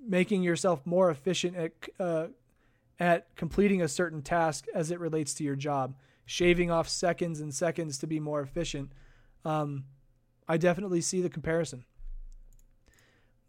[0.06, 2.27] making yourself more efficient at uh,
[2.99, 5.95] at completing a certain task as it relates to your job
[6.31, 8.91] shaving off seconds and seconds to be more efficient.
[9.43, 9.84] Um,
[10.48, 11.84] I definitely see the comparison.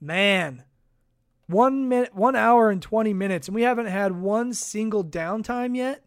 [0.00, 0.64] Man,
[1.46, 6.04] one minute, one hour and 20 minutes, and we haven't had one single downtime yet.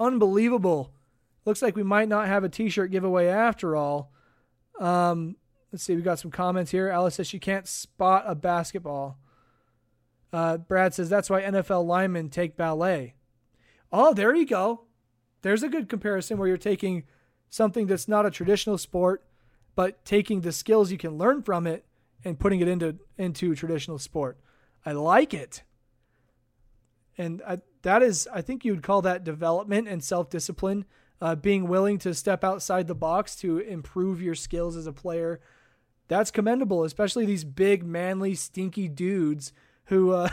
[0.00, 0.92] Unbelievable.
[1.44, 4.12] Looks like we might not have a t shirt giveaway after all.
[4.78, 5.36] Um,
[5.72, 6.88] let's see, we got some comments here.
[6.88, 9.18] Alice says she can't spot a basketball.
[10.32, 13.14] Uh, Brad says that's why NFL linemen take ballet.
[13.92, 14.84] Oh, there you go
[15.42, 17.04] there's a good comparison where you're taking
[17.48, 19.24] something that's not a traditional sport
[19.74, 21.84] but taking the skills you can learn from it
[22.24, 24.38] and putting it into into traditional sport.
[24.84, 25.62] I like it.
[27.16, 30.84] And I, that is, I think you would call that development and self discipline,
[31.20, 35.40] uh, being willing to step outside the box to improve your skills as a player.
[36.08, 39.52] That's commendable, especially these big, manly, stinky dudes
[39.84, 40.30] who uh,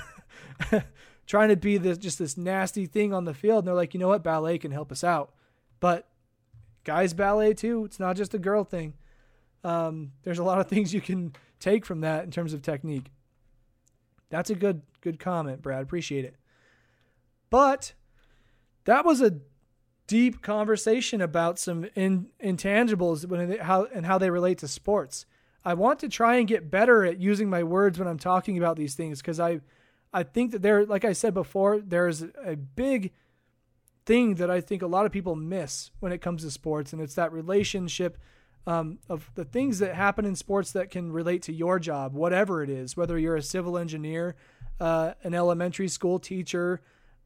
[1.28, 3.60] trying to be this just this nasty thing on the field.
[3.60, 5.34] And they're like, you know what, ballet can help us out,
[5.80, 6.08] but
[6.84, 7.84] guys ballet too.
[7.86, 8.94] It's not just a girl thing.
[9.64, 13.12] Um, there's a lot of things you can take from that in terms of technique.
[14.30, 15.84] That's a good good comment, Brad.
[15.84, 16.36] Appreciate it.
[17.50, 17.94] But
[18.86, 19.40] that was a
[20.08, 25.26] deep conversation about some in, intangibles when they, how and how they relate to sports.
[25.64, 28.78] I want to try and get better at using my words when I'm talking about
[28.78, 29.60] these things because I
[30.14, 33.12] I think that there like I said before there's a big
[34.06, 37.02] thing that I think a lot of people miss when it comes to sports and
[37.02, 38.18] it's that relationship
[38.66, 42.64] um, of the things that happen in sports that can relate to your job, whatever
[42.64, 44.36] it is, whether you're a civil engineer,
[44.80, 46.82] uh, an elementary school teacher,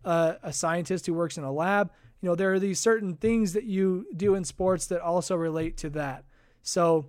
[0.05, 1.91] uh, a scientist who works in a lab.
[2.21, 5.77] You know, there are these certain things that you do in sports that also relate
[5.77, 6.23] to that.
[6.61, 7.07] So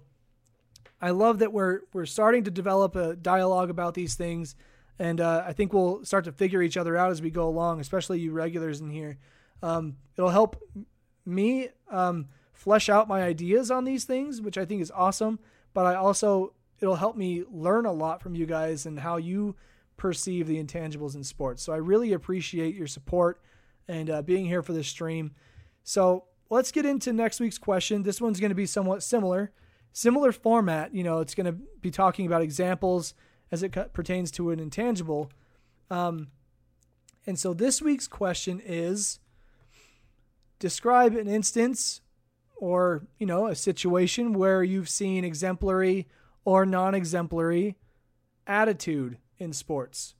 [1.00, 4.54] I love that we're we're starting to develop a dialogue about these things,
[4.98, 7.80] and uh, I think we'll start to figure each other out as we go along,
[7.80, 9.18] especially you regulars in here.
[9.62, 10.62] Um, it'll help
[11.26, 15.38] me um, flesh out my ideas on these things, which I think is awesome.
[15.74, 19.56] But I also it'll help me learn a lot from you guys and how you
[19.96, 21.62] perceive the intangibles in sports.
[21.62, 23.40] So I really appreciate your support
[23.88, 25.32] and uh, being here for this stream.
[25.84, 28.02] So let's get into next week's question.
[28.02, 29.52] This one's going to be somewhat similar,
[29.92, 30.94] similar format.
[30.94, 33.14] You know, it's going to be talking about examples
[33.50, 35.30] as it pertains to an intangible.
[35.90, 36.28] Um,
[37.26, 39.18] and so this week's question is
[40.58, 42.00] describe an instance
[42.56, 46.06] or, you know, a situation where you've seen exemplary
[46.44, 47.76] or non-exemplary
[48.46, 50.14] attitude in sports.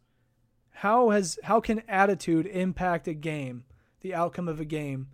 [0.73, 3.65] How has how can attitude impact a game,
[4.01, 5.09] the outcome of a game?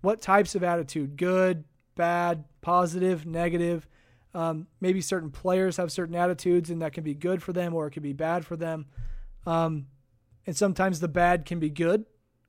[0.00, 1.16] What types of attitude?
[1.16, 1.64] Good,
[1.96, 3.88] bad, positive, negative.
[4.34, 7.86] Um, maybe certain players have certain attitudes, and that can be good for them, or
[7.86, 8.86] it can be bad for them.
[9.46, 9.86] Um,
[10.46, 12.04] and sometimes the bad can be good.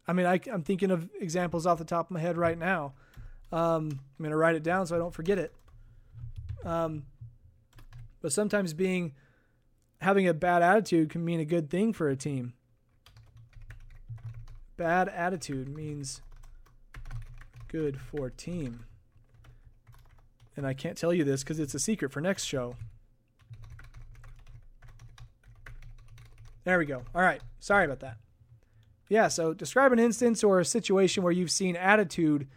[0.08, 2.94] I mean, I, am thinking of examples off the top of my head right now.
[3.52, 5.54] Um, I'm going to write it down so I don't forget it.
[6.64, 7.04] Um,
[8.22, 9.14] but sometimes being
[10.02, 12.54] having a bad attitude can mean a good thing for a team.
[14.78, 16.22] Bad attitude means
[17.68, 18.86] good for team.
[20.56, 22.76] And I can't tell you this because it's a secret for next show.
[26.64, 27.04] There we go.
[27.16, 27.42] All right.
[27.60, 28.18] Sorry about that.
[29.10, 32.48] Yeah, so describe an instance or a situation where you've seen attitude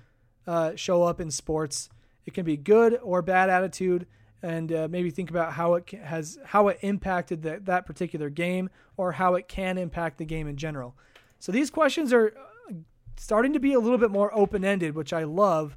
[0.46, 1.88] uh, show up in sports.
[2.26, 4.06] It can be good or bad attitude
[4.42, 8.68] and uh, maybe think about how it has how it impacted the, that particular game
[8.96, 10.96] or how it can impact the game in general.
[11.38, 12.34] So these questions are
[12.68, 12.74] uh,
[13.16, 15.76] starting to be a little bit more open ended, which I love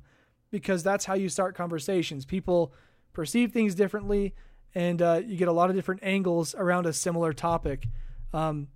[0.51, 2.25] because that's how you start conversations.
[2.25, 2.73] People
[3.13, 4.33] perceive things differently,
[4.73, 7.87] and uh, you get a lot of different angles around a similar topic.
[8.33, 8.67] Um,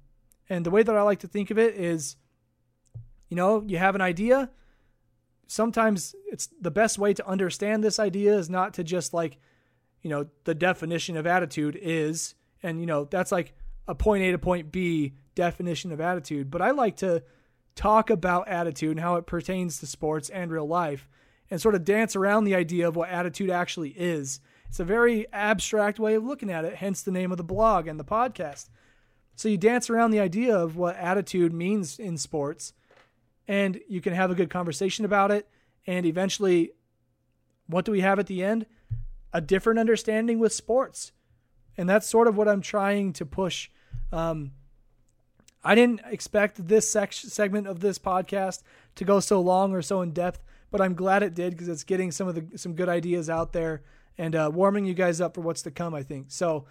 [0.49, 2.15] and the way that I like to think of it is,
[3.29, 4.49] you know, you have an idea.
[5.47, 9.37] Sometimes it's the best way to understand this idea is not to just like
[10.01, 13.53] you know, the definition of attitude is, and you know, that's like
[13.87, 16.51] a point A to point B definition of attitude.
[16.51, 17.23] But I like to
[17.75, 21.07] talk about attitude and how it pertains to sports and real life
[21.49, 24.39] and sort of dance around the idea of what attitude actually is.
[24.67, 27.87] It's a very abstract way of looking at it, hence the name of the blog
[27.87, 28.69] and the podcast.
[29.35, 32.73] So you dance around the idea of what attitude means in sports,
[33.47, 35.47] and you can have a good conversation about it.
[35.87, 36.73] And eventually,
[37.67, 38.65] what do we have at the end?
[39.33, 41.11] A different understanding with sports.
[41.77, 43.69] And that's sort of what I'm trying to push.
[44.11, 44.51] Um,
[45.63, 48.63] I didn't expect this segment of this podcast
[48.95, 51.83] to go so long or so in depth, but I'm glad it did because it's
[51.83, 53.83] getting some of the some good ideas out there
[54.17, 55.93] and uh, warming you guys up for what's to come.
[55.93, 56.65] I think so.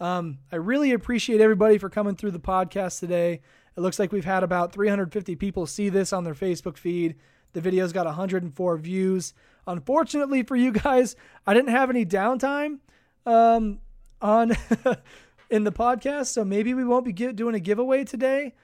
[0.00, 3.40] Um, I really appreciate everybody for coming through the podcast today.
[3.76, 7.16] It looks like we've had about 350 people see this on their Facebook feed.
[7.52, 9.34] The video's got 104 views.
[9.66, 11.16] Unfortunately for you guys,
[11.46, 12.78] I didn't have any downtime
[13.26, 13.80] um,
[14.20, 14.52] on
[15.50, 18.54] in the podcast, so maybe we won't be doing a giveaway today.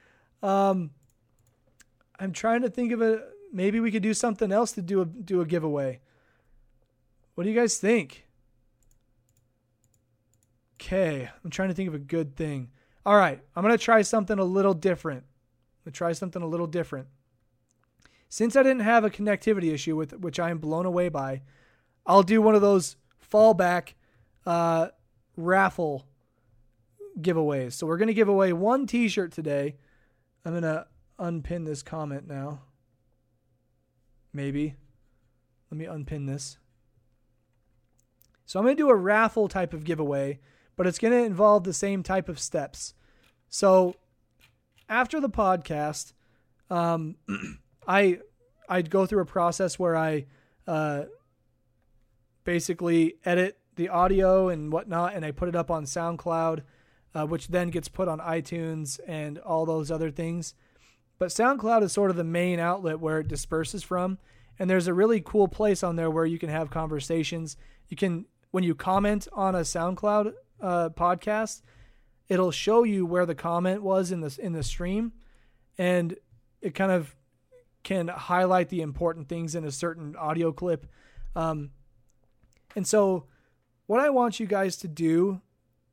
[0.43, 0.90] Um,
[2.19, 5.05] I'm trying to think of a maybe we could do something else to do a
[5.05, 6.01] do a giveaway.
[7.35, 8.27] What do you guys think?
[10.81, 12.70] Okay, I'm trying to think of a good thing.
[13.06, 15.20] All right, I'm gonna try something a little different.
[15.23, 17.09] I'm gonna try something a little different.
[18.35, 21.43] Since I didn't have a connectivity issue with which I am blown away by,
[22.05, 22.97] I'll do one of those
[23.32, 23.90] fallback
[24.44, 24.89] uh,
[25.36, 26.09] raffle
[27.20, 27.74] giveaways.
[27.74, 29.77] So we're going to give away one T-shirt today.
[30.44, 32.62] I'm going to unpin this comment now.
[34.32, 34.74] Maybe.
[35.70, 36.59] Let me unpin this.
[38.47, 40.40] So I'm going to do a raffle type of giveaway,
[40.74, 42.94] but it's going to involve the same type of steps.
[43.48, 43.94] So
[44.89, 46.15] after the podcast,
[46.69, 47.15] um,
[47.86, 48.19] I
[48.69, 50.27] I'd go through a process where I
[50.66, 51.05] uh,
[52.44, 56.62] basically edit the audio and whatnot, and I put it up on SoundCloud,
[57.15, 60.55] uh, which then gets put on iTunes and all those other things.
[61.19, 64.19] But SoundCloud is sort of the main outlet where it disperses from,
[64.59, 67.56] and there's a really cool place on there where you can have conversations.
[67.89, 71.62] You can when you comment on a SoundCloud uh, podcast,
[72.28, 75.12] it'll show you where the comment was in the in the stream,
[75.77, 76.16] and
[76.61, 77.15] it kind of
[77.85, 80.86] can highlight the important things in a certain audio clip.
[81.36, 81.70] Um,
[82.74, 83.27] and so,
[83.86, 85.40] what I want you guys to do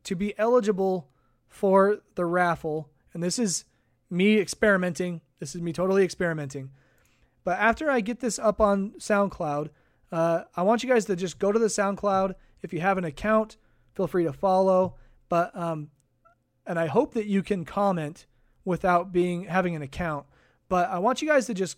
[0.05, 1.09] to be eligible
[1.47, 3.65] for the raffle, and this is
[4.09, 6.71] me experimenting, this is me totally experimenting.
[7.43, 9.69] But after I get this up on SoundCloud,
[10.11, 12.35] uh, I want you guys to just go to the SoundCloud.
[12.61, 13.57] If you have an account,
[13.93, 14.95] feel free to follow.
[15.29, 15.89] But um,
[16.65, 18.25] and I hope that you can comment
[18.63, 20.25] without being having an account.
[20.71, 21.75] But I want you guys to just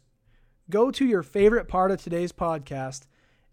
[0.69, 3.07] go to your favorite part of today's podcast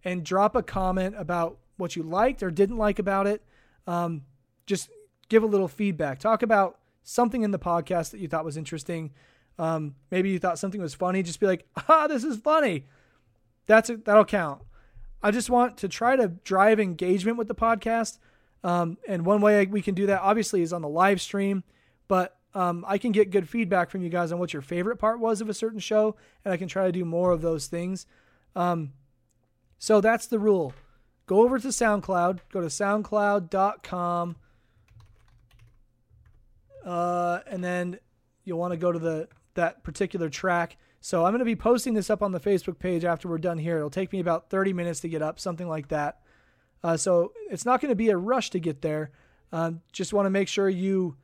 [0.05, 3.43] and drop a comment about what you liked or didn't like about it.
[3.87, 4.27] Um,
[4.67, 4.91] just
[5.31, 6.19] give a little feedback.
[6.19, 9.13] Talk about something in the podcast that you thought was interesting.
[9.59, 11.23] Um, maybe you thought something was funny.
[11.23, 12.85] Just be like, ah, this is funny.
[13.65, 14.05] That's it.
[14.05, 14.61] That'll count.
[15.23, 18.19] I just want to try to drive engagement with the podcast.
[18.63, 21.65] Um, and one way we can do that, obviously, is on the live stream.
[22.09, 25.21] But um, I can get good feedback from you guys on what your favorite part
[25.21, 28.07] was of a certain show, and I can try to do more of those things.
[28.57, 28.93] Um,
[29.79, 30.75] so that's the rule.
[31.27, 32.41] Go over to SoundCloud.
[32.53, 34.37] Go to SoundCloud.com,
[36.85, 37.99] uh, and then
[38.45, 40.77] you'll want to go to the that particular track.
[41.01, 43.59] So I'm going to be posting this up on the Facebook page after we're done
[43.59, 43.79] here.
[43.79, 46.21] It'll take me about 30 minutes to get up, something like that.
[46.83, 49.11] Uh, so it's not going to be a rush to get there.
[49.53, 51.17] Um, just want to make sure you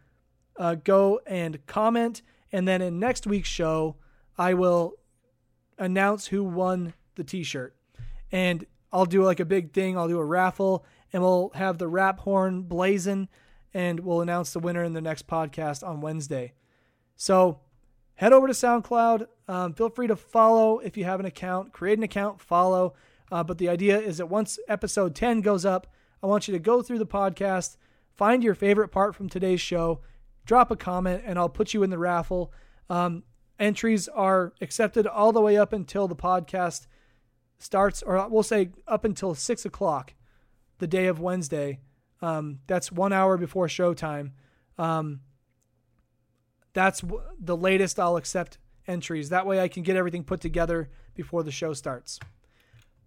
[0.58, 2.22] uh, go and comment.
[2.52, 3.96] And then in next week's show,
[4.38, 4.94] I will
[5.78, 7.76] announce who won the t shirt.
[8.32, 9.96] And I'll do like a big thing.
[9.96, 13.28] I'll do a raffle and we'll have the rap horn blazing
[13.74, 16.52] and we'll announce the winner in the next podcast on Wednesday.
[17.16, 17.60] So
[18.14, 19.26] head over to SoundCloud.
[19.48, 22.94] Um, feel free to follow if you have an account, create an account, follow.
[23.30, 25.86] Uh, but the idea is that once episode 10 goes up,
[26.22, 27.76] I want you to go through the podcast,
[28.16, 30.00] find your favorite part from today's show,
[30.46, 32.52] drop a comment, and I'll put you in the raffle.
[32.88, 33.24] Um,
[33.58, 36.86] entries are accepted all the way up until the podcast
[37.58, 40.14] starts, or we'll say up until six o'clock,
[40.78, 41.80] the day of Wednesday.
[42.22, 44.30] Um, that's one hour before showtime.
[44.78, 45.20] Um,
[46.72, 49.30] that's w- the latest I'll accept entries.
[49.30, 52.20] That way I can get everything put together before the show starts.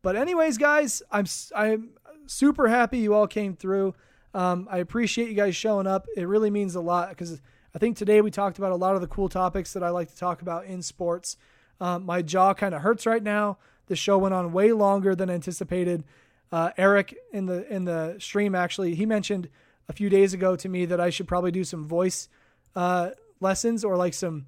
[0.02, 1.26] But anyways, guys, I'm
[1.56, 1.92] I'm
[2.26, 3.96] super happy you all came through.
[4.34, 6.08] Um, I appreciate you guys showing up.
[6.16, 7.42] It really means a lot because
[7.74, 10.10] I think today we talked about a lot of the cool topics that I like
[10.10, 11.38] to talk about in sports.
[11.82, 13.58] Um, my jaw kind of hurts right now.
[13.88, 16.04] The show went on way longer than anticipated.
[16.52, 19.50] Uh, Eric in the in the stream actually he mentioned
[19.88, 22.28] a few days ago to me that I should probably do some voice
[22.76, 24.48] uh, lessons or like some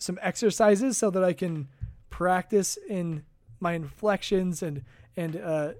[0.00, 1.68] some exercises so that I can
[2.10, 3.24] practice in
[3.60, 4.84] my inflections and
[5.16, 5.72] and uh,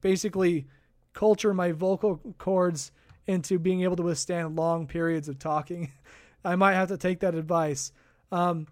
[0.00, 0.66] basically
[1.14, 2.92] culture my vocal cords
[3.26, 5.92] into being able to withstand long periods of talking.
[6.44, 7.92] I might have to take that advice.
[8.30, 8.66] Um,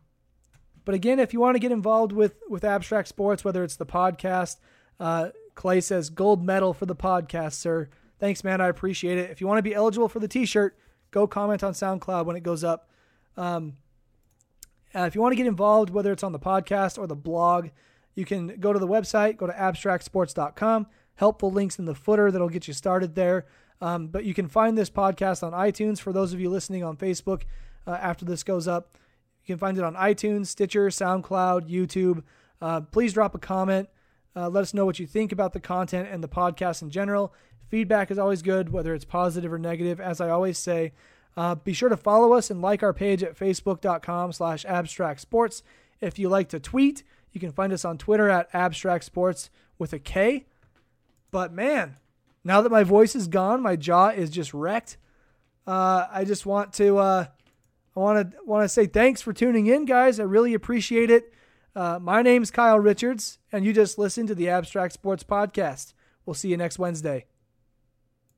[0.84, 3.86] but again, if you want to get involved with with abstract sports, whether it's the
[3.86, 4.56] podcast,
[5.00, 7.88] uh, Clay says gold medal for the podcast, sir.
[8.18, 8.60] Thanks, man.
[8.60, 9.30] I appreciate it.
[9.30, 10.76] If you want to be eligible for the T-shirt,
[11.10, 12.88] go comment on SoundCloud when it goes up.
[13.36, 13.74] Um,
[14.94, 17.70] uh, if you want to get involved, whether it's on the podcast or the blog,
[18.14, 20.86] you can go to the website, go to abstractsports.com.
[21.22, 23.46] Helpful links in the footer that'll get you started there.
[23.80, 26.96] Um, but you can find this podcast on iTunes for those of you listening on
[26.96, 27.42] Facebook
[27.86, 28.98] uh, after this goes up.
[29.44, 32.24] You can find it on iTunes, Stitcher, SoundCloud, YouTube.
[32.60, 33.88] Uh, please drop a comment.
[34.34, 37.32] Uh, let us know what you think about the content and the podcast in general.
[37.68, 40.00] Feedback is always good, whether it's positive or negative.
[40.00, 40.92] As I always say,
[41.36, 45.62] uh, be sure to follow us and like our page at facebook.com slash abstract sports.
[46.00, 49.92] If you like to tweet, you can find us on Twitter at abstract sports with
[49.92, 50.46] a K.
[51.32, 51.96] But man,
[52.44, 54.98] now that my voice is gone, my jaw is just wrecked.
[55.66, 57.26] Uh, I just want to uh,
[57.96, 60.20] I want to want to say thanks for tuning in, guys.
[60.20, 61.32] I really appreciate it.
[61.74, 65.94] Uh, my name's Kyle Richards, and you just listened to the Abstract Sports Podcast.
[66.26, 67.24] We'll see you next Wednesday.